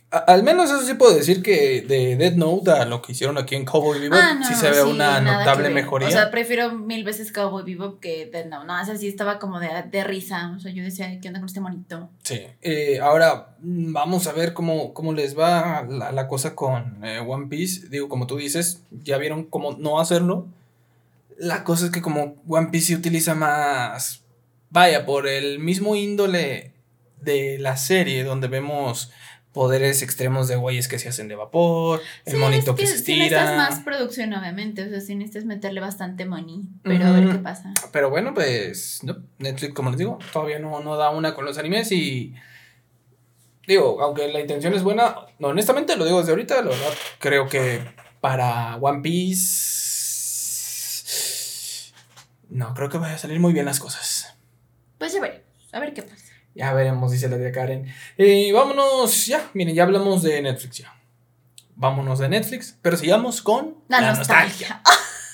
al 0.09 0.43
menos 0.43 0.69
eso 0.69 0.81
sí 0.83 0.93
puedo 0.93 1.15
decir 1.15 1.43
que 1.43 1.81
de 1.81 2.15
Dead 2.15 2.33
Note 2.33 2.71
a 2.71 2.85
lo 2.85 3.01
que 3.01 3.11
hicieron 3.11 3.37
aquí 3.37 3.55
en 3.55 3.65
Cowboy 3.65 3.99
Bebop 3.99 4.17
ah, 4.21 4.39
sí 4.47 4.53
se 4.53 4.69
ve 4.69 4.81
una 4.83 5.19
notable 5.19 5.69
mejoría. 5.69 6.07
O 6.07 6.11
sea, 6.11 6.31
prefiero 6.31 6.71
mil 6.73 7.03
veces 7.03 7.33
Cowboy 7.33 7.63
Bebop 7.65 7.99
que 7.99 8.29
Dead 8.31 8.45
Note. 8.45 8.67
No, 8.67 8.81
o 8.81 8.85
sea, 8.85 8.95
sí 8.95 9.09
estaba 9.09 9.37
como 9.37 9.59
de, 9.59 9.67
de 9.91 10.03
risa. 10.05 10.53
O 10.55 10.59
sea, 10.61 10.71
yo 10.71 10.81
decía, 10.81 11.19
¿qué 11.19 11.27
onda 11.27 11.41
con 11.41 11.47
este 11.47 11.59
monito? 11.59 12.09
Sí. 12.23 12.39
Eh, 12.61 12.99
ahora, 13.01 13.57
mm, 13.59 13.91
vamos 13.91 14.27
a 14.27 14.31
ver 14.31 14.53
cómo, 14.53 14.93
cómo 14.93 15.11
les 15.11 15.37
va 15.37 15.85
la, 15.89 16.13
la 16.13 16.27
cosa 16.27 16.55
con 16.55 17.03
eh, 17.03 17.19
One 17.19 17.47
Piece. 17.47 17.89
Digo, 17.89 18.07
como 18.07 18.27
tú 18.27 18.37
dices, 18.37 18.83
ya 18.91 19.17
vieron 19.17 19.43
cómo 19.43 19.73
no 19.73 19.99
hacerlo. 19.99 20.47
La 21.37 21.65
cosa 21.65 21.85
es 21.87 21.91
que 21.91 22.01
como 22.01 22.37
One 22.47 22.69
Piece 22.71 22.87
se 22.87 22.95
utiliza 22.95 23.35
más... 23.35 24.23
Vaya, 24.69 25.05
por 25.05 25.27
el 25.27 25.59
mismo 25.59 25.95
índole 25.95 26.73
de 27.21 27.57
la 27.59 27.77
serie 27.77 28.23
donde 28.23 28.47
vemos 28.47 29.11
poderes 29.57 30.03
extremos 30.03 30.47
de 30.47 30.55
güeyes 30.55 30.87
que 30.87 30.99
se 30.99 31.09
hacen 31.09 31.27
de 31.27 31.33
vapor, 31.33 31.99
el 32.25 32.37
monito 32.37 32.75
que, 32.75 32.85
se 32.85 32.93
estira. 32.93 33.25
Si 33.25 33.29
necesitas 33.31 33.57
más 33.57 33.79
producción, 33.79 34.31
obviamente, 34.35 34.85
o 34.85 34.89
sea, 34.89 35.01
si 35.01 35.15
necesitas 35.15 35.45
meterle 35.45 35.81
bastante 35.81 36.27
money, 36.27 36.61
pero 36.83 37.07
a 37.07 37.11
ver 37.11 37.27
qué 37.27 37.39
pasa. 37.39 37.73
Pero 37.91 38.11
bueno, 38.11 38.35
pues, 38.35 38.99
no, 39.01 39.17
Netflix, 39.39 39.73
como 39.73 39.89
les 39.89 39.97
digo, 39.97 40.19
todavía 40.31 40.59
no, 40.59 40.79
no 40.81 40.95
da 40.95 41.09
una 41.09 41.33
con 41.33 41.43
los 41.43 41.57
animes 41.57 41.91
y... 41.91 42.35
Digo, 43.65 43.99
aunque 43.99 44.27
la 44.27 44.41
intención 44.41 44.75
es 44.75 44.83
buena, 44.83 45.15
no, 45.39 45.47
honestamente 45.47 45.97
lo 45.97 46.05
digo 46.05 46.19
desde 46.19 46.33
ahorita, 46.33 46.61
la 46.61 46.69
verdad, 46.69 46.93
creo 47.17 47.47
que 47.47 47.81
para 48.21 48.75
One 48.75 49.01
Piece... 49.01 49.87
No, 52.49 52.75
creo 52.75 52.89
que 52.89 52.99
vaya 52.99 53.15
a 53.15 53.17
salir 53.17 53.39
muy 53.39 53.53
bien 53.53 53.65
las 53.65 53.79
cosas. 53.79 54.35
Pues 54.99 55.13
ya 55.13 55.19
veremos, 55.19 55.47
a 55.71 55.79
ver 55.79 55.95
qué 55.95 56.03
pasa. 56.03 56.26
Ya 56.57 56.73
veremos, 56.73 57.11
dice 57.11 57.29
la 57.29 57.37
de 57.37 57.51
Karen. 57.51 57.85
Y 58.17 58.51
vámonos, 58.51 59.27
ya, 59.27 59.47
miren, 59.53 59.75
ya 59.75 59.83
hablamos 59.83 60.23
de 60.23 60.41
Netflix 60.41 60.79
ya. 60.79 60.93
Vámonos 61.75 62.17
de 62.17 62.29
Netflix, 62.29 62.75
pero 62.81 62.97
sigamos 62.97 63.43
con 63.43 63.75
la, 63.87 64.01
nostalgia. 64.01 64.81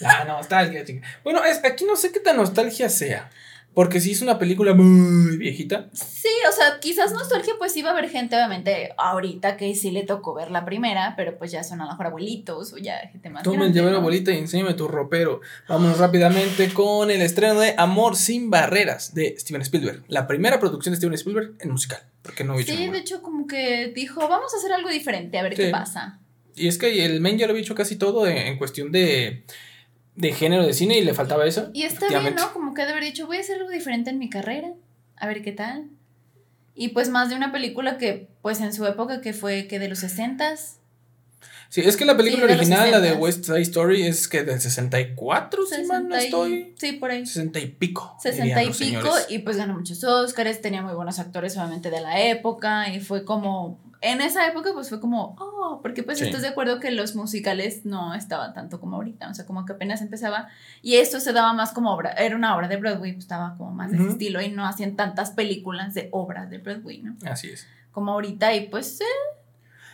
La 0.01 0.25
nostalgia, 0.25 0.83
chica. 0.83 1.07
Bueno, 1.23 1.41
es, 1.45 1.63
aquí 1.63 1.85
no 1.85 1.95
sé 1.95 2.11
qué 2.11 2.19
tan 2.19 2.35
nostalgia 2.35 2.89
sea. 2.89 3.29
Porque 3.73 3.99
si 3.99 4.11
es 4.11 4.21
una 4.21 4.37
película 4.37 4.73
muy 4.73 5.37
viejita. 5.37 5.89
Sí, 5.93 6.29
o 6.47 6.51
sea, 6.51 6.79
quizás 6.79 7.11
nostalgia, 7.11 7.53
pues 7.57 7.75
iba 7.75 7.89
a 7.89 7.93
haber 7.93 8.09
gente, 8.09 8.35
obviamente, 8.35 8.93
ahorita 8.97 9.57
que 9.57 9.73
sí 9.73 9.89
le 9.89 10.03
tocó 10.03 10.35
ver 10.35 10.51
la 10.51 10.63
primera, 10.63 11.15
pero 11.17 11.37
pues 11.37 11.51
ya 11.51 11.63
son 11.63 11.81
a 11.81 11.85
lo 11.85 11.91
mejor 11.91 12.07
abuelitos 12.07 12.73
o 12.73 12.77
ya 12.77 12.99
gente 13.11 13.29
más. 13.29 13.43
Toma 13.43 13.65
el 13.65 13.73
llavero, 13.73 13.97
abuelita, 13.97 14.31
y 14.31 14.37
enséñame 14.37 14.75
tu 14.75 14.87
ropero. 14.87 15.41
Vámonos 15.67 15.97
rápidamente 15.97 16.71
con 16.73 17.09
el 17.09 17.21
estreno 17.21 17.59
de 17.59 17.73
Amor 17.77 18.15
sin 18.15 18.51
Barreras 18.51 19.15
de 19.15 19.35
Steven 19.39 19.63
Spielberg. 19.63 20.03
La 20.07 20.27
primera 20.27 20.59
producción 20.59 20.93
de 20.93 20.97
Steven 20.97 21.15
Spielberg 21.15 21.53
en 21.59 21.71
musical. 21.71 21.99
Porque 22.21 22.43
no 22.43 22.57
Sí, 22.59 22.87
de 22.87 22.97
hecho, 22.99 23.21
como 23.21 23.47
que 23.47 23.91
dijo, 23.93 24.27
vamos 24.27 24.53
a 24.53 24.57
hacer 24.57 24.71
algo 24.71 24.89
diferente, 24.89 25.37
a 25.39 25.43
ver 25.43 25.55
qué 25.55 25.69
pasa. 25.69 26.19
Y 26.55 26.67
es 26.67 26.77
que 26.77 27.05
el 27.05 27.19
men 27.19 27.37
ya 27.37 27.47
lo 27.47 27.51
había 27.51 27.63
hecho 27.63 27.75
casi 27.75 27.95
todo 27.95 28.27
en 28.27 28.57
cuestión 28.57 28.91
de 28.91 29.43
de 30.15 30.33
género 30.33 30.65
de 30.65 30.73
cine 30.73 30.97
y 30.97 31.03
le 31.03 31.13
faltaba 31.13 31.45
eso. 31.45 31.69
Y 31.73 31.83
está 31.83 32.07
bien, 32.07 32.35
¿no? 32.35 32.53
Como 32.53 32.73
que 32.73 32.85
de 32.85 32.91
haber 32.91 33.03
dicho, 33.03 33.27
voy 33.27 33.37
a 33.37 33.39
hacer 33.41 33.57
algo 33.57 33.69
diferente 33.69 34.09
en 34.09 34.19
mi 34.19 34.29
carrera, 34.29 34.73
a 35.15 35.27
ver 35.27 35.41
qué 35.41 35.51
tal. 35.51 35.89
Y 36.75 36.89
pues 36.89 37.09
más 37.09 37.29
de 37.29 37.35
una 37.35 37.51
película 37.51 37.97
que, 37.97 38.29
pues 38.41 38.59
en 38.61 38.73
su 38.73 38.85
época, 38.85 39.21
que 39.21 39.33
fue 39.33 39.67
que 39.67 39.79
de 39.79 39.89
los 39.89 39.99
60 39.99 40.55
Sí, 41.69 41.81
es 41.81 41.97
que 41.97 42.05
la 42.05 42.15
película 42.15 42.45
original, 42.45 42.91
la 42.91 42.99
de 42.99 43.13
West 43.13 43.45
Side 43.45 43.61
Story, 43.61 44.03
es 44.03 44.27
que 44.27 44.43
del 44.43 44.61
64, 44.61 45.65
si 45.65 45.83
mal 45.85 46.07
no 46.07 46.15
estoy. 46.15 46.75
Sí, 46.77 46.91
por 46.91 47.09
ahí. 47.09 47.25
60 47.25 47.59
y 47.59 47.65
pico. 47.65 48.15
60 48.21 48.63
y 48.63 48.69
pico, 48.69 49.09
y 49.27 49.39
pues 49.39 49.57
ganó 49.57 49.73
muchos 49.73 50.03
Oscars, 50.03 50.61
tenía 50.61 50.83
muy 50.83 50.93
buenos 50.93 51.17
actores, 51.17 51.57
obviamente, 51.57 51.89
de 51.89 51.99
la 51.99 52.21
época, 52.21 52.93
y 52.93 52.99
fue 52.99 53.25
como 53.25 53.79
en 54.03 54.19
esa 54.19 54.45
época 54.45 54.71
pues 54.73 54.89
fue 54.89 54.99
como, 54.99 55.35
oh, 55.39 55.79
porque 55.81 56.03
pues 56.03 56.21
estás 56.21 56.41
de 56.41 56.49
acuerdo 56.49 56.81
que 56.81 56.91
los 56.91 57.15
musicales 57.15 57.85
no 57.85 58.13
estaban 58.13 58.53
tanto 58.53 58.81
como 58.81 58.97
ahorita, 58.97 59.29
o 59.29 59.33
sea, 59.33 59.45
como 59.45 59.65
que 59.65 59.73
apenas 59.73 60.01
empezaba 60.01 60.49
y 60.81 60.95
esto 60.95 61.21
se 61.21 61.31
daba 61.31 61.53
más 61.53 61.71
como 61.71 61.93
obra, 61.93 62.11
era 62.11 62.35
una 62.35 62.55
obra 62.55 62.67
de 62.67 62.75
Broadway, 62.75 63.13
pues 63.13 63.23
estaba 63.23 63.55
como 63.57 63.71
más 63.71 63.91
de 63.91 63.97
ese 63.97 64.09
estilo 64.09 64.41
y 64.41 64.49
no 64.49 64.65
hacían 64.65 64.97
tantas 64.97 65.31
películas 65.31 65.93
de 65.93 66.09
obras 66.11 66.49
de 66.49 66.57
Broadway, 66.57 67.01
¿no? 67.01 67.15
Así 67.25 67.49
es. 67.49 67.65
Como 67.91 68.11
ahorita 68.11 68.53
y 68.53 68.67
pues... 68.67 68.99
Eh. 68.99 69.05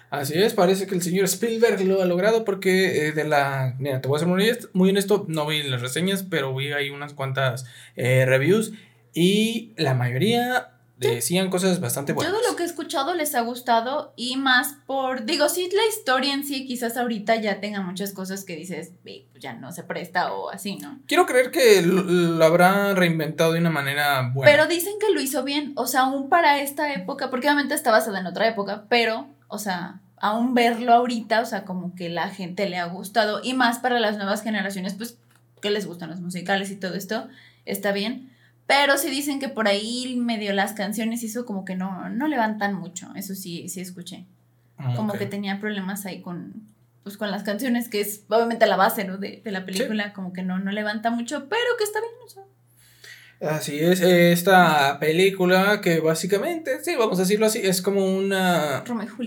Así 0.10 0.34
es, 0.42 0.56
parece 0.56 0.88
que 0.88 0.96
el 0.96 1.04
señor 1.04 1.26
Spielberg 1.26 1.80
lo 1.86 2.02
ha 2.02 2.06
logrado 2.06 2.44
porque 2.44 3.10
eh, 3.10 3.12
de 3.12 3.26
la... 3.26 3.76
Mira, 3.78 4.02
te 4.02 4.08
voy 4.08 4.16
a 4.16 4.20
ser 4.20 4.28
muy, 4.28 4.44
muy 4.74 4.90
honesto, 4.90 5.26
no 5.28 5.46
vi 5.46 5.62
las 5.62 5.82
reseñas, 5.82 6.24
pero 6.24 6.56
vi 6.56 6.72
ahí 6.72 6.90
unas 6.90 7.14
cuantas 7.14 7.68
eh, 7.96 8.26
reviews 8.26 8.74
y 9.14 9.74
la 9.78 9.94
mayoría 9.94 10.79
decían 11.08 11.50
cosas 11.50 11.80
bastante 11.80 12.14
buenas. 12.14 12.34
Todo 12.34 12.42
lo 12.50 12.56
que 12.56 12.64
he 12.64 12.66
escuchado 12.66 13.14
les 13.16 13.34
ha 13.36 13.42
gustado 13.42 14.14
y 14.16 14.36
más 14.36 14.76
por, 14.86 15.26
digo, 15.26 15.48
sí, 15.48 15.70
la 15.74 15.86
historia 15.88 16.34
en 16.34 16.44
sí 16.44 16.66
quizás 16.66 16.98
ahorita 16.98 17.38
ya 17.38 17.60
tenga 17.60 17.82
muchas 17.82 18.12
cosas 18.12 18.44
que 18.44 18.56
dices, 18.56 18.92
pues 19.04 19.24
ya 19.40 19.54
no 19.54 19.72
se 19.72 19.84
presta 19.84 20.34
o 20.34 20.50
así, 20.50 20.76
¿no? 20.76 21.00
Quiero 21.08 21.26
creer 21.26 21.52
que 21.52 21.82
lo, 21.82 22.44
habrá 22.44 22.94
reinventado 22.94 23.54
de 23.54 23.60
una 23.60 23.70
manera 23.70 24.32
buena. 24.34 24.52
Pero 24.52 24.68
dicen 24.68 24.94
que 25.00 25.14
lo 25.14 25.22
hizo 25.22 25.44
bien, 25.44 25.74
o 25.76 25.88
sea, 25.88 26.02
aún 26.02 26.30
para 26.30 26.62
esta 26.62 26.94
época, 26.94 27.30
porque 27.30 27.48
obviamente 27.48 27.76
está 27.76 27.92
basada 27.92 28.20
en 28.20 28.28
otra 28.28 28.48
época, 28.48 28.86
pero, 28.90 29.28
o 29.48 29.60
sea, 29.60 30.02
aún 30.18 30.54
verlo 30.54 30.94
ahorita, 30.94 31.42
o 31.42 31.46
sea, 31.46 31.64
como 31.64 31.96
que 31.96 32.10
la 32.10 32.30
gente 32.30 32.68
le 32.68 32.78
ha 32.78 32.86
gustado 32.86 33.40
y 33.44 33.54
más 33.54 33.80
para 33.80 34.00
las 34.00 34.18
nuevas 34.18 34.44
generaciones, 34.44 34.96
pues, 34.96 35.18
que 35.62 35.72
les 35.72 35.86
gustan 35.86 36.10
los 36.10 36.20
musicales 36.20 36.72
y 36.72 36.76
todo 36.76 36.96
esto, 36.96 37.28
está 37.66 37.92
bien. 37.92 38.29
Pero 38.70 39.00
sí 39.00 39.10
dicen 39.10 39.40
que 39.40 39.50
por 39.50 39.68
ahí 39.68 40.16
medio 40.16 40.54
las 40.54 40.74
canciones 40.74 41.24
hizo 41.24 41.44
como 41.44 41.66
que 41.66 41.76
no, 41.76 42.08
no 42.10 42.28
levantan 42.28 42.76
mucho. 42.76 43.10
Eso 43.16 43.34
sí, 43.34 43.68
sí 43.68 43.82
escuché. 43.82 44.26
Ah, 44.78 44.94
como 44.96 45.14
que 45.14 45.26
tenía 45.26 45.60
problemas 45.60 46.06
ahí 46.06 46.22
con, 46.22 46.54
pues, 47.02 47.18
con 47.18 47.32
las 47.32 47.42
canciones, 47.42 47.90
que 47.90 48.00
es 48.00 48.26
obviamente 48.30 48.68
la 48.68 48.76
base, 48.76 49.06
¿no? 49.06 49.18
De, 49.18 49.42
la 49.46 49.66
película, 49.66 50.14
como 50.14 50.34
que 50.34 50.44
no, 50.44 50.60
no 50.60 50.72
levanta 50.72 51.10
mucho, 51.10 51.50
pero 51.50 51.78
que 51.80 51.84
está 51.84 52.00
bien, 52.00 52.14
Así 53.42 53.80
es, 53.80 54.02
esta 54.02 55.00
película 55.00 55.82
que 55.82 56.00
básicamente, 56.00 56.84
sí, 56.84 56.96
vamos 56.96 57.18
a 57.18 57.24
decirlo 57.24 57.48
así, 57.48 57.62
es 57.64 57.82
como 57.82 58.06
una 58.06 58.84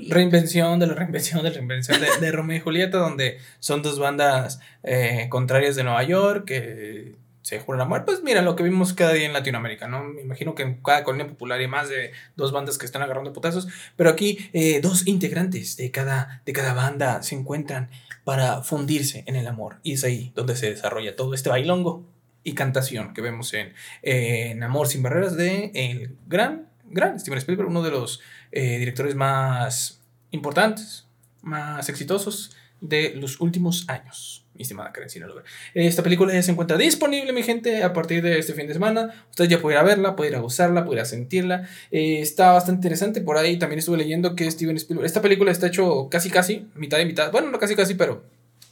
reinvención 0.08 0.78
de 0.78 0.86
la 0.86 0.94
reinvención 0.94 1.42
de 1.42 1.48
la 1.48 1.54
reinvención 1.54 1.98
de, 2.00 2.06
de 2.20 2.30
Romeo 2.30 2.58
y 2.58 2.60
Julieta, 2.60 2.98
donde 2.98 3.38
son 3.58 3.82
dos 3.82 3.98
bandas 3.98 4.60
eh, 4.84 5.26
contrarias 5.30 5.74
de 5.74 5.82
Nueva 5.82 6.04
York 6.04 6.44
que 6.44 7.16
se 7.42 7.58
juran 7.60 7.82
amor. 7.82 8.04
Pues 8.04 8.22
mira, 8.22 8.40
lo 8.40 8.56
que 8.56 8.62
vimos 8.62 8.94
cada 8.94 9.12
día 9.12 9.26
en 9.26 9.32
Latinoamérica, 9.32 9.88
¿no? 9.88 10.04
Me 10.04 10.22
imagino 10.22 10.54
que 10.54 10.62
en 10.62 10.80
cada 10.82 11.04
colonia 11.04 11.26
popular 11.26 11.58
hay 11.58 11.66
más 11.66 11.88
de 11.88 12.12
dos 12.36 12.52
bandas 12.52 12.78
que 12.78 12.86
están 12.86 13.02
agarrando 13.02 13.32
putazos, 13.32 13.68
pero 13.96 14.10
aquí 14.10 14.38
eh, 14.52 14.80
dos 14.80 15.06
integrantes 15.06 15.76
de 15.76 15.90
cada, 15.90 16.42
de 16.46 16.52
cada 16.52 16.72
banda 16.72 17.22
se 17.22 17.34
encuentran 17.34 17.90
para 18.24 18.62
fundirse 18.62 19.24
en 19.26 19.36
el 19.36 19.46
amor. 19.46 19.80
Y 19.82 19.94
es 19.94 20.04
ahí 20.04 20.32
donde 20.34 20.56
se 20.56 20.70
desarrolla 20.70 21.16
todo 21.16 21.34
este 21.34 21.50
bailongo 21.50 22.06
y 22.44 22.54
cantación 22.54 23.14
que 23.14 23.20
vemos 23.20 23.52
en, 23.54 23.72
en 24.02 24.62
Amor 24.62 24.88
sin 24.88 25.02
Barreras 25.02 25.36
de 25.36 25.70
el 25.74 26.16
gran, 26.26 26.68
gran 26.86 27.18
Steven 27.18 27.38
Spielberg, 27.38 27.68
uno 27.68 27.82
de 27.82 27.90
los 27.90 28.20
eh, 28.50 28.78
directores 28.78 29.14
más 29.14 30.00
importantes, 30.30 31.06
más 31.42 31.88
exitosos 31.88 32.56
de 32.82 33.14
los 33.14 33.40
últimos 33.40 33.88
años. 33.88 34.44
Mi 34.54 34.62
estimada 34.62 34.92
Karen 34.92 35.08
Sinaloa. 35.08 35.42
Esta 35.72 36.02
película 36.02 36.40
se 36.42 36.50
encuentra 36.50 36.76
disponible, 36.76 37.32
mi 37.32 37.42
gente, 37.42 37.82
a 37.82 37.94
partir 37.94 38.22
de 38.22 38.38
este 38.38 38.52
fin 38.52 38.66
de 38.66 38.74
semana. 38.74 39.24
Usted 39.30 39.48
ya 39.48 39.62
puede 39.62 39.76
ir 39.76 39.80
a 39.80 39.82
verla, 39.82 40.14
puede 40.14 40.30
ir 40.30 40.36
a 40.36 40.40
gozarla, 40.40 40.84
puede 40.84 40.98
ir 40.98 41.02
a 41.02 41.06
sentirla. 41.06 41.66
Eh, 41.90 42.20
está 42.20 42.52
bastante 42.52 42.78
interesante. 42.78 43.22
Por 43.22 43.38
ahí 43.38 43.58
también 43.58 43.78
estuve 43.78 43.96
leyendo 43.96 44.36
que 44.36 44.50
Steven 44.50 44.76
Spielberg. 44.76 45.06
Esta 45.06 45.22
película 45.22 45.50
está 45.50 45.68
hecho 45.68 46.08
casi, 46.10 46.28
casi, 46.28 46.66
mitad 46.74 46.98
y 46.98 47.06
mitad. 47.06 47.32
Bueno, 47.32 47.50
no 47.50 47.58
casi, 47.58 47.74
casi, 47.74 47.94
pero 47.94 48.24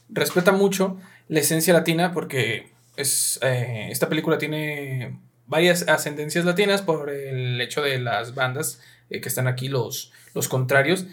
respeta 0.09 0.51
mucho 0.51 0.99
la 1.29 1.39
esencia 1.39 1.73
latina 1.73 2.11
porque 2.11 2.67
es, 2.97 3.39
eh, 3.41 3.87
esta 3.89 4.09
película 4.09 4.37
tiene 4.37 5.17
varias 5.47 5.87
ascendencias 5.87 6.45
latinas 6.45 6.81
por 6.81 7.09
el 7.09 7.59
hecho 7.59 7.81
de 7.81 7.99
las 7.99 8.35
bandas 8.35 8.81
eh, 9.09 9.19
que 9.19 9.29
están 9.29 9.47
aquí, 9.47 9.67
los, 9.67 10.11
los 10.33 10.47
contrarios. 10.47 11.07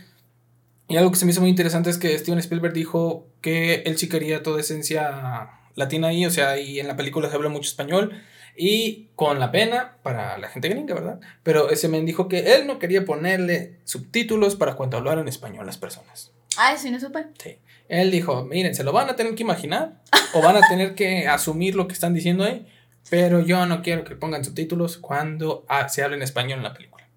Y 0.89 0.97
algo 0.97 1.11
que 1.11 1.18
se 1.18 1.26
me 1.26 1.32
hizo 1.32 1.41
muy 1.41 1.51
interesante 1.51 1.91
es 1.91 1.99
que 1.99 2.18
Steven 2.18 2.39
Spielberg 2.39 2.72
dijo 2.72 3.28
que 3.43 3.82
él 3.84 3.99
sí 3.99 4.09
quería 4.09 4.43
toda 4.43 4.61
esencia 4.61 5.51
latina 5.74 6.09
ahí, 6.09 6.24
o 6.24 6.30
sea, 6.30 6.59
y 6.59 6.80
en 6.80 6.89
la 6.89 6.97
película 6.97 7.28
se 7.28 7.36
habla 7.36 7.51
mucho 7.51 7.68
español. 7.68 8.22
Y 8.57 9.11
con 9.14 9.39
la 9.39 9.53
pena 9.53 9.99
para 10.03 10.36
la 10.39 10.49
gente 10.49 10.68
gringa, 10.68 10.95
¿verdad? 10.95 11.20
Pero 11.45 11.70
ese 11.70 11.89
men 11.89 12.07
dijo 12.07 12.26
que 12.26 12.55
él 12.55 12.66
no 12.66 12.80
quería 12.80 13.05
ponerle 13.05 13.78
subtítulos 13.84 14.57
para 14.57 14.74
cuando 14.74 14.97
hablaran 14.97 15.28
español 15.28 15.64
las 15.64 15.78
personas. 15.78 16.32
Ah, 16.57 16.72
eso 16.72 16.91
no 16.91 16.99
supe. 16.99 17.26
Sí. 17.41 17.59
Él 17.89 18.11
dijo, 18.11 18.45
miren, 18.45 18.74
se 18.74 18.82
lo 18.82 18.93
van 18.93 19.09
a 19.09 19.14
tener 19.14 19.34
que 19.36 19.45
imaginar 19.45 20.03
o 20.34 20.43
van 20.43 20.57
a 20.57 20.61
tener 20.68 20.95
que 20.97 21.28
asumir 21.28 21.76
lo 21.76 21.86
que 21.86 21.95
están 21.95 22.14
diciendo 22.14 22.45
ahí, 22.45 22.66
pero 23.09 23.41
yo 23.41 23.64
no 23.66 23.82
quiero 23.82 24.05
que 24.05 24.16
pongan 24.16 24.45
subtítulos 24.45 24.99
cuando 24.99 25.64
ah, 25.68 25.89
se 25.89 26.03
hable 26.03 26.16
en 26.16 26.22
español 26.22 26.59
en 26.59 26.64
la 26.64 26.74
película. 26.74 27.07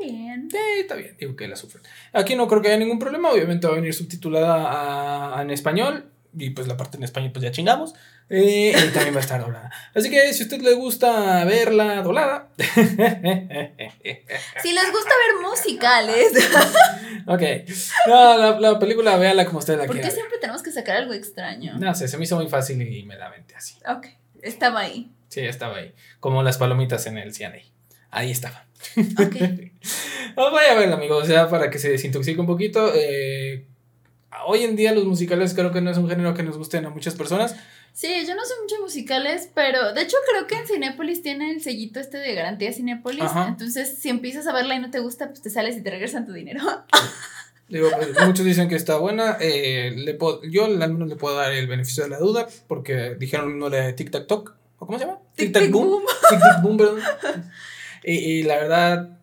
Bien. 0.00 0.48
Sí, 0.50 0.58
está 0.80 0.94
bien, 0.94 1.16
digo 1.18 1.36
que 1.36 1.48
la 1.48 1.56
sufren. 1.56 1.82
Aquí 2.12 2.34
no 2.36 2.48
creo 2.48 2.62
que 2.62 2.68
haya 2.68 2.76
ningún 2.76 2.98
problema, 2.98 3.30
obviamente 3.30 3.66
va 3.66 3.74
a 3.74 3.76
venir 3.76 3.94
subtitulada 3.94 5.40
en 5.42 5.50
español 5.50 6.10
y 6.36 6.50
pues 6.50 6.66
la 6.66 6.76
parte 6.76 6.96
en 6.96 7.04
español 7.04 7.32
pues 7.32 7.42
ya 7.42 7.50
chingamos. 7.52 7.94
Eh, 8.30 8.74
y 8.74 8.88
también 8.92 9.14
va 9.14 9.18
a 9.18 9.22
estar 9.22 9.40
doblada. 9.40 9.70
Así 9.94 10.08
que 10.10 10.32
si 10.32 10.42
a 10.42 10.46
usted 10.46 10.62
le 10.62 10.72
gusta 10.74 11.44
verla 11.44 12.02
doblada. 12.02 12.48
si 12.56 12.64
les 14.72 14.90
gusta 14.90 15.12
ver 15.20 15.42
musicales. 15.42 16.32
ok. 17.26 17.42
No, 18.06 18.38
la, 18.38 18.58
la 18.60 18.78
película, 18.78 19.16
véala 19.16 19.44
como 19.44 19.58
usted 19.58 19.76
la 19.76 19.86
quiera. 19.86 20.00
¿Por 20.00 20.00
qué 20.00 20.10
siempre 20.10 20.38
tenemos 20.38 20.62
que 20.62 20.72
sacar 20.72 20.96
algo 20.96 21.12
extraño? 21.12 21.76
No 21.78 21.94
sé, 21.94 22.08
se 22.08 22.16
me 22.16 22.24
hizo 22.24 22.36
muy 22.36 22.48
fácil 22.48 22.80
y 22.80 23.04
me 23.04 23.16
la 23.16 23.28
vente 23.28 23.54
así. 23.54 23.76
Ok. 23.86 24.06
Estaba 24.40 24.80
ahí. 24.80 25.10
Sí, 25.28 25.40
estaba 25.40 25.76
ahí. 25.76 25.94
Como 26.20 26.42
las 26.42 26.58
palomitas 26.58 27.06
en 27.06 27.18
el 27.18 27.34
CNA. 27.34 27.60
Ahí 28.10 28.30
estaba. 28.30 28.66
Ok. 28.96 29.36
no, 30.36 30.52
vaya 30.52 30.72
a 30.72 30.74
verla, 30.74 30.96
amigo. 30.96 31.16
O 31.16 31.24
sea, 31.24 31.48
para 31.48 31.70
que 31.70 31.78
se 31.78 31.90
desintoxique 31.90 32.40
un 32.40 32.46
poquito. 32.46 32.92
Eh, 32.94 33.66
hoy 34.46 34.64
en 34.64 34.76
día 34.76 34.92
los 34.92 35.04
musicales 35.04 35.54
creo 35.54 35.72
que 35.72 35.80
no 35.80 35.90
es 35.90 35.98
un 35.98 36.08
género 36.08 36.34
que 36.34 36.42
nos 36.42 36.58
gusten 36.58 36.84
a 36.86 36.90
muchas 36.90 37.14
personas. 37.14 37.56
Sí, 37.92 38.08
yo 38.26 38.34
no 38.34 38.44
sé 38.44 38.54
mucho 38.60 38.80
musicales, 38.82 39.48
pero 39.54 39.92
de 39.92 40.02
hecho 40.02 40.16
creo 40.28 40.48
que 40.48 40.56
en 40.56 40.66
Cinépolis 40.66 41.22
tiene 41.22 41.52
el 41.52 41.62
sellito 41.62 42.00
este 42.00 42.18
de 42.18 42.34
garantía 42.34 42.72
Cinépolis. 42.72 43.30
Entonces, 43.46 43.98
si 43.98 44.08
empiezas 44.08 44.48
a 44.48 44.52
verla 44.52 44.74
y 44.74 44.80
no 44.80 44.90
te 44.90 44.98
gusta, 44.98 45.28
pues 45.28 45.42
te 45.42 45.50
sales 45.50 45.76
y 45.76 45.82
te 45.82 45.90
regresan 45.90 46.26
tu 46.26 46.32
dinero. 46.32 46.60
Digo, 47.68 47.88
pues, 47.94 48.26
muchos 48.26 48.44
dicen 48.44 48.68
que 48.68 48.74
está 48.74 48.98
buena. 48.98 49.38
Eh, 49.40 49.92
le 49.96 50.18
yo 50.50 50.64
al 50.64 50.76
menos 50.92 51.08
le 51.08 51.16
puedo 51.16 51.36
dar 51.36 51.52
el 51.52 51.66
beneficio 51.66 52.02
de 52.02 52.10
la 52.10 52.18
duda, 52.18 52.46
porque 52.66 53.14
dijeron 53.14 53.58
no 53.58 53.70
de 53.70 53.92
Tic 53.92 54.10
Tac 54.10 54.26
Toc. 54.26 54.54
¿O 54.78 54.86
cómo 54.86 54.98
se 54.98 55.06
llama? 55.06 55.20
Tic 55.36 55.52
Tac 55.52 55.70
Boom. 55.70 56.02
Tic 56.28 56.40
Tac 56.40 56.62
Boom, 56.62 56.76
perdón. 56.76 57.00
Y, 58.04 58.12
y 58.12 58.42
la 58.42 58.56
verdad, 58.56 59.18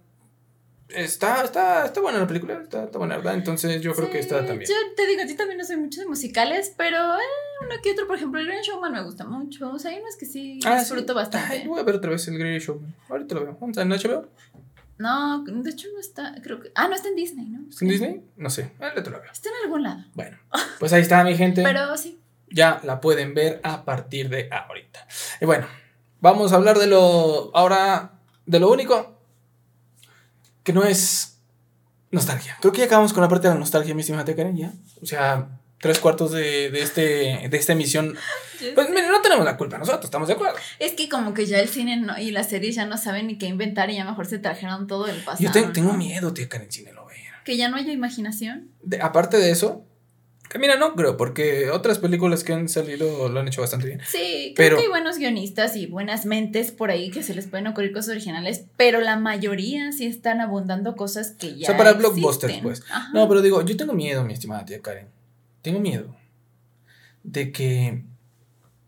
Está, 0.95 1.43
está, 1.43 1.86
está 1.86 2.01
buena 2.01 2.19
la 2.19 2.27
película, 2.27 2.59
está, 2.61 2.84
está 2.84 2.97
buena, 2.97 3.17
¿verdad? 3.17 3.36
Entonces 3.36 3.82
yo 3.82 3.93
creo 3.93 4.09
que 4.09 4.19
está 4.19 4.45
también. 4.45 4.69
Yo 4.69 4.75
te 4.95 5.07
digo, 5.07 5.21
a 5.23 5.25
ti 5.25 5.36
también 5.36 5.57
no 5.57 5.63
soy 5.63 5.77
mucho 5.77 6.01
de 6.01 6.07
musicales, 6.07 6.73
pero 6.77 6.97
eh, 6.97 7.19
uno 7.61 7.75
que 7.82 7.91
otro, 7.91 8.07
por 8.07 8.17
ejemplo, 8.17 8.39
el 8.39 8.47
Green 8.47 8.61
Showman 8.61 8.91
me 8.91 9.03
gusta 9.03 9.25
mucho. 9.25 9.71
O 9.71 9.79
sea, 9.79 9.91
hay 9.91 9.99
unos 9.99 10.15
que 10.15 10.25
sí 10.25 10.59
ah, 10.65 10.79
disfruto 10.79 11.13
bastante. 11.13 11.59
Ay, 11.61 11.67
voy 11.67 11.79
a 11.79 11.84
ver 11.84 11.95
otra 11.95 12.11
vez 12.11 12.27
el 12.27 12.38
Green 12.38 12.59
Showman. 12.59 12.93
Ahorita 13.09 13.36
lo 13.36 13.41
veo. 13.45 13.57
¿Vamos 13.59 13.77
a 13.77 13.82
en 13.84 13.89
HBO? 13.89 14.27
No, 14.97 15.43
de 15.43 15.69
hecho 15.69 15.88
no 15.93 15.99
está, 15.99 16.36
creo 16.43 16.59
que... 16.59 16.71
Ah, 16.75 16.88
no, 16.88 16.95
está 16.95 17.07
en 17.07 17.15
Disney, 17.15 17.47
¿no? 17.47 17.67
¿Está 17.69 17.86
en 17.86 17.91
Disney? 17.91 18.21
No 18.36 18.49
sé, 18.49 18.71
ahorita 18.79 19.09
lo 19.09 19.21
veo. 19.21 19.32
Está 19.32 19.49
en 19.49 19.65
algún 19.65 19.84
lado. 19.84 20.05
Bueno, 20.13 20.38
pues 20.79 20.93
ahí 20.93 21.01
está 21.01 21.23
mi 21.23 21.36
gente. 21.36 21.63
pero 21.63 21.97
sí. 21.97 22.19
Ya 22.49 22.82
la 22.84 22.99
pueden 22.99 23.34
ver 23.34 23.61
a 23.63 23.86
partir 23.86 24.29
de 24.29 24.49
ahorita. 24.51 25.07
Y 25.39 25.45
bueno, 25.45 25.65
vamos 26.19 26.51
a 26.51 26.57
hablar 26.57 26.77
de 26.77 26.86
lo... 26.86 27.55
Ahora, 27.55 28.11
de 28.45 28.59
lo 28.59 28.71
único 28.71 29.17
que 30.63 30.73
no 30.73 30.83
es 30.83 31.39
nostalgia. 32.11 32.57
Creo 32.61 32.71
que 32.71 32.79
ya 32.79 32.85
acabamos 32.85 33.13
con 33.13 33.21
la 33.21 33.29
parte 33.29 33.47
de 33.47 33.53
la 33.53 33.59
nostalgia, 33.59 33.95
mi 33.95 34.01
estimada 34.01 34.35
Karen, 34.35 34.57
ya. 34.57 34.73
O 35.01 35.05
sea, 35.05 35.59
tres 35.79 35.99
cuartos 35.99 36.31
de, 36.31 36.69
de, 36.69 36.81
este, 36.81 37.01
de 37.49 37.57
esta 37.57 37.73
emisión. 37.73 38.15
Pues 38.75 38.91
mira, 38.91 39.09
no 39.09 39.19
tenemos 39.21 39.43
la 39.43 39.57
culpa, 39.57 39.79
nosotros 39.79 40.05
estamos 40.05 40.27
de 40.27 40.35
acuerdo. 40.35 40.55
Es 40.77 40.91
que 40.91 41.09
como 41.09 41.33
que 41.33 41.47
ya 41.47 41.59
el 41.59 41.67
cine 41.67 42.05
y 42.19 42.29
las 42.29 42.47
series 42.47 42.75
ya 42.75 42.85
no 42.85 42.95
saben 42.95 43.25
ni 43.25 43.39
qué 43.39 43.47
inventar 43.47 43.89
y 43.89 43.95
ya 43.95 44.05
mejor 44.05 44.27
se 44.27 44.37
trajeron 44.37 44.85
todo 44.85 45.07
el 45.07 45.17
pasado. 45.23 45.51
Yo 45.51 45.71
tengo 45.71 45.93
miedo, 45.93 46.31
tía 46.31 46.47
Karen, 46.47 46.71
cine 46.71 46.93
lo 46.93 47.07
vea. 47.07 47.41
Que 47.43 47.57
ya 47.57 47.69
no 47.69 47.77
haya 47.77 47.91
imaginación. 47.91 48.69
aparte 49.01 49.37
de 49.37 49.49
eso, 49.49 49.83
que 50.52 50.60
mira, 50.60 50.76
no 50.76 50.95
creo, 50.95 51.16
porque 51.16 51.70
otras 51.70 51.97
películas 51.97 52.43
que 52.43 52.52
han 52.52 52.68
salido 52.68 53.30
lo 53.30 53.39
han 53.39 53.47
hecho 53.47 53.62
bastante 53.62 53.88
bien. 53.88 54.02
Sí, 54.06 54.54
creo 54.54 54.76
que 54.76 54.84
hay 54.84 54.89
buenos 54.89 55.18
guionistas 55.18 55.78
y 55.78 55.86
buenas 55.86 56.26
mentes 56.26 56.74
por 56.74 56.91
ahí 56.91 57.10
que 57.10 57.24
se 57.24 57.34
les 57.34 57.47
pueden 57.47 57.68
ocurrir 57.68 57.93
cosas 57.93 58.10
originales, 58.10 58.66
pero 58.76 58.99
la 58.99 59.16
mayoría 59.16 59.93
sí 59.93 60.06
están 60.06 60.41
abundando 60.41 60.97
cosas 60.97 61.32
que 61.32 61.56
ya. 61.56 61.64
O 61.64 61.66
sea, 61.68 61.78
para 61.78 61.93
blockbusters, 61.93 62.58
pues. 62.62 62.84
No, 63.14 63.30
pero 63.30 63.41
digo, 63.41 63.64
yo 63.64 63.78
tengo 63.78 63.93
miedo, 63.93 64.26
mi 64.26 64.34
estimada 64.34 64.66
tía 64.66 64.82
Karen. 64.82 65.08
Tengo 65.62 65.80
miedo 65.80 66.14
de 67.24 67.54
que. 67.54 68.04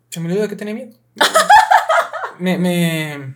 Se 0.10 0.20
me 0.20 0.30
olvidó 0.30 0.50
que 0.50 0.58
tenía 0.58 0.74
miedo. 0.74 0.92
me. 2.40 2.58
me... 2.58 3.36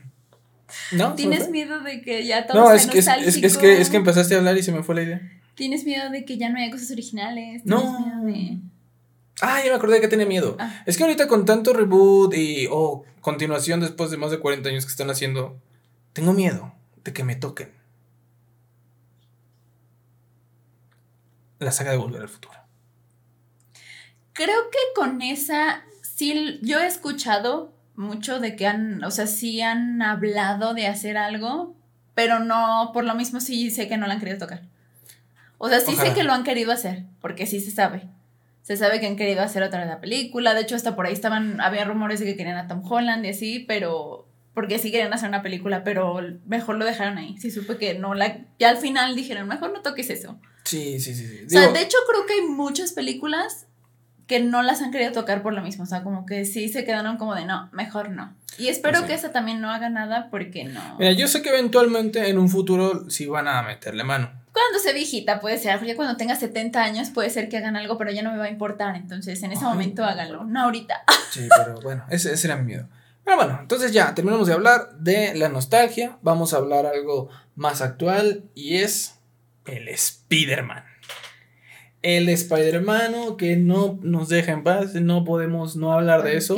¿No? 0.91 1.15
¿Tienes 1.15 1.49
miedo 1.49 1.79
de 1.79 2.01
que 2.01 2.25
ya 2.25 2.45
todo 2.45 2.59
No, 2.59 2.71
es 2.73 2.87
que, 2.87 2.99
es, 2.99 3.07
es, 3.07 3.57
que, 3.57 3.79
es 3.79 3.89
que 3.89 3.97
empezaste 3.97 4.35
a 4.35 4.39
hablar 4.39 4.57
y 4.57 4.63
se 4.63 4.73
me 4.73 4.83
fue 4.83 4.95
la 4.95 5.03
idea. 5.03 5.21
¿Tienes 5.57 5.85
miedo 5.85 6.11
de 6.11 6.23
que 6.23 6.37
ya 6.37 6.49
no 6.49 6.59
haya 6.59 6.69
cosas 6.69 6.91
originales? 6.91 7.65
no. 7.65 7.99
Miedo 7.99 8.23
de... 8.25 8.59
Ah, 9.41 9.59
ya 9.63 9.71
me 9.71 9.75
acordé 9.75 9.95
de 9.95 10.01
que 10.01 10.07
tenía 10.07 10.27
miedo. 10.27 10.55
Ah. 10.59 10.83
Es 10.85 10.97
que 10.97 11.03
ahorita 11.03 11.27
con 11.27 11.45
tanto 11.45 11.73
reboot 11.73 12.33
y 12.35 12.67
oh, 12.71 13.03
continuación 13.21 13.79
después 13.79 14.11
de 14.11 14.17
más 14.17 14.29
de 14.29 14.39
40 14.39 14.69
años 14.69 14.85
que 14.85 14.91
están 14.91 15.09
haciendo, 15.09 15.59
tengo 16.13 16.33
miedo 16.33 16.73
de 17.03 17.11
que 17.11 17.23
me 17.23 17.35
toquen. 17.35 17.71
La 21.57 21.71
saga 21.71 21.91
de 21.91 21.97
Volver 21.97 22.21
al 22.21 22.29
Futuro. 22.29 22.53
Creo 24.33 24.69
que 24.69 24.77
con 24.95 25.23
esa, 25.23 25.83
sí, 26.03 26.59
yo 26.61 26.79
he 26.79 26.85
escuchado 26.85 27.73
mucho 27.95 28.39
de 28.39 28.55
que 28.55 28.67
han, 28.67 29.03
o 29.03 29.09
sea, 29.09 29.25
sí 29.25 29.59
han 29.61 30.03
hablado 30.03 30.75
de 30.75 30.85
hacer 30.85 31.17
algo, 31.17 31.75
pero 32.13 32.37
no, 32.37 32.91
por 32.93 33.05
lo 33.05 33.15
mismo 33.15 33.39
sí 33.39 33.71
sé 33.71 33.87
que 33.87 33.97
no 33.97 34.05
la 34.05 34.13
han 34.13 34.19
querido 34.19 34.37
tocar. 34.37 34.61
O 35.57 35.69
sea, 35.69 35.79
sí 35.79 35.95
sé 35.95 36.13
que 36.13 36.23
lo 36.23 36.33
han 36.33 36.43
querido 36.43 36.71
hacer, 36.71 37.03
porque 37.21 37.45
sí 37.45 37.59
se 37.59 37.71
sabe. 37.71 38.03
Se 38.61 38.77
sabe 38.77 38.99
que 38.99 39.07
han 39.07 39.15
querido 39.15 39.41
hacer 39.41 39.63
otra 39.63 39.79
vez 39.79 39.87
la 39.87 40.01
película. 40.01 40.53
De 40.53 40.61
hecho, 40.61 40.75
hasta 40.75 40.95
por 40.95 41.05
ahí 41.05 41.13
estaban, 41.13 41.61
había 41.61 41.85
rumores 41.85 42.19
de 42.19 42.25
que 42.25 42.35
querían 42.35 42.57
a 42.57 42.67
Tom 42.67 42.81
Holland 42.83 43.25
y 43.25 43.29
así, 43.29 43.65
pero. 43.67 44.27
Porque 44.53 44.79
sí 44.79 44.91
querían 44.91 45.13
hacer 45.13 45.29
una 45.29 45.43
película, 45.43 45.83
pero 45.83 46.19
mejor 46.47 46.77
lo 46.77 46.85
dejaron 46.85 47.17
ahí. 47.17 47.37
Sí 47.37 47.51
supe 47.51 47.77
que 47.77 47.93
no 47.93 48.13
la. 48.13 48.39
Ya 48.59 48.69
al 48.69 48.77
final 48.77 49.15
dijeron, 49.15 49.47
mejor 49.47 49.71
no 49.71 49.81
toques 49.81 50.09
eso. 50.09 50.39
Sí, 50.63 50.99
sí, 50.99 51.15
sí. 51.15 51.45
O 51.45 51.49
sea, 51.49 51.69
de 51.69 51.81
hecho, 51.81 51.97
creo 52.09 52.25
que 52.25 52.33
hay 52.33 52.41
muchas 52.41 52.91
películas 52.91 53.67
que 54.27 54.41
no 54.41 54.61
las 54.61 54.81
han 54.81 54.91
querido 54.91 55.13
tocar 55.13 55.41
por 55.41 55.53
lo 55.53 55.61
mismo. 55.61 55.85
O 55.85 55.87
sea, 55.87 56.03
como 56.03 56.25
que 56.25 56.43
sí 56.45 56.67
se 56.67 56.83
quedaron 56.83 57.17
como 57.17 57.33
de 57.35 57.45
no, 57.45 57.69
mejor 57.71 58.09
no. 58.09 58.35
Y 58.57 58.67
espero 58.67 59.05
que 59.05 59.13
esa 59.13 59.31
también 59.31 59.61
no 59.61 59.71
haga 59.71 59.89
nada 59.89 60.29
porque 60.29 60.65
no. 60.65 60.97
Mira, 60.99 61.13
yo 61.13 61.27
sé 61.27 61.41
que 61.41 61.49
eventualmente 61.49 62.27
en 62.27 62.37
un 62.37 62.49
futuro 62.49 63.09
sí 63.09 63.27
van 63.27 63.47
a 63.47 63.61
meterle 63.61 64.03
mano. 64.03 64.31
Cuando 64.57 64.79
sea 64.79 64.91
viejita 64.91 65.39
puede 65.39 65.59
ser, 65.59 65.85
ya 65.85 65.95
cuando 65.95 66.17
tenga 66.17 66.35
70 66.35 66.81
años 66.81 67.11
puede 67.11 67.29
ser 67.29 67.47
que 67.47 67.57
hagan 67.57 67.75
algo, 67.75 67.95
pero 67.99 68.09
ya 68.09 68.23
no 68.23 68.31
me 68.31 68.39
va 68.39 68.45
a 68.45 68.49
importar. 68.49 68.95
Entonces 68.95 69.43
en 69.43 69.51
ese 69.51 69.63
momento 69.63 70.03
háganlo, 70.03 70.45
no 70.45 70.63
ahorita. 70.63 71.03
Sí, 71.29 71.47
pero 71.55 71.79
bueno, 71.81 72.03
ese, 72.09 72.33
ese 72.33 72.47
era 72.47 72.55
mi 72.55 72.63
miedo. 72.63 72.87
Pero 73.23 73.37
bueno, 73.37 73.59
entonces 73.61 73.91
ya 73.91 74.15
terminamos 74.15 74.47
de 74.47 74.55
hablar 74.55 74.97
de 74.97 75.35
la 75.35 75.49
nostalgia. 75.49 76.17
Vamos 76.23 76.53
a 76.53 76.57
hablar 76.57 76.87
algo 76.87 77.29
más 77.55 77.81
actual 77.83 78.45
y 78.55 78.77
es 78.77 79.19
el 79.65 79.89
Spider-Man. 79.89 80.83
El 82.01 82.27
Spider-Man 82.27 83.37
que 83.37 83.57
no 83.57 83.99
nos 84.01 84.29
deja 84.29 84.53
en 84.53 84.63
paz, 84.63 84.95
no 84.95 85.23
podemos 85.23 85.75
no 85.75 85.93
hablar 85.93 86.23
de 86.23 86.37
eso. 86.37 86.55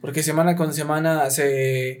Porque 0.00 0.22
semana 0.22 0.54
con 0.54 0.72
semana 0.72 1.30
se 1.30 2.00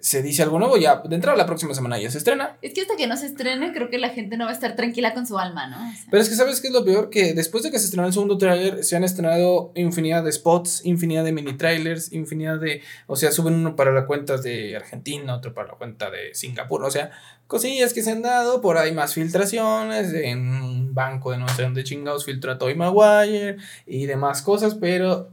se 0.00 0.22
dice 0.22 0.42
algo 0.42 0.58
nuevo, 0.58 0.78
ya 0.78 1.02
de 1.06 1.14
entrada 1.14 1.36
la 1.36 1.46
próxima 1.46 1.74
semana 1.74 1.98
ya 1.98 2.10
se 2.10 2.18
estrena. 2.18 2.56
Es 2.62 2.72
que 2.72 2.80
hasta 2.80 2.96
que 2.96 3.06
no 3.06 3.16
se 3.16 3.26
estrene, 3.26 3.72
creo 3.72 3.90
que 3.90 3.98
la 3.98 4.08
gente 4.08 4.36
no 4.36 4.44
va 4.44 4.50
a 4.50 4.54
estar 4.54 4.74
tranquila 4.74 5.12
con 5.12 5.26
su 5.26 5.38
alma, 5.38 5.68
¿no? 5.68 5.76
Pero 6.10 6.22
es 6.22 6.28
que, 6.28 6.34
¿sabes 6.34 6.60
qué 6.60 6.68
es 6.68 6.72
lo 6.72 6.84
peor? 6.84 7.10
Que 7.10 7.34
después 7.34 7.62
de 7.62 7.70
que 7.70 7.78
se 7.78 7.84
estrenó 7.84 8.06
el 8.06 8.12
segundo 8.12 8.38
tráiler, 8.38 8.82
se 8.82 8.96
han 8.96 9.04
estrenado 9.04 9.72
infinidad 9.74 10.24
de 10.24 10.32
spots, 10.32 10.84
infinidad 10.84 11.24
de 11.24 11.32
mini 11.32 11.56
trailers, 11.56 12.12
infinidad 12.12 12.58
de. 12.58 12.82
O 13.06 13.16
sea, 13.16 13.30
suben 13.30 13.54
uno 13.54 13.76
para 13.76 13.92
la 13.92 14.06
cuenta 14.06 14.38
de 14.38 14.74
Argentina, 14.74 15.36
otro 15.36 15.52
para 15.52 15.68
la 15.68 15.74
cuenta 15.74 16.10
de 16.10 16.34
Singapur. 16.34 16.82
O 16.82 16.90
sea, 16.90 17.10
cosillas 17.46 17.92
que 17.92 18.02
se 18.02 18.12
han 18.12 18.22
dado, 18.22 18.62
por 18.62 18.78
ahí 18.78 18.92
más 18.92 19.12
filtraciones, 19.12 20.14
en 20.14 20.48
un 20.48 20.94
banco 20.94 21.30
de 21.30 21.38
no 21.38 21.48
sé 21.48 21.62
dónde 21.62 21.84
chingados 21.84 22.24
filtra 22.24 22.58
Toy 22.58 22.74
Maguire 22.74 23.58
y 23.86 24.06
demás 24.06 24.40
cosas, 24.40 24.74
pero 24.76 25.28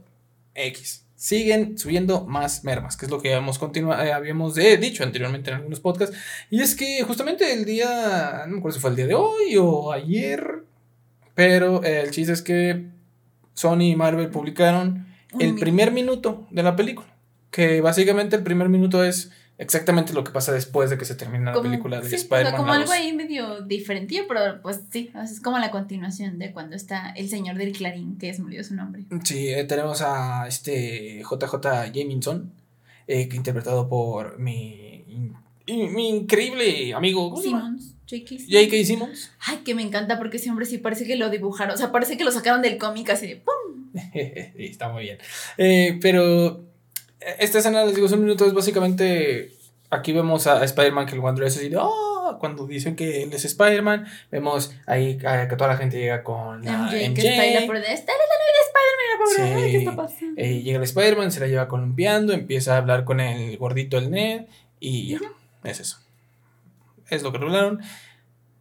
X 0.54 1.07
siguen 1.18 1.76
subiendo 1.76 2.24
más 2.26 2.62
mermas, 2.62 2.96
que 2.96 3.06
es 3.06 3.10
lo 3.10 3.20
que 3.20 3.34
habíamos, 3.34 3.60
eh, 3.60 4.12
habíamos 4.12 4.54
dicho 4.54 5.02
anteriormente 5.02 5.50
en 5.50 5.56
algunos 5.56 5.80
podcasts. 5.80 6.16
Y 6.48 6.62
es 6.62 6.76
que 6.76 7.02
justamente 7.02 7.52
el 7.52 7.64
día, 7.64 8.44
no 8.46 8.52
me 8.52 8.58
acuerdo 8.58 8.76
si 8.76 8.80
fue 8.80 8.90
el 8.90 8.96
día 8.96 9.08
de 9.08 9.14
hoy 9.14 9.56
o 9.58 9.90
ayer, 9.90 10.62
pero 11.34 11.82
el 11.82 12.12
chiste 12.12 12.32
es 12.32 12.40
que 12.40 12.86
Sony 13.52 13.90
y 13.90 13.96
Marvel 13.96 14.30
publicaron 14.30 15.08
el 15.40 15.56
primer 15.56 15.90
minuto 15.90 16.46
de 16.50 16.62
la 16.62 16.76
película, 16.76 17.08
que 17.50 17.80
básicamente 17.80 18.36
el 18.36 18.44
primer 18.44 18.68
minuto 18.68 19.02
es 19.02 19.32
exactamente 19.58 20.12
lo 20.12 20.24
que 20.24 20.30
pasa 20.30 20.52
después 20.52 20.88
de 20.88 20.96
que 20.96 21.04
se 21.04 21.14
termina 21.14 21.52
la 21.52 21.60
película 21.60 22.00
de 22.00 22.14
Spider-Man. 22.14 22.56
como 22.56 22.72
algo 22.72 22.92
ahí 22.92 23.12
medio 23.12 23.60
diferente, 23.62 24.24
pero 24.26 24.62
pues 24.62 24.80
sí, 24.90 25.10
es 25.22 25.40
como 25.40 25.58
la 25.58 25.70
continuación 25.70 26.38
de 26.38 26.52
cuando 26.52 26.76
está 26.76 27.10
el 27.10 27.28
señor 27.28 27.56
del 27.56 27.72
Clarín, 27.72 28.16
que 28.18 28.30
es 28.30 28.40
murió 28.40 28.64
su 28.64 28.74
nombre. 28.74 29.04
Sí, 29.24 29.48
eh, 29.48 29.64
tenemos 29.64 30.00
a 30.00 30.46
este 30.46 31.22
JJ 31.22 31.92
Jameson, 31.92 32.52
eh, 33.06 33.28
interpretado 33.32 33.88
por 33.88 34.38
mi, 34.38 35.04
mi 35.66 36.08
increíble 36.08 36.94
amigo 36.94 37.36
Simmons. 37.36 37.94
J.K. 38.08 38.84
Simmons. 38.84 39.30
Ay, 39.40 39.58
que 39.58 39.74
me 39.74 39.82
encanta 39.82 40.16
porque 40.16 40.38
ese 40.38 40.48
hombre 40.48 40.64
sí 40.64 40.78
parece 40.78 41.04
que 41.04 41.16
lo 41.16 41.28
dibujaron. 41.28 41.74
O 41.74 41.76
sea, 41.76 41.92
parece 41.92 42.16
que 42.16 42.24
lo 42.24 42.32
sacaron 42.32 42.62
del 42.62 42.78
cómic 42.78 43.10
así 43.10 43.26
de 43.26 43.36
¡pum! 43.36 43.90
está 44.14 44.88
muy 44.88 45.02
bien. 45.02 45.18
Eh, 45.58 45.98
pero 46.00 46.64
esta 47.20 47.58
escena, 47.58 47.84
les 47.84 47.94
digo, 47.94 48.06
es 48.06 48.12
un 48.12 48.22
minuto, 48.22 48.46
es 48.46 48.54
básicamente. 48.54 49.52
Aquí 49.90 50.12
vemos 50.12 50.46
a 50.46 50.62
Spider-Man 50.62 51.06
que 51.06 51.16
cuando 51.18 51.44
es 51.44 51.56
así 51.56 51.68
de. 51.68 51.78
Oh, 51.80 52.36
cuando 52.38 52.66
dicen 52.66 52.94
que 52.94 53.22
él 53.22 53.32
es 53.32 53.44
Spider-Man, 53.44 54.06
vemos 54.30 54.74
ahí 54.86 55.16
que 55.16 55.56
toda 55.56 55.68
la 55.68 55.76
gente 55.76 55.98
llega 55.98 56.22
con 56.22 56.62
la 56.62 56.72
MJ. 56.72 57.08
MJ. 57.08 57.14
Que 57.14 57.28
está 57.28 57.42
ahí 57.42 57.54
la 57.54 57.66
por 57.66 57.80
de, 57.80 57.92
esta 57.92 58.12
es 58.12 58.18
la 58.18 58.36
novia 58.36 58.52
de 58.54 59.38
Spider-Man, 59.38 59.64
sí. 59.64 59.70
¿qué 59.70 59.78
está 59.78 59.96
pasando? 59.96 60.40
Eh, 60.40 60.62
llega 60.62 60.76
el 60.76 60.84
Spider-Man, 60.84 61.32
se 61.32 61.40
la 61.40 61.46
lleva 61.46 61.68
columpiando, 61.68 62.32
empieza 62.34 62.74
a 62.74 62.78
hablar 62.78 63.04
con 63.04 63.20
el 63.20 63.56
gordito 63.56 63.96
el 63.96 64.10
Ned 64.10 64.46
y 64.78 65.08
ya, 65.08 65.20
es 65.64 65.80
eso. 65.80 65.98
Es 67.08 67.22
lo 67.22 67.32
que 67.32 67.38
revelaron. 67.38 67.80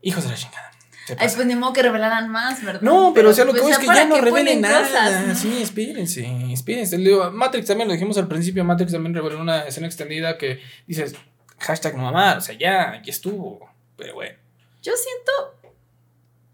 Hijos 0.02 0.24
de 0.24 0.30
la 0.30 0.36
chingada. 0.36 0.72
Ay, 1.18 1.30
pues 1.34 1.46
ni 1.46 1.56
modo 1.56 1.74
que 1.74 1.82
revelaran 1.82 2.30
más, 2.30 2.64
¿verdad? 2.64 2.82
No, 2.82 3.14
pero, 3.14 3.30
o 3.30 3.34
sea, 3.34 3.46
lo 3.46 3.54
que 3.54 3.62
pues, 3.62 3.74
es 3.74 3.80
que 3.80 3.88
ya 3.88 4.06
no 4.06 4.20
revelen 4.20 4.62
nada. 4.62 5.36
Sí, 5.36 5.62
espérense, 5.62 6.28
espérense. 6.52 6.98
Matrix 7.32 7.68
también 7.68 7.88
lo 7.88 7.94
dijimos 7.94 8.18
al 8.18 8.28
principio, 8.28 8.64
Matrix 8.66 8.92
también 8.92 9.14
reveló 9.14 9.40
una 9.42 9.66
escena 9.66 9.88
extendida 9.88 10.38
que 10.38 10.62
dices, 10.86 11.16
hashtag 11.60 11.96
mamá, 11.96 12.36
o 12.38 12.42
sea, 12.42 12.56
ya, 12.58 13.02
ya 13.04 13.12
estuvo. 13.12 13.70
Pero 13.96 14.16
bueno. 14.16 14.36
Yo 14.84 14.94
siento 14.96 15.58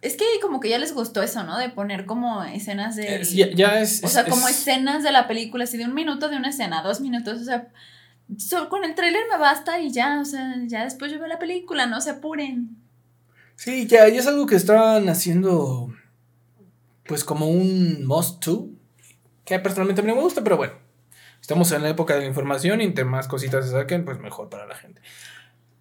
es 0.03 0.17
que 0.17 0.25
como 0.41 0.59
que 0.59 0.67
ya 0.67 0.77
les 0.79 0.93
gustó 0.93 1.23
eso, 1.23 1.43
¿no? 1.43 1.57
De 1.57 1.69
poner 1.69 2.05
como 2.05 2.43
escenas 2.43 2.97
de... 2.97 3.23
ya, 3.55 3.79
es... 3.79 4.03
O 4.03 4.09
sea, 4.09 4.25
como 4.25 4.49
escenas 4.49 5.01
de 5.01 5.13
la 5.13 5.29
película, 5.29 5.63
así 5.63 5.77
de 5.77 5.85
un 5.85 5.93
minuto 5.93 6.27
de 6.27 6.35
una 6.35 6.49
escena, 6.49 6.83
dos 6.83 6.99
minutos, 6.99 7.41
o 7.41 7.45
sea, 7.45 7.69
con 8.69 8.83
el 8.83 8.95
tráiler 8.95 9.23
me 9.31 9.37
basta 9.37 9.79
y 9.79 9.91
ya, 9.91 10.19
o 10.19 10.25
sea, 10.25 10.55
ya 10.65 10.83
después 10.83 11.09
yo 11.09 11.19
veo 11.19 11.27
la 11.27 11.39
película, 11.39 11.85
no 11.85 12.01
se 12.01 12.09
apuren. 12.09 12.82
Sí, 13.55 13.87
ya, 13.87 14.07
ya 14.09 14.19
es 14.19 14.27
algo 14.27 14.45
que 14.45 14.55
están 14.55 15.07
haciendo, 15.09 15.93
pues 17.05 17.23
como 17.23 17.49
un 17.49 18.05
must 18.05 18.43
to, 18.43 18.69
que 19.45 19.59
personalmente 19.59 20.01
a 20.01 20.03
mí 20.03 20.09
no 20.09 20.15
me 20.15 20.21
gusta, 20.21 20.43
pero 20.43 20.57
bueno, 20.57 20.73
estamos 21.41 21.71
en 21.71 21.83
la 21.83 21.89
época 21.89 22.15
de 22.15 22.21
la 22.21 22.27
información 22.27 22.81
y 22.81 22.85
entre 22.85 23.05
más 23.05 23.27
cositas 23.27 23.65
se 23.65 23.71
saquen, 23.71 24.05
pues 24.05 24.19
mejor 24.19 24.49
para 24.49 24.65
la 24.65 24.75
gente. 24.75 25.01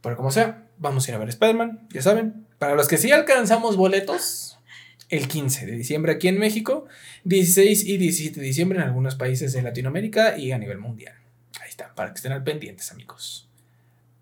Pero 0.00 0.16
como 0.16 0.30
sea, 0.30 0.68
vamos 0.78 1.06
a 1.06 1.10
ir 1.10 1.14
a 1.14 1.18
ver 1.18 1.28
Spider-Man, 1.28 1.88
ya 1.92 2.02
saben. 2.02 2.46
Para 2.58 2.74
los 2.74 2.88
que 2.88 2.98
sí 2.98 3.12
alcanzamos 3.12 3.76
boletos, 3.76 4.58
el 5.08 5.28
15 5.28 5.66
de 5.66 5.72
diciembre 5.72 6.12
aquí 6.12 6.28
en 6.28 6.38
México, 6.38 6.86
16 7.24 7.84
y 7.84 7.98
17 7.98 8.40
de 8.40 8.46
diciembre 8.46 8.78
en 8.78 8.84
algunos 8.84 9.14
países 9.14 9.52
de 9.52 9.62
Latinoamérica 9.62 10.38
y 10.38 10.52
a 10.52 10.58
nivel 10.58 10.78
mundial. 10.78 11.14
Ahí 11.60 11.68
está, 11.68 11.94
para 11.94 12.10
que 12.10 12.16
estén 12.16 12.32
al 12.32 12.42
pendientes, 12.42 12.90
amigos. 12.90 13.48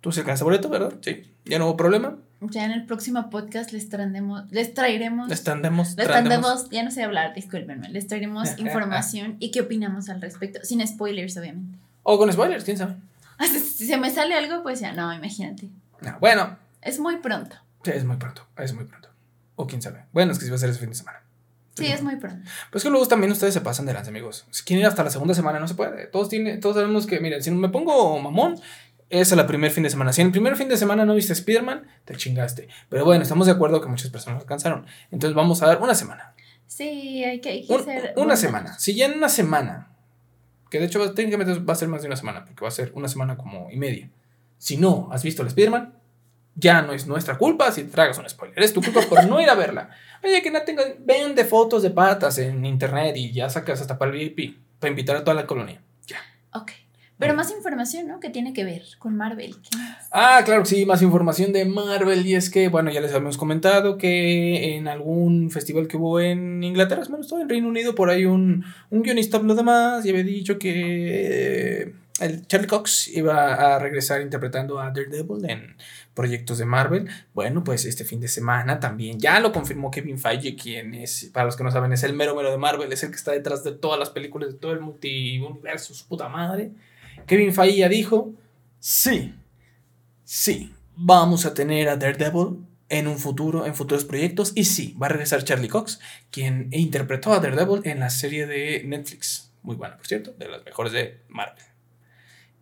Tú 0.01 0.13
se 0.13 0.21
alcanza 0.21 0.45
boleto, 0.45 0.69
¿verdad? 0.69 0.95
Sí, 1.01 1.33
ya 1.45 1.59
no 1.59 1.67
hubo 1.67 1.77
problema. 1.77 2.19
Ya 2.41 2.65
en 2.65 2.71
el 2.71 2.87
próximo 2.87 3.29
podcast 3.29 3.71
les 3.73 3.91
traeremos, 3.91 4.51
les 4.51 4.73
traeremos, 4.73 5.29
les 5.29 5.43
traeremos, 5.45 5.95
les 5.97 6.07
traeremos, 6.07 6.71
ya 6.71 6.83
no 6.83 6.91
sé 6.91 7.03
hablar, 7.03 7.35
discúlpenme, 7.35 7.91
les 7.91 8.07
traeremos 8.07 8.59
información 8.59 9.37
y 9.41 9.51
qué 9.51 9.61
opinamos 9.61 10.09
al 10.09 10.23
respecto, 10.23 10.61
sin 10.63 10.87
spoilers 10.87 11.37
obviamente. 11.37 11.79
O 12.03 12.17
con 12.17 12.33
spoilers, 12.33 12.65
quién 12.65 12.79
sabe. 12.79 12.97
Ah, 13.39 13.47
si 13.47 13.87
se 13.87 13.97
me 13.99 14.11
sale 14.11 14.35
algo, 14.35 14.63
pues 14.63 14.81
ya, 14.81 14.93
no, 14.93 15.13
imagínate. 15.13 15.69
No, 16.01 16.17
bueno. 16.19 16.57
Es 16.81 16.99
muy 16.99 17.19
pronto. 17.19 17.57
Sí, 17.85 17.91
es 17.95 18.05
muy 18.05 18.17
pronto, 18.17 18.47
es 18.57 18.73
muy 18.73 18.85
pronto. 18.85 19.11
O 19.57 19.67
quién 19.67 19.83
sabe. 19.83 20.05
Bueno, 20.13 20.33
es 20.33 20.39
que 20.39 20.47
si 20.47 20.51
va 20.51 20.57
a 20.57 20.59
ser 20.59 20.71
ese 20.71 20.79
fin 20.79 20.89
de 20.89 20.95
semana. 20.95 21.21
Sí, 21.75 21.87
es 21.87 22.03
muy 22.03 22.17
pronto. 22.17 22.49
Pues 22.71 22.85
que 22.85 22.91
luego 22.91 23.07
también 23.07 23.33
ustedes 23.33 23.55
se 23.55 23.61
pasan 23.61 23.87
de 23.87 23.93
lance, 23.93 24.11
amigos. 24.11 24.47
Si 24.51 24.65
quieren 24.65 24.81
ir 24.81 24.87
hasta 24.87 25.05
la 25.05 25.11
segunda 25.11 25.35
semana, 25.35 25.59
no 25.59 25.69
se 25.69 25.75
puede. 25.75 26.07
Todos, 26.07 26.29
tiene, 26.29 26.59
todos 26.59 26.77
sabemos 26.77 27.07
que, 27.07 27.21
miren, 27.21 27.43
si 27.43 27.51
me 27.51 27.69
pongo 27.69 28.19
mamón, 28.19 28.61
es 29.11 29.33
el 29.33 29.45
primer 29.45 29.71
fin 29.73 29.83
de 29.83 29.91
semana. 29.91 30.13
Si 30.13 30.21
en 30.21 30.29
el 30.29 30.33
primer 30.33 30.57
fin 30.57 30.69
de 30.69 30.77
semana 30.77 31.05
no 31.05 31.15
viste 31.15 31.33
Spider-Man, 31.33 31.87
te 32.05 32.17
chingaste. 32.17 32.69
Pero 32.89 33.05
bueno, 33.05 33.23
estamos 33.23 33.47
de 33.47 33.53
acuerdo 33.53 33.81
que 33.81 33.89
muchas 33.89 34.11
personas 34.11 34.41
alcanzaron. 34.41 34.87
Entonces 35.11 35.35
vamos 35.35 35.63
a 35.63 35.67
dar 35.67 35.83
una 35.83 35.95
semana. 35.95 36.35
Sí, 36.67 37.25
hay 37.25 37.41
que, 37.41 37.67
hacer. 37.69 38.15
Una 38.17 38.37
semana. 38.37 38.79
Si 38.79 38.95
ya 38.95 39.07
en 39.07 39.19
una 39.19 39.29
semana, 39.29 39.91
que 40.71 40.79
de 40.79 40.87
hecho 40.87 41.13
técnicamente 41.13 41.59
va 41.59 41.73
a 41.73 41.77
ser 41.77 41.89
más 41.89 42.03
de 42.03 42.07
una 42.07 42.17
semana, 42.17 42.45
porque 42.45 42.63
va 42.63 42.69
a 42.69 42.73
ser 42.73 42.93
una 42.95 43.09
semana 43.09 43.37
como 43.37 43.69
y 43.71 43.77
media. 43.77 44.09
Si 44.59 44.77
no 44.77 45.09
has 45.11 45.25
visto 45.25 45.43
el 45.43 45.49
Spider-Man, 45.49 45.95
ya 46.55 46.83
no 46.83 46.93
es 46.93 47.07
nuestra 47.07 47.37
culpa 47.37 47.73
si 47.73 47.83
te 47.83 47.91
tragas 47.91 48.19
un 48.19 48.29
spoiler. 48.29 48.63
Es 48.63 48.73
tu 48.73 48.81
culpa 48.81 49.01
por 49.03 49.27
no 49.27 49.41
ir 49.41 49.51
a 49.51 49.55
verla. 49.55 49.91
Oye, 50.23 50.41
que 50.43 50.51
no 50.53 50.63
tengas. 50.63 50.87
Ven 51.01 51.35
de 51.35 51.45
fotos 51.45 51.83
de 51.83 51.91
patas 51.91 52.39
en 52.39 52.65
internet 52.65 53.17
y 53.17 53.33
ya 53.33 53.49
sacas 53.49 53.81
hasta 53.81 53.99
para 53.99 54.13
el 54.13 54.19
VIP 54.19 54.57
para 54.79 54.91
invitar 54.91 55.17
a 55.17 55.25
toda 55.25 55.35
la 55.35 55.47
colonia. 55.47 55.83
Ya. 56.07 56.19
Ok. 56.53 56.73
Pero 57.21 57.35
más 57.35 57.51
información, 57.51 58.09
¿no? 58.09 58.19
Que 58.19 58.31
tiene 58.31 58.55
que 58.55 58.65
ver 58.65 58.83
con 58.99 59.15
Marvel. 59.15 59.55
Ah, 60.11 60.41
claro, 60.43 60.65
sí, 60.65 60.87
más 60.87 61.03
información 61.03 61.53
de 61.53 61.67
Marvel. 61.67 62.27
Y 62.27 62.35
es 62.35 62.49
que, 62.49 62.69
bueno, 62.69 62.91
ya 62.91 63.03
les 63.03 63.13
habíamos 63.13 63.37
comentado 63.37 63.99
que 63.99 64.75
en 64.75 64.89
algún 64.89 65.51
festival 65.51 65.87
que 65.87 65.99
hubo 65.99 66.19
en 66.19 66.65
Inglaterra, 66.65 67.03
bueno, 67.11 67.23
estaba 67.23 67.43
en 67.43 67.51
Reino 67.51 67.69
Unido, 67.69 67.95
por 67.95 68.09
ahí 68.09 68.25
un, 68.25 68.65
un 68.89 69.03
guionista 69.03 69.37
habló 69.37 69.55
de 69.55 69.63
más 69.63 70.07
y 70.07 70.11
había 70.11 70.25
dicho 70.25 70.59
que 70.59 70.73
eh, 71.83 71.95
el 72.21 72.47
Charlie 72.47 72.67
Cox 72.67 73.09
iba 73.09 73.75
a 73.75 73.79
regresar 73.79 74.23
interpretando 74.23 74.81
a 74.81 74.91
Daredevil 74.91 75.45
en 75.49 75.77
proyectos 76.15 76.57
de 76.57 76.65
Marvel. 76.65 77.07
Bueno, 77.35 77.65
pues 77.65 77.85
este 77.85 78.05
fin 78.05 78.21
de 78.21 78.29
semana 78.29 78.81
también 78.81 79.21
ya 79.21 79.41
lo 79.41 79.53
confirmó 79.53 79.91
Kevin 79.91 80.19
Feige, 80.19 80.57
quien 80.57 80.95
es, 80.95 81.31
para 81.35 81.45
los 81.45 81.57
que 81.57 81.65
no 81.65 81.71
saben, 81.71 81.93
es 81.93 82.03
el 82.03 82.15
mero 82.15 82.35
mero 82.35 82.51
de 82.51 82.57
Marvel, 82.57 82.91
es 82.93 83.03
el 83.03 83.11
que 83.11 83.17
está 83.17 83.33
detrás 83.33 83.63
de 83.63 83.73
todas 83.73 83.99
las 83.99 84.09
películas, 84.09 84.53
de 84.53 84.59
todo 84.59 84.73
el 84.73 84.81
multiverso, 84.81 85.93
su 85.93 86.07
puta 86.07 86.31
madre. 86.31 86.71
Kevin 87.27 87.55
Feige 87.55 87.89
dijo, 87.89 88.33
sí, 88.79 89.35
sí, 90.25 90.75
vamos 90.97 91.47
a 91.47 91.55
tener 91.55 91.89
a 91.89 91.97
Daredevil 91.97 92.67
en 92.89 93.07
un 93.07 93.19
futuro, 93.19 93.67
en 93.67 93.75
futuros 93.75 94.05
proyectos, 94.05 94.53
y 94.55 94.65
sí, 94.65 94.97
va 95.01 95.07
a 95.07 95.11
regresar 95.11 95.45
Charlie 95.45 95.69
Cox, 95.69 96.01
quien 96.31 96.69
interpretó 96.73 97.33
a 97.33 97.41
Daredevil 97.41 97.83
en 97.85 98.01
la 98.01 98.11
serie 98.11 98.47
de 98.47 98.83
Netflix, 98.85 99.53
muy 99.63 99.77
buena, 99.77 99.97
por 99.97 100.07
cierto, 100.07 100.33
de 100.33 100.49
las 100.49 100.65
mejores 100.65 100.93
de 100.93 101.21
Marvel. 101.29 101.65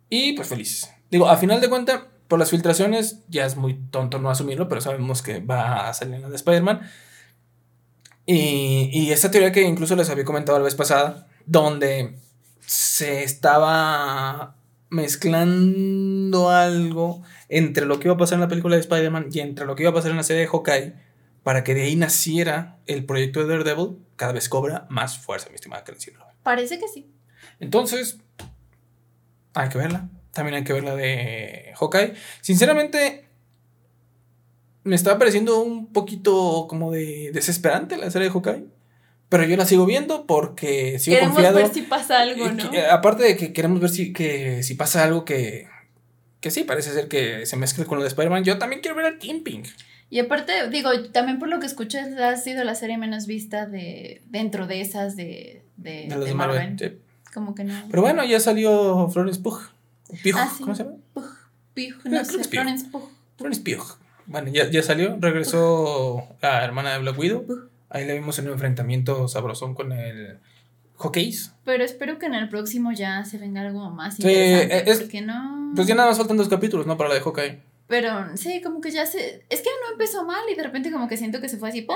Y 0.09 0.33
pues 0.33 0.47
feliz. 0.47 0.89
Digo, 1.09 1.27
a 1.27 1.37
final 1.37 1.61
de 1.61 1.69
cuentas, 1.69 2.01
por 2.27 2.37
las 2.37 2.51
filtraciones, 2.51 3.21
ya 3.27 3.45
es 3.45 3.57
muy 3.57 3.73
tonto 3.89 4.19
no 4.19 4.29
asumirlo, 4.29 4.69
pero 4.69 4.81
sabemos 4.81 5.23
que 5.23 5.39
va 5.39 5.89
a 5.89 5.93
salir 5.93 6.15
en 6.15 6.21
la 6.21 6.29
de 6.29 6.35
Spider-Man. 6.35 6.81
Y, 8.27 8.91
y 8.93 9.11
esta 9.11 9.31
teoría 9.31 9.51
que 9.51 9.63
incluso 9.63 9.95
les 9.95 10.11
había 10.11 10.25
comentado 10.25 10.59
la 10.59 10.65
vez 10.65 10.75
pasada, 10.75 11.27
donde 11.47 12.19
se 12.69 13.23
estaba 13.23 14.55
mezclando 14.91 16.51
algo 16.51 17.23
entre 17.47 17.87
lo 17.87 17.99
que 17.99 18.07
iba 18.07 18.13
a 18.13 18.17
pasar 18.19 18.35
en 18.35 18.41
la 18.41 18.47
película 18.47 18.75
de 18.75 18.81
Spider-Man 18.81 19.29
y 19.31 19.39
entre 19.39 19.65
lo 19.65 19.75
que 19.75 19.81
iba 19.81 19.89
a 19.89 19.93
pasar 19.95 20.11
en 20.11 20.17
la 20.17 20.23
serie 20.23 20.43
de 20.43 20.47
Hawkeye 20.47 20.93
para 21.41 21.63
que 21.63 21.73
de 21.73 21.81
ahí 21.81 21.95
naciera 21.95 22.77
el 22.85 23.05
proyecto 23.05 23.39
de 23.39 23.47
Daredevil, 23.47 23.97
cada 24.15 24.33
vez 24.33 24.49
cobra 24.49 24.85
más 24.91 25.17
fuerza, 25.17 25.49
mi 25.49 25.55
estimada 25.55 25.83
Karen 25.83 25.99
Parece 26.43 26.77
que 26.77 26.87
sí. 26.87 27.11
Entonces, 27.59 28.19
hay 29.55 29.69
que 29.69 29.79
verla. 29.79 30.07
También 30.31 30.53
hay 30.53 30.63
que 30.63 30.73
ver 30.73 30.83
la 30.83 30.95
de 30.95 31.73
Hawkeye. 31.75 32.13
Sinceramente, 32.41 33.29
me 34.83 34.95
estaba 34.95 35.17
pareciendo 35.17 35.59
un 35.59 35.91
poquito 35.91 36.67
como 36.69 36.91
de 36.91 37.31
desesperante 37.33 37.97
la 37.97 38.11
serie 38.11 38.27
de 38.27 38.33
Hawkeye. 38.33 38.78
Pero 39.29 39.43
yo 39.45 39.55
la 39.57 39.65
sigo 39.65 39.85
viendo 39.85 40.25
porque 40.25 40.97
sigo 40.99 41.15
Queremos 41.15 41.35
confiado. 41.35 41.57
ver 41.57 41.71
si 41.73 41.81
pasa 41.83 42.21
algo, 42.21 42.49
¿no? 42.51 42.71
que- 42.71 42.85
aparte 42.87 43.23
de 43.23 43.37
que 43.37 43.53
queremos 43.53 43.79
ver 43.79 43.89
si, 43.91 44.11
que, 44.11 44.63
si 44.63 44.73
pasa 44.75 45.03
algo 45.03 45.23
que, 45.23 45.67
que 46.41 46.49
sí, 46.51 46.63
parece 46.63 46.91
ser 46.91 47.07
que 47.07 47.45
se 47.45 47.55
mezcle 47.55 47.85
con 47.85 47.97
lo 47.99 48.03
de 48.03 48.07
Spider-Man, 48.07 48.43
yo 48.43 48.57
también 48.57 48.81
quiero 48.81 48.97
ver 48.97 49.05
al 49.05 49.17
Kingpin. 49.19 49.63
Y 50.09 50.17
aparte, 50.19 50.69
digo, 50.71 50.89
también 51.11 51.37
por 51.37 51.47
lo 51.49 51.59
que 51.59 51.67
escucho, 51.67 51.99
ha 51.99 52.35
sido 52.37 52.63
la 52.63 52.73
serie 52.73 52.97
menos 52.97 53.27
vista 53.27 53.67
de 53.67 54.23
dentro 54.29 54.65
de 54.65 54.81
esas 54.81 55.15
de, 55.15 55.61
de, 55.77 56.07
De 56.07 56.33
Marvel. 56.33 56.35
Marvel. 56.35 56.75
sí. 56.79 56.97
Como 57.31 57.53
que 57.53 57.63
no. 57.63 57.75
Pero 57.91 58.01
bueno, 58.01 58.25
ya 58.25 58.39
salió 58.39 59.07
Florence 59.09 59.39
Pugh. 59.39 59.59
Pugh, 60.23 60.33
Ah, 60.35 60.51
sí. 60.57 60.63
¿cómo 60.63 60.73
se 60.75 60.83
llama? 60.85 60.95
Pug, 61.13 61.23
Pug, 61.75 62.01
Creo 62.01 62.11
no 62.11 62.19
que 62.21 62.25
sé. 62.25 62.43
Florence 62.45 62.85
Pug. 62.91 63.03
Florence 63.37 63.61
Pugh. 63.61 63.85
Bueno, 64.25 64.49
ya, 64.51 64.67
ya 64.71 64.81
salió, 64.81 65.15
regresó 65.19 66.23
la 66.41 66.63
hermana 66.65 66.93
de 66.93 66.99
Black 66.99 67.19
Widow. 67.19 67.45
Pugh. 67.45 67.68
Ahí 67.89 68.05
la 68.05 68.13
vimos 68.13 68.37
en 68.39 68.45
un 68.47 68.53
enfrentamiento 68.53 69.27
sabrosón 69.27 69.73
con 69.73 69.91
el 69.91 70.37
Hawkeyes. 70.97 71.53
Pero 71.65 71.83
espero 71.83 72.19
que 72.19 72.25
en 72.27 72.33
el 72.35 72.49
próximo 72.49 72.91
ya 72.91 73.23
se 73.25 73.37
venga 73.37 73.61
algo 73.61 73.89
más 73.89 74.15
Sí, 74.15 74.21
interesante. 74.23 74.91
es- 74.91 74.99
porque 74.99 75.21
no. 75.21 75.71
Pues 75.75 75.87
ya 75.87 75.95
nada 75.95 76.09
más 76.09 76.17
faltan 76.17 76.37
dos 76.37 76.49
capítulos, 76.49 76.85
¿no? 76.87 76.97
Para 76.97 77.09
la 77.09 77.15
de 77.15 77.21
Hawkeye. 77.21 77.59
Pero 77.87 78.37
sí, 78.37 78.61
como 78.61 78.81
que 78.81 78.91
ya 78.91 79.05
se. 79.07 79.43
Es 79.49 79.61
que 79.61 79.69
no 79.83 79.93
empezó 79.93 80.23
mal 80.23 80.41
y 80.51 80.55
de 80.55 80.61
repente 80.63 80.91
como 80.91 81.07
que 81.07 81.17
siento 81.17 81.41
que 81.41 81.49
se 81.49 81.57
fue 81.57 81.69
así, 81.69 81.81
¡pum! 81.81 81.95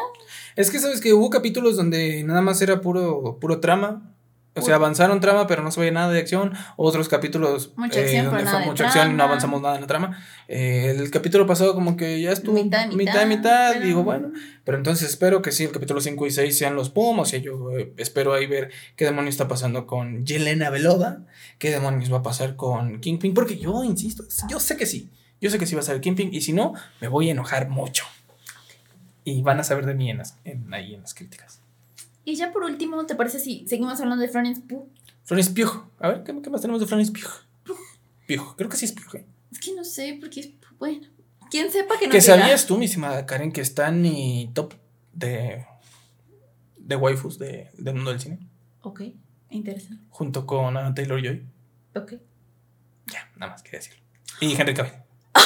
Es 0.55 0.71
que 0.71 0.79
sabes 0.79 0.99
que 1.01 1.13
hubo 1.13 1.29
capítulos 1.29 1.75
donde 1.75 2.23
nada 2.23 2.41
más 2.41 2.59
era 2.63 2.81
puro, 2.81 3.37
puro 3.39 3.59
trama. 3.59 4.12
O 4.55 4.61
sea, 4.61 4.75
avanzaron 4.75 5.19
trama, 5.19 5.47
pero 5.47 5.63
no 5.63 5.71
se 5.71 5.79
veía 5.79 5.91
nada 5.91 6.11
de 6.11 6.19
acción. 6.19 6.53
Otros 6.77 7.09
capítulos 7.09 7.71
Mucha 7.75 7.99
acción, 8.01 8.25
donde 8.25 8.45
fue 8.45 8.65
mucha 8.67 8.85
acción 8.85 9.11
y 9.11 9.13
no 9.15 9.23
avanzamos 9.23 9.61
nada 9.63 9.75
en 9.75 9.81
la 9.81 9.87
trama. 9.87 10.23
Eh, 10.47 10.95
el 10.95 11.09
capítulo 11.09 11.47
pasado 11.47 11.73
como 11.73 11.97
que 11.97 12.21
ya 12.21 12.31
estuvo 12.31 12.53
Mitad 12.61 12.85
mitad, 12.87 12.95
mitad, 12.95 13.25
mitad, 13.25 13.71
pero- 13.73 13.85
digo, 13.85 14.03
bueno. 14.03 14.31
Pero 14.63 14.77
entonces 14.77 15.09
espero 15.09 15.41
que 15.41 15.51
sí, 15.51 15.63
el 15.63 15.71
capítulo 15.71 16.01
5 16.01 16.27
y 16.27 16.31
6 16.31 16.55
sean 16.55 16.75
los 16.75 16.93
boom. 16.93 17.19
O 17.19 17.25
sea, 17.25 17.39
yo 17.39 17.71
eh, 17.71 17.93
espero 17.97 18.33
ahí 18.33 18.45
ver 18.45 18.69
qué 18.95 19.05
demonios 19.05 19.33
está 19.33 19.47
pasando 19.47 19.87
con 19.87 20.23
Yelena 20.23 20.69
Belova. 20.69 21.19
Qué 21.57 21.71
demonios 21.71 22.13
va 22.13 22.17
a 22.19 22.23
pasar 22.23 22.55
con 22.55 22.99
Kingpin. 23.01 23.33
Porque 23.33 23.57
yo 23.57 23.83
insisto, 23.83 24.23
yo 24.47 24.59
sé 24.59 24.77
que 24.77 24.85
sí. 24.85 25.09
Yo 25.41 25.49
sé 25.49 25.57
que 25.57 25.65
sí 25.65 25.73
va 25.73 25.81
a 25.81 25.83
ser 25.83 25.99
Kingpin. 25.99 26.31
Y 26.31 26.41
si 26.41 26.53
no, 26.53 26.73
me 27.01 27.07
voy 27.07 27.29
a 27.29 27.31
enojar 27.31 27.69
mucho. 27.69 28.03
Y 29.25 29.41
van 29.41 29.59
a 29.59 29.63
saber 29.63 29.85
de 29.87 29.95
mí 29.95 30.11
en 30.11 30.19
las- 30.19 30.37
en- 30.45 30.71
ahí 30.73 30.93
en 30.93 31.01
las 31.01 31.13
críticas. 31.15 31.61
Y 32.25 32.35
ya 32.35 32.51
por 32.51 32.63
último, 32.63 33.05
¿te 33.05 33.15
parece 33.15 33.39
si 33.39 33.67
seguimos 33.67 33.99
hablando 33.99 34.21
de 34.21 34.29
Florence 34.29 34.61
Pugh? 34.61 34.87
Florence 35.23 35.51
Pugh. 35.51 35.89
A 35.99 36.07
ver, 36.09 36.23
¿qué, 36.23 36.33
qué 36.41 36.49
más 36.49 36.61
tenemos 36.61 36.79
de 36.81 36.87
Florence 36.87 37.11
Pugh? 37.11 37.75
Pugh. 38.27 38.55
Creo 38.55 38.69
que 38.69 38.77
sí 38.77 38.85
es 38.85 38.91
Pugh. 38.93 39.15
¿eh? 39.17 39.25
Es 39.51 39.59
que 39.59 39.73
no 39.73 39.83
sé, 39.83 40.17
porque 40.19 40.39
es. 40.39 40.49
Bueno. 40.79 41.07
¿Quién 41.51 41.71
sepa 41.71 41.99
que 41.99 42.07
no 42.07 42.11
Que 42.11 42.21
sabías 42.21 42.65
tú, 42.65 42.77
mi 42.77 42.85
estimada 42.85 43.25
Karen, 43.25 43.51
que 43.51 43.61
está 43.61 43.89
en 43.89 44.01
mi 44.01 44.49
top 44.55 44.73
de, 45.13 45.65
de 46.77 46.95
waifus 46.95 47.37
de, 47.37 47.69
del 47.77 47.93
mundo 47.95 48.09
del 48.11 48.19
cine. 48.19 48.39
Ok, 48.81 49.01
interesante. 49.51 50.03
Junto 50.09 50.47
con 50.47 50.75
Anna 50.75 50.93
Taylor 50.95 51.21
Joy. 51.21 51.45
Ok. 51.95 52.13
Ya, 53.05 53.29
nada 53.35 53.51
más 53.51 53.61
quería 53.61 53.79
decirlo. 53.79 54.01
Y 54.41 54.59
Henry 54.59 54.73
Cavill. 54.73 54.93
Ay, 55.33 55.43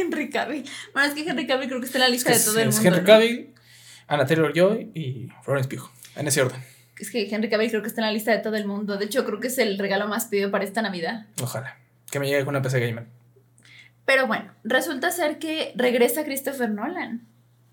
Henry 0.00 0.30
Cavill. 0.30 0.64
Bueno, 0.94 1.08
es 1.08 1.14
que 1.14 1.28
Henry 1.28 1.46
Cavill 1.46 1.68
creo 1.68 1.80
que 1.80 1.86
está 1.86 1.98
en 1.98 2.02
la 2.02 2.06
Es, 2.06 2.12
lista 2.12 2.32
que 2.32 2.38
de 2.38 2.44
todo 2.44 2.56
es- 2.58 2.62
el 2.62 2.68
es 2.70 2.74
mundo. 2.76 2.88
Henry 2.88 3.00
¿no? 3.00 3.06
Cavill, 3.06 3.54
Anna 4.06 4.26
Taylor 4.26 4.52
Joy 4.54 4.90
y 4.94 5.28
Florence 5.42 5.68
Pugh. 5.68 5.90
En 6.16 6.26
ese 6.26 6.42
orden. 6.42 6.60
Es 6.98 7.10
que 7.10 7.28
Henry 7.30 7.48
Cavill 7.48 7.70
creo 7.70 7.82
que 7.82 7.88
está 7.88 8.02
en 8.02 8.08
la 8.08 8.12
lista 8.12 8.30
de 8.30 8.38
todo 8.38 8.56
el 8.56 8.66
mundo. 8.66 8.98
De 8.98 9.06
hecho, 9.06 9.24
creo 9.24 9.40
que 9.40 9.48
es 9.48 9.58
el 9.58 9.78
regalo 9.78 10.06
más 10.06 10.26
pedido 10.26 10.50
para 10.50 10.64
esta 10.64 10.82
Navidad. 10.82 11.26
Ojalá. 11.42 11.78
Que 12.10 12.18
me 12.18 12.26
llegue 12.26 12.44
con 12.44 12.54
una 12.54 12.62
PC 12.62 12.80
Gamer. 12.80 13.06
Pero 14.04 14.26
bueno, 14.26 14.52
resulta 14.64 15.10
ser 15.10 15.38
que 15.38 15.72
regresa 15.76 16.24
Christopher 16.24 16.68
Nolan. 16.68 17.26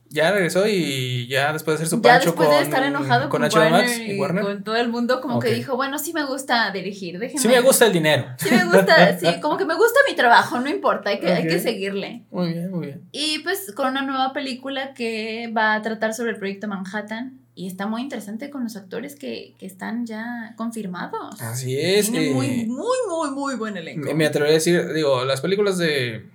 Ya 0.10 0.32
regresó 0.32 0.68
y 0.68 1.28
ya 1.28 1.52
después 1.52 1.78
de 1.78 1.84
hacer 1.84 1.90
su 1.90 2.02
ya 2.02 2.14
pancho 2.14 2.30
después 2.30 2.48
con, 2.48 2.58
de 2.58 2.64
estar 2.64 2.84
enojado 2.84 3.30
con, 3.30 3.42
HBO 3.42 3.70
Max 3.70 3.98
y 3.98 4.12
y 4.12 4.20
Warner. 4.20 4.44
con 4.44 4.64
todo 4.64 4.76
el 4.78 4.88
mundo, 4.88 5.20
como 5.20 5.40
que 5.40 5.52
dijo, 5.52 5.76
bueno, 5.76 6.00
sí 6.00 6.14
me 6.14 6.24
gusta 6.24 6.72
dirigir, 6.72 7.20
déjenme. 7.20 7.42
Sí 7.42 7.48
me 7.48 7.60
gusta 7.60 7.88
el 7.88 7.94
dinero. 7.94 8.26
Sí 8.38 8.50
me 8.52 8.64
gusta, 8.64 9.18
sí, 9.20 9.28
como 9.42 9.58
que 9.58 9.66
me 9.66 9.76
gusta 9.76 10.00
mi 10.08 10.16
trabajo, 10.16 10.60
no 10.60 10.70
importa, 10.70 11.10
hay 11.10 11.20
que, 11.20 11.32
hay 11.32 11.46
que 11.46 11.60
seguirle. 11.60 12.24
Muy 12.32 12.54
bien, 12.54 12.72
muy 12.72 12.86
bien. 12.86 13.02
Y 13.12 13.40
pues 13.40 13.74
con 13.76 13.88
una 13.88 14.02
nueva 14.02 14.32
película 14.32 14.94
que 14.94 15.52
va 15.56 15.74
a 15.74 15.82
tratar 15.82 16.14
sobre 16.14 16.32
el 16.32 16.38
proyecto 16.38 16.68
Manhattan. 16.68 17.40
Y 17.58 17.66
está 17.66 17.88
muy 17.88 18.04
interesante 18.04 18.52
con 18.52 18.64
los 18.64 18.76
actores 18.76 19.16
que, 19.16 19.56
que 19.58 19.66
están 19.66 20.06
ya 20.06 20.54
confirmados. 20.58 21.42
Así 21.42 21.76
es. 21.76 22.12
Tiene 22.12 22.30
eh, 22.30 22.34
muy, 22.34 22.66
muy, 22.68 22.98
muy, 23.10 23.32
muy 23.32 23.56
buen 23.56 23.76
elenco. 23.76 24.06
Me, 24.06 24.14
me 24.14 24.28
atrevería 24.28 24.54
a 24.54 24.60
decir, 24.60 24.94
digo, 24.94 25.26
las 25.26 25.42
películas 25.42 25.80
de 25.80 26.30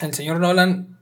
el 0.00 0.14
señor 0.14 0.40
Nolan, 0.40 0.98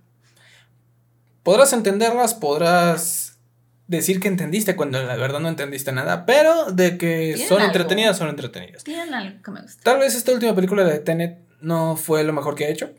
podrás 1.42 1.72
entenderlas, 1.72 2.34
podrás 2.34 3.38
decir 3.86 4.20
que 4.20 4.28
entendiste 4.28 4.76
cuando 4.76 5.02
la 5.02 5.16
verdad 5.16 5.40
no 5.40 5.48
entendiste 5.48 5.90
nada, 5.90 6.26
pero 6.26 6.72
de 6.72 6.98
que 6.98 7.38
son 7.48 7.58
algo. 7.58 7.68
entretenidas, 7.68 8.18
son 8.18 8.28
entretenidas. 8.28 8.84
Tienen 8.84 9.14
algo 9.14 9.42
que 9.42 9.50
me 9.52 9.62
gusta. 9.62 9.80
Tal 9.82 10.00
vez 10.00 10.14
esta 10.14 10.32
última 10.32 10.54
película 10.54 10.84
de 10.84 10.98
Tenet 10.98 11.38
no 11.62 11.96
fue 11.96 12.24
lo 12.24 12.34
mejor 12.34 12.56
que 12.56 12.66
ha 12.66 12.68
hecho. 12.68 12.90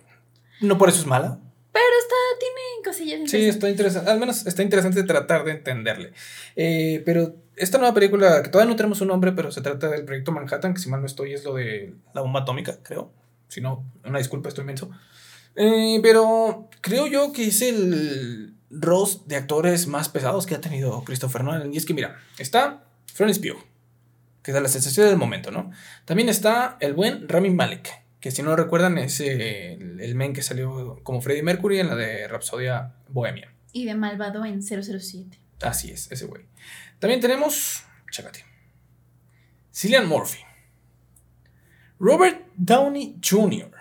No 0.62 0.80
por 0.80 0.90
eso 0.90 1.02
es 1.02 1.06
mala. 1.06 1.40
Pero 1.72 1.86
está, 2.02 2.16
tiene 2.40 2.57
cosillas 2.88 3.30
Sí, 3.30 3.46
está 3.46 3.70
interesante. 3.70 4.10
Al 4.10 4.20
menos 4.20 4.46
está 4.46 4.64
interesante 4.64 5.04
tratar 5.04 5.44
de 5.44 5.52
entenderle. 5.52 6.14
Eh, 6.56 7.02
pero 7.06 7.36
esta 7.56 7.78
nueva 7.78 7.94
película, 7.94 8.42
que 8.44 8.50
todavía 8.50 8.72
no 8.72 8.76
tenemos 8.76 9.02
un 9.02 9.10
nombre, 9.10 9.32
pero 9.32 9.52
se 9.52 9.62
trata 9.62 9.90
del 9.90 10.06
proyecto 10.06 10.32
Manhattan, 10.32 10.74
que 10.74 10.80
si 10.80 10.90
mal 10.90 11.02
no 11.02 11.08
estoy 11.08 11.34
es 11.34 11.44
lo 11.44 11.56
de 11.56 11.94
la 12.14 12.22
bomba 12.22 12.42
atómica, 12.42 12.78
creo. 12.84 13.12
Si 13.48 13.62
no, 13.62 13.86
una 14.06 14.20
disculpa, 14.20 14.50
estoy 14.50 14.64
inmenso. 14.64 14.90
Eh, 15.56 16.00
pero 16.04 16.70
creo 16.82 17.08
yo 17.08 17.34
que 17.34 17.48
es 17.48 17.62
el 17.62 18.54
roast 18.70 19.26
de 19.28 19.38
actores 19.38 19.88
más 19.88 20.10
pesados 20.10 20.46
que 20.46 20.56
ha 20.56 20.62
tenido 20.62 21.04
Christopher 21.04 21.44
Nolan. 21.44 21.74
Y 21.74 21.78
es 21.78 21.86
que, 21.86 21.94
mira, 21.94 22.20
está 22.38 22.84
Florence 23.14 23.42
Pugh, 23.42 23.60
que 24.44 24.52
da 24.52 24.62
la 24.62 24.70
sensación 24.70 25.08
del 25.08 25.18
momento, 25.18 25.52
¿no? 25.52 25.72
También 26.06 26.30
está 26.30 26.78
el 26.80 26.94
buen 26.94 27.28
Rami 27.28 27.50
Malek, 27.50 27.90
que 28.20 28.32
si 28.32 28.42
no 28.42 28.50
lo 28.50 28.56
recuerdan 28.56 28.98
es 28.98 29.20
eh, 29.20 29.74
el, 29.74 30.00
el 30.00 30.16
men 30.16 30.34
que 30.34 30.42
salió 30.42 31.00
como 31.04 31.22
Freddie 31.22 31.44
Mercury 31.44 31.80
en 31.80 31.88
la 31.88 31.96
de 31.96 32.28
Rapsodia 32.28 32.94
Bohemia. 33.10 33.54
Y 33.74 33.86
de 33.86 33.96
Malvado 33.96 34.44
en 34.46 34.62
007. 34.64 35.40
Así 35.62 35.92
es, 35.92 36.12
ese 36.12 36.26
güey. 36.26 36.46
También 37.00 37.22
tenemos, 37.22 37.84
chécate, 38.12 38.44
Cillian 39.74 40.08
Murphy, 40.08 40.40
Robert 42.00 42.48
Downey 42.56 43.18
Jr., 43.24 43.72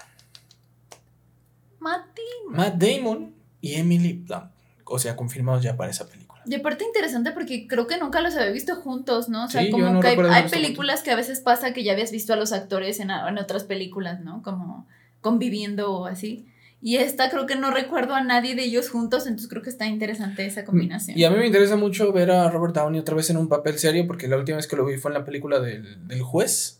Mati. 1.86 2.22
Matt 2.48 2.74
Damon 2.74 3.34
y 3.60 3.74
Emily 3.74 4.14
Blunt. 4.14 4.50
O 4.84 4.98
sea, 4.98 5.14
confirmados 5.14 5.62
ya 5.62 5.76
para 5.76 5.90
esa 5.90 6.08
película. 6.08 6.25
Y 6.46 6.54
aparte 6.54 6.84
interesante 6.84 7.32
porque 7.32 7.66
creo 7.66 7.86
que 7.86 7.98
nunca 7.98 8.20
los 8.20 8.36
había 8.36 8.52
visto 8.52 8.76
juntos, 8.76 9.28
¿no? 9.28 9.44
O 9.44 9.48
sea, 9.48 9.62
Sí, 9.62 9.70
como 9.70 9.88
no 9.88 10.00
que 10.00 10.08
hay, 10.08 10.18
hay 10.18 10.48
películas 10.48 11.02
que 11.02 11.10
a 11.10 11.16
veces 11.16 11.40
pasa 11.40 11.72
que 11.72 11.82
ya 11.82 11.92
habías 11.92 12.12
visto 12.12 12.32
a 12.32 12.36
los 12.36 12.52
actores 12.52 13.00
en, 13.00 13.10
en 13.10 13.38
otras 13.38 13.64
películas, 13.64 14.20
¿no? 14.20 14.42
Como 14.42 14.86
conviviendo 15.20 15.92
o 15.92 16.06
así. 16.06 16.46
Y 16.80 16.96
esta 16.98 17.30
creo 17.30 17.46
que 17.46 17.56
no 17.56 17.70
recuerdo 17.70 18.14
a 18.14 18.22
nadie 18.22 18.54
de 18.54 18.62
ellos 18.64 18.90
juntos, 18.90 19.26
entonces 19.26 19.48
creo 19.48 19.62
que 19.62 19.70
está 19.70 19.86
interesante 19.86 20.46
esa 20.46 20.64
combinación. 20.64 21.18
Y 21.18 21.24
a 21.24 21.30
mí 21.30 21.38
me 21.38 21.46
interesa 21.46 21.74
mucho 21.74 22.12
ver 22.12 22.30
a 22.30 22.48
Robert 22.48 22.74
Downey 22.74 23.00
otra 23.00 23.16
vez 23.16 23.28
en 23.30 23.38
un 23.38 23.48
papel 23.48 23.78
serio, 23.78 24.06
porque 24.06 24.28
la 24.28 24.36
última 24.36 24.56
vez 24.56 24.68
que 24.68 24.76
lo 24.76 24.84
vi 24.84 24.96
fue 24.96 25.10
en 25.10 25.14
la 25.14 25.24
película 25.24 25.58
del, 25.58 26.06
del 26.06 26.22
juez. 26.22 26.78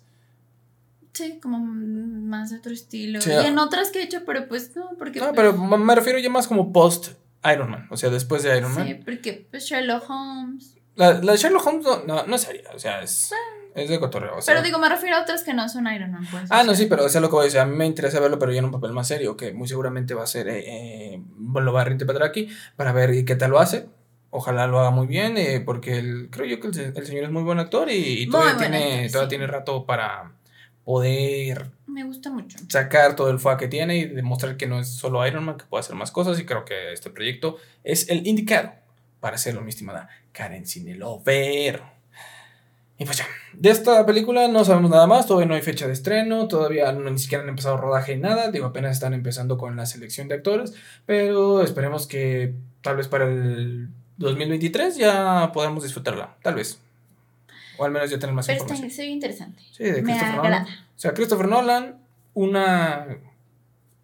Sí, 1.12 1.38
como 1.42 1.58
más 1.58 2.50
de 2.50 2.58
otro 2.58 2.72
estilo. 2.72 3.20
Sí, 3.20 3.30
y 3.30 3.46
en 3.46 3.58
otras 3.58 3.90
que 3.90 4.00
he 4.00 4.02
hecho, 4.04 4.20
pero 4.26 4.46
pues 4.48 4.76
no, 4.76 4.90
porque... 4.98 5.18
No, 5.18 5.32
pues, 5.32 5.36
pero 5.36 5.54
me 5.56 5.94
refiero 5.94 6.18
ya 6.18 6.28
más 6.28 6.46
como 6.46 6.72
post 6.72 7.14
Iron 7.53 7.70
Man, 7.70 7.86
o 7.90 7.97
sea, 7.97 8.11
después 8.11 8.42
de 8.42 8.57
Iron 8.57 8.74
Man. 8.74 8.86
Sí, 8.86 8.94
porque 9.05 9.47
pues 9.51 9.64
Sherlock 9.64 10.09
Holmes. 10.09 10.76
La, 10.94 11.12
la 11.14 11.32
de 11.32 11.38
Sherlock 11.38 11.66
Holmes 11.66 11.84
no, 11.84 12.03
no, 12.05 12.26
no 12.26 12.36
es 12.36 12.42
seria, 12.42 12.70
o 12.74 12.78
sea, 12.78 13.03
es, 13.03 13.30
es 13.74 13.88
de 13.90 14.01
cotorreo. 14.01 14.36
o 14.38 14.40
sea. 14.42 14.55
Pero 14.55 14.64
digo, 14.64 14.78
me 14.78 14.88
refiero 14.88 15.16
a 15.16 15.22
otras 15.22 15.42
que 15.42 15.53
no 15.53 15.68
son 15.68 15.86
Iron 15.92 16.11
Man, 16.12 16.26
pues. 16.30 16.44
Ah, 16.51 16.62
no, 16.62 16.70
sea. 16.74 16.84
sí, 16.84 16.86
pero 16.86 17.05
o 17.05 17.09
sea, 17.09 17.20
lo 17.20 17.28
que 17.28 17.32
voy 17.34 17.42
a 17.42 17.44
decir, 17.44 17.61
a 17.61 17.66
mí 17.66 17.76
me 17.76 17.84
interesa 17.86 18.18
verlo, 18.20 18.38
pero 18.38 18.53
ya 18.53 18.61
en 18.61 18.64
un 18.64 18.70
papel 18.72 18.92
más 18.92 19.07
serio, 19.09 19.36
que 19.36 19.53
muy 19.53 19.68
seguramente 19.68 20.14
va 20.14 20.22
a 20.24 20.26
ser, 20.26 20.49
eh, 20.49 20.64
eh, 21.14 21.22
lo 21.55 21.72
va 21.72 21.82
a 21.82 21.84
reinterpretar 21.84 22.22
aquí, 22.22 22.49
para 22.76 22.92
ver 22.92 23.24
qué 23.24 23.36
tal 23.36 23.51
lo 23.51 23.59
hace. 23.59 23.86
Ojalá 24.30 24.66
lo 24.66 24.80
haga 24.80 24.90
muy 24.90 25.07
bien, 25.07 25.36
eh, 25.38 25.61
porque 25.64 25.99
el- 25.99 26.28
creo 26.30 26.47
yo 26.47 26.61
que 26.61 26.68
el, 26.68 26.92
el 26.97 27.07
señor 27.07 27.24
es 27.24 27.30
muy 27.30 27.42
buen 27.42 27.59
actor 27.59 27.88
y, 27.90 28.28
todavía, 28.28 28.57
tiene, 28.57 28.76
actor, 29.05 29.11
todavía 29.12 29.26
sí. 29.26 29.28
tiene 29.28 29.47
rato 29.47 29.86
para 29.86 30.32
poder 30.84 31.70
Me 31.97 32.05
gusta 32.05 32.28
mucho. 32.28 32.59
sacar 32.68 33.16
todo 33.16 33.30
el 33.30 33.38
fuá 33.38 33.57
que 33.57 33.68
tiene 33.68 33.97
y 33.97 34.05
demostrar 34.05 34.59
que 34.59 34.66
no 34.66 34.78
es 34.78 34.90
solo 34.90 35.26
Iron 35.26 35.44
Man, 35.44 35.57
que 35.57 35.64
puede 35.64 35.80
hacer 35.80 35.97
más 35.97 36.11
cosas. 36.11 36.38
Y 36.38 36.44
creo 36.44 36.66
que 36.66 36.92
este 36.92 37.09
proyecto 37.09 37.57
es 37.84 38.11
el 38.11 38.26
indicado 38.26 38.72
para 39.18 39.36
hacerlo, 39.36 39.62
mi 39.62 39.70
estimada 39.70 40.11
Karen 40.32 40.66
Cinelover. 40.66 41.82
Y 42.99 43.07
pues 43.07 43.16
ya, 43.16 43.24
de 43.55 43.70
esta 43.70 44.05
película 44.05 44.47
no 44.47 44.62
sabemos 44.66 44.90
nada 44.90 45.07
más, 45.07 45.26
todavía 45.26 45.49
no 45.49 45.55
hay 45.55 45.62
fecha 45.62 45.86
de 45.86 45.94
estreno, 45.94 46.49
todavía 46.49 46.92
no, 46.92 47.11
ni 47.11 47.18
siquiera 47.18 47.42
han 47.42 47.49
empezado 47.49 47.78
rodaje 47.78 48.14
ni 48.14 48.20
nada, 48.20 48.51
digo, 48.51 48.66
apenas 48.66 48.92
están 48.92 49.14
empezando 49.14 49.57
con 49.57 49.74
la 49.74 49.86
selección 49.86 50.28
de 50.28 50.34
actores, 50.34 50.74
pero 51.07 51.62
esperemos 51.62 52.07
que 52.07 52.57
tal 52.82 52.99
vez 52.99 53.09
para 53.09 53.24
el 53.24 53.88
2023 54.18 54.99
ya 54.99 55.51
podamos 55.55 55.82
disfrutarla, 55.82 56.36
tal 56.42 56.57
vez. 56.57 56.78
O 57.78 57.84
al 57.84 57.90
menos 57.92 58.10
ya 58.10 58.18
tener 58.18 58.34
más 58.34 58.46
Pero 58.46 58.58
está, 58.58 58.74
información. 58.74 58.96
se 58.96 59.02
ve 59.02 59.08
interesante. 59.08 59.62
Sí, 59.72 59.84
de 59.84 60.02
Me 60.02 60.12
Christopher 60.12 60.36
Nolan. 60.36 60.64
O 60.64 60.98
sea, 60.98 61.14
Christopher 61.14 61.48
Nolan, 61.48 61.98
una 62.34 63.06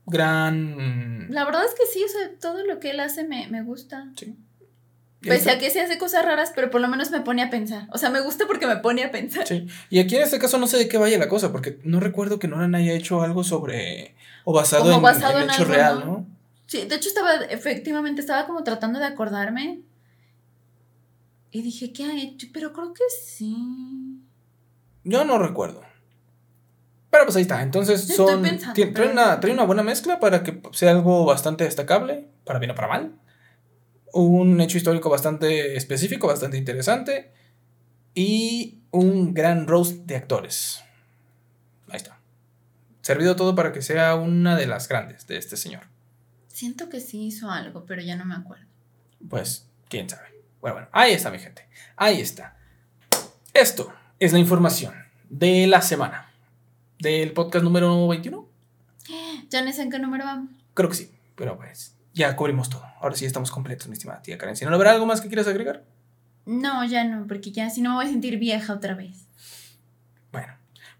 gran... 0.07 1.31
La 1.31 1.45
verdad 1.45 1.65
es 1.65 1.75
que 1.75 1.87
sí, 1.93 2.05
o 2.05 2.09
sea, 2.09 2.31
todo 2.41 2.65
lo 2.65 2.81
que 2.81 2.91
él 2.91 3.01
hace 3.01 3.25
me, 3.25 3.47
me 3.49 3.63
gusta. 3.63 4.09
Sí. 4.17 4.37
Pese 5.23 5.51
a 5.51 5.59
que 5.59 5.71
se 5.71 5.81
hace 5.81 5.99
cosas 5.99 6.25
raras, 6.25 6.53
pero 6.55 6.71
por 6.71 6.81
lo 6.81 6.89
menos 6.89 7.11
me 7.11 7.21
pone 7.21 7.43
a 7.43 7.51
pensar. 7.51 7.87
O 7.93 7.99
sea, 7.99 8.11
me 8.11 8.21
gusta 8.21 8.47
porque 8.47 8.67
me 8.67 8.77
pone 8.79 9.05
a 9.05 9.13
pensar. 9.13 9.47
Sí. 9.47 9.67
Y 9.89 10.01
aquí 10.01 10.17
en 10.17 10.23
este 10.23 10.39
caso 10.41 10.59
no 10.59 10.67
sé 10.67 10.79
de 10.79 10.89
qué 10.89 10.99
vaya 10.99 11.17
la 11.19 11.29
cosa, 11.29 11.53
porque 11.53 11.79
no 11.85 12.01
recuerdo 12.01 12.39
que 12.41 12.49
Nolan 12.49 12.75
haya 12.75 12.93
hecho 12.93 13.23
algo 13.23 13.45
sobre. 13.45 14.15
o 14.45 14.53
basado, 14.53 14.83
Como 14.83 14.97
en, 14.97 15.03
basado 15.03 15.39
en 15.39 15.45
en 15.45 15.51
hecho 15.51 15.63
algo, 15.63 15.75
real, 15.75 16.01
¿no? 16.01 16.07
¿no? 16.07 16.27
Sí, 16.67 16.87
de 16.87 16.97
hecho 16.97 17.09
estaba, 17.09 17.37
efectivamente, 17.37 18.21
estaba 18.21 18.47
como 18.47 18.65
tratando 18.65 18.99
de 18.99 19.07
acordarme. 19.07 19.81
Y 21.53 21.63
dije, 21.63 21.93
¿qué 21.93 22.05
ha 22.05 22.21
hecho? 22.21 22.49
Pero 22.53 22.73
creo 22.73 22.93
que 22.95 23.05
sí. 23.25 23.55
Yo 25.05 25.25
no 25.25 25.39
recuerdo. 25.39 25.83
Pero 27.11 27.25
pues 27.25 27.37
ahí 27.37 27.43
está. 27.43 27.63
Entonces 27.63 28.07
son. 28.09 28.43
pensando, 28.43 28.75
tien- 28.75 28.93
trae, 28.95 29.05
pero- 29.07 29.13
una, 29.13 29.39
trae 29.39 29.53
una 29.53 29.65
buena 29.65 29.83
mezcla 29.83 30.19
para 30.19 30.43
que 30.43 30.61
sea 30.73 30.91
algo 30.93 31.25
bastante 31.27 31.65
destacable, 31.65 32.29
para 32.45 32.59
bien 32.59 32.71
o 32.71 32.75
para 32.75 32.89
mal. 32.89 33.13
Un 34.15 34.61
hecho 34.61 34.79
histórico 34.79 35.11
bastante 35.11 35.77
específico, 35.77 36.27
bastante 36.27 36.57
interesante. 36.57 37.33
Y 38.15 38.81
un 38.91 39.35
gran 39.35 39.67
roast 39.67 40.07
de 40.07 40.17
actores. 40.17 40.83
Ahí 41.89 41.97
está. 41.99 42.19
Servido 43.03 43.37
todo 43.37 43.55
para 43.55 43.73
que 43.73 43.83
sea 43.83 44.15
una 44.15 44.57
de 44.57 44.67
las 44.67 44.89
grandes 44.89 45.27
de 45.27 45.37
este 45.37 45.57
señor. 45.59 45.83
Siento 46.49 46.89
que 46.89 47.01
sí 47.01 47.27
hizo 47.27 47.51
algo, 47.51 47.85
pero 47.85 48.01
ya 48.03 48.17
no 48.17 48.25
me 48.25 48.35
acuerdo. 48.35 48.67
Pues, 49.29 49.69
quién 49.89 50.09
sabe. 50.09 50.32
Bueno, 50.63 50.77
bueno, 50.77 50.89
ahí 50.93 51.13
está 51.13 51.29
mi 51.33 51.41
gente. 51.41 51.67
Ahí 51.97 52.21
está. 52.21 52.57
Esto 53.53 53.93
es 54.21 54.33
la 54.33 54.39
información 54.39 54.95
de 55.29 55.67
la 55.67 55.83
semana. 55.83 56.31
Del 57.01 57.33
podcast 57.33 57.65
número 57.65 58.07
21. 58.07 58.49
Ya 59.51 59.65
no 59.65 59.73
sé 59.73 59.83
en 59.83 59.91
qué 59.91 59.99
número 59.99 60.25
vamos. 60.25 60.51
Creo 60.75 60.89
que 60.89 60.95
sí. 60.95 61.11
Pero 61.35 61.57
pues, 61.57 61.97
ya 62.15 62.37
cubrimos 62.37 62.71
todo. 62.71 62.85
Ahora 63.01 63.17
sí 63.17 63.27
estamos 63.27 63.51
completos, 63.51 63.89
mi 63.89 63.95
estimada 63.95 64.23
tía 64.23 64.39
Karen. 64.39 64.55
Si 64.55 64.65
no 64.65 64.73
habrá 64.73 64.93
algo 64.93 65.05
más 65.05 65.21
que 65.21 65.27
quieras 65.27 65.49
agregar. 65.49 65.83
No, 66.47 66.85
ya 66.85 67.03
no, 67.03 67.27
porque 67.27 67.51
ya 67.51 67.69
si 67.69 67.83
no 67.83 67.91
me 67.91 67.97
voy 67.97 68.07
a 68.07 68.11
sentir 68.11 68.39
vieja 68.39 68.73
otra 68.73 68.95
vez. 68.95 69.27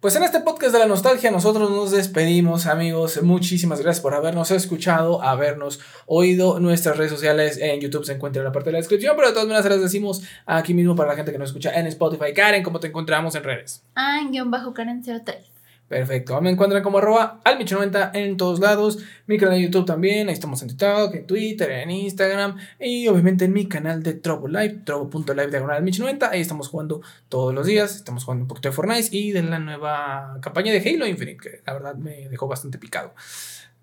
Pues 0.03 0.17
en 0.17 0.25
este 0.25 0.41
podcast 0.41 0.73
de 0.73 0.81
la 0.81 0.87
nostalgia 0.87 1.31
nosotros 1.31 1.71
nos 1.71 1.93
despedimos, 1.93 2.67
amigos. 2.67 3.23
Muchísimas 3.23 3.81
gracias 3.81 4.03
por 4.03 4.15
habernos 4.15 4.51
escuchado, 4.51 5.23
habernos 5.23 5.79
oído. 6.07 6.59
Nuestras 6.59 6.97
redes 6.97 7.13
sociales 7.13 7.57
en 7.59 7.81
YouTube 7.81 8.05
se 8.05 8.15
encuentran 8.15 8.41
en 8.43 8.47
la 8.47 8.53
parte 8.53 8.71
de 8.71 8.73
la 8.73 8.79
descripción, 8.79 9.15
pero 9.15 9.29
de 9.29 9.35
todas 9.35 9.47
maneras 9.47 9.63
se 9.63 9.71
las 9.71 9.81
decimos 9.81 10.25
aquí 10.45 10.75
mismo 10.75 10.97
para 10.97 11.11
la 11.11 11.15
gente 11.15 11.31
que 11.31 11.39
nos 11.39 11.51
escucha 11.51 11.79
en 11.79 11.87
Spotify. 11.87 12.35
Karen, 12.35 12.65
¿cómo 12.65 12.81
te 12.81 12.89
encontramos 12.89 13.37
en 13.37 13.45
redes? 13.45 13.85
Ah, 13.95 14.21
guion 14.29 14.51
bajo 14.51 14.75
Karen 14.75 15.05
03. 15.05 15.52
Perfecto. 15.89 16.41
Me 16.41 16.49
encuentran 16.49 16.83
como 16.83 16.99
arroba 16.99 17.41
almicho90 17.45 18.13
en 18.15 18.39
todos 18.39 18.61
lados. 18.61 18.99
Mi 19.27 19.37
canal 19.37 19.57
de 19.57 19.65
YouTube 19.65 19.85
también. 19.85 20.29
Ahí 20.29 20.33
estamos 20.33 20.63
en 20.63 20.69
TikTok, 20.69 21.15
en 21.15 21.27
Twitter, 21.27 21.71
en 21.71 21.91
Instagram. 21.91 22.57
Y 22.81 23.09
obviamente 23.09 23.45
en 23.45 23.53
mi 23.53 23.67
canal 23.69 24.03
de 24.03 24.15
Trovo 24.15 24.49
Live, 24.49 24.81
trovo.live 24.87 25.49
diagonal 25.49 25.85
almicho90. 25.85 26.31
Ahí 26.31 26.41
estamos 26.41 26.69
jugando 26.69 27.03
todos 27.29 27.55
los 27.55 27.67
días. 27.67 27.95
Estamos 27.95 28.25
jugando 28.25 28.45
un 28.45 28.49
poquito 28.49 28.71
de 28.71 28.73
Fortnite 28.75 29.15
y 29.15 29.33
de 29.33 29.43
la 29.43 29.59
nueva 29.59 30.39
campaña 30.41 30.73
de 30.73 30.79
Halo 30.79 31.07
Infinite, 31.07 31.37
que 31.43 31.61
la 31.67 31.75
verdad 31.75 31.95
me 31.95 32.27
dejó 32.31 32.49
bastante 32.49 32.79
picado. 32.79 33.13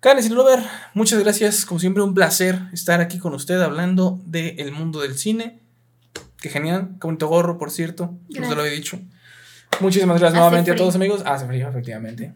Karen 0.00 0.24
Silver, 0.24 0.60
muchas 0.94 1.20
gracias. 1.20 1.64
Como 1.64 1.78
siempre, 1.78 2.02
un 2.02 2.14
placer 2.14 2.58
estar 2.72 3.00
aquí 3.00 3.18
con 3.18 3.34
usted 3.34 3.60
hablando 3.60 4.18
del 4.26 4.72
mundo 4.72 5.00
del 5.00 5.16
cine. 5.16 5.60
Qué 6.40 6.48
genial. 6.48 6.96
Qué 7.00 7.06
bonito 7.06 7.28
gorro, 7.28 7.56
por 7.56 7.70
cierto. 7.70 8.06
No 8.06 8.18
se 8.28 8.34
lo 8.34 8.40
Gracias. 8.40 8.58
había 8.58 8.72
dicho. 8.72 9.00
Muchísimas 9.78 10.18
gracias 10.18 10.32
Hace 10.32 10.40
nuevamente 10.40 10.70
a 10.72 10.76
todos 10.76 10.94
amigos. 10.94 11.22
Hace 11.24 11.46
frío, 11.46 11.68
efectivamente. 11.68 12.32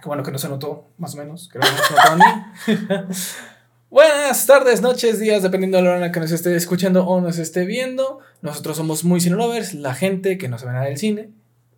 Qué 0.00 0.08
bueno 0.08 0.22
que 0.22 0.32
no 0.32 0.38
se 0.38 0.48
notó, 0.48 0.88
más 0.98 1.14
o 1.14 1.18
menos. 1.18 1.48
Que 1.48 1.58
no 1.58 1.66
se 1.66 1.72
notó 1.72 2.10
a 2.10 2.16
mí. 3.06 3.14
Buenas 3.90 4.46
tardes, 4.46 4.82
noches, 4.82 5.20
días, 5.20 5.42
dependiendo 5.42 5.76
de 5.78 5.84
la 5.84 5.90
hora 5.90 5.98
en 5.98 6.02
la 6.02 6.12
que 6.12 6.20
nos 6.20 6.32
esté 6.32 6.54
escuchando 6.56 7.06
o 7.06 7.20
nos 7.20 7.38
esté 7.38 7.64
viendo. 7.64 8.18
Nosotros 8.42 8.76
somos 8.76 9.04
muy 9.04 9.20
cine 9.20 9.36
lovers, 9.36 9.74
la 9.74 9.94
gente 9.94 10.38
que 10.38 10.48
no 10.48 10.58
sabe 10.58 10.72
nada 10.72 10.86
del 10.86 10.98
cine, 10.98 11.30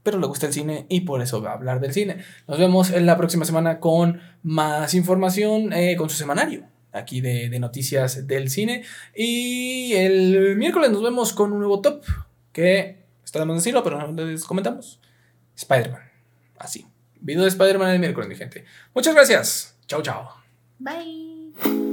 pero 0.02 0.18
le 0.18 0.26
gusta 0.26 0.46
el 0.46 0.52
cine 0.54 0.86
y 0.88 1.02
por 1.02 1.20
eso 1.20 1.42
va 1.42 1.50
a 1.50 1.54
hablar 1.54 1.80
del 1.80 1.92
cine. 1.92 2.24
Nos 2.46 2.58
vemos 2.58 2.90
en 2.90 3.04
la 3.04 3.18
próxima 3.18 3.44
semana 3.44 3.78
con 3.78 4.20
más 4.42 4.94
información, 4.94 5.72
eh, 5.74 5.96
con 5.96 6.08
su 6.08 6.16
semanario 6.16 6.64
aquí 6.92 7.20
de, 7.20 7.50
de 7.50 7.60
noticias 7.60 8.26
del 8.26 8.50
cine. 8.50 8.84
Y 9.14 9.92
el 9.94 10.56
miércoles 10.56 10.90
nos 10.90 11.02
vemos 11.02 11.32
con 11.34 11.52
un 11.52 11.58
nuevo 11.58 11.80
top 11.80 12.02
que 12.52 12.97
está 13.28 13.40
de 13.40 13.44
más 13.44 13.56
decirlo, 13.56 13.82
pero 13.82 14.10
no 14.10 14.24
les 14.24 14.44
comentamos. 14.44 15.00
Spider-Man. 15.54 16.02
Así. 16.58 16.86
Video 17.20 17.42
de 17.42 17.48
Spider-Man 17.48 17.90
el 17.90 17.98
miércoles, 18.00 18.28
mi 18.28 18.36
gente. 18.36 18.64
Muchas 18.94 19.14
gracias. 19.14 19.76
Chao, 19.86 20.02
chao. 20.02 20.28
Bye. 20.78 21.87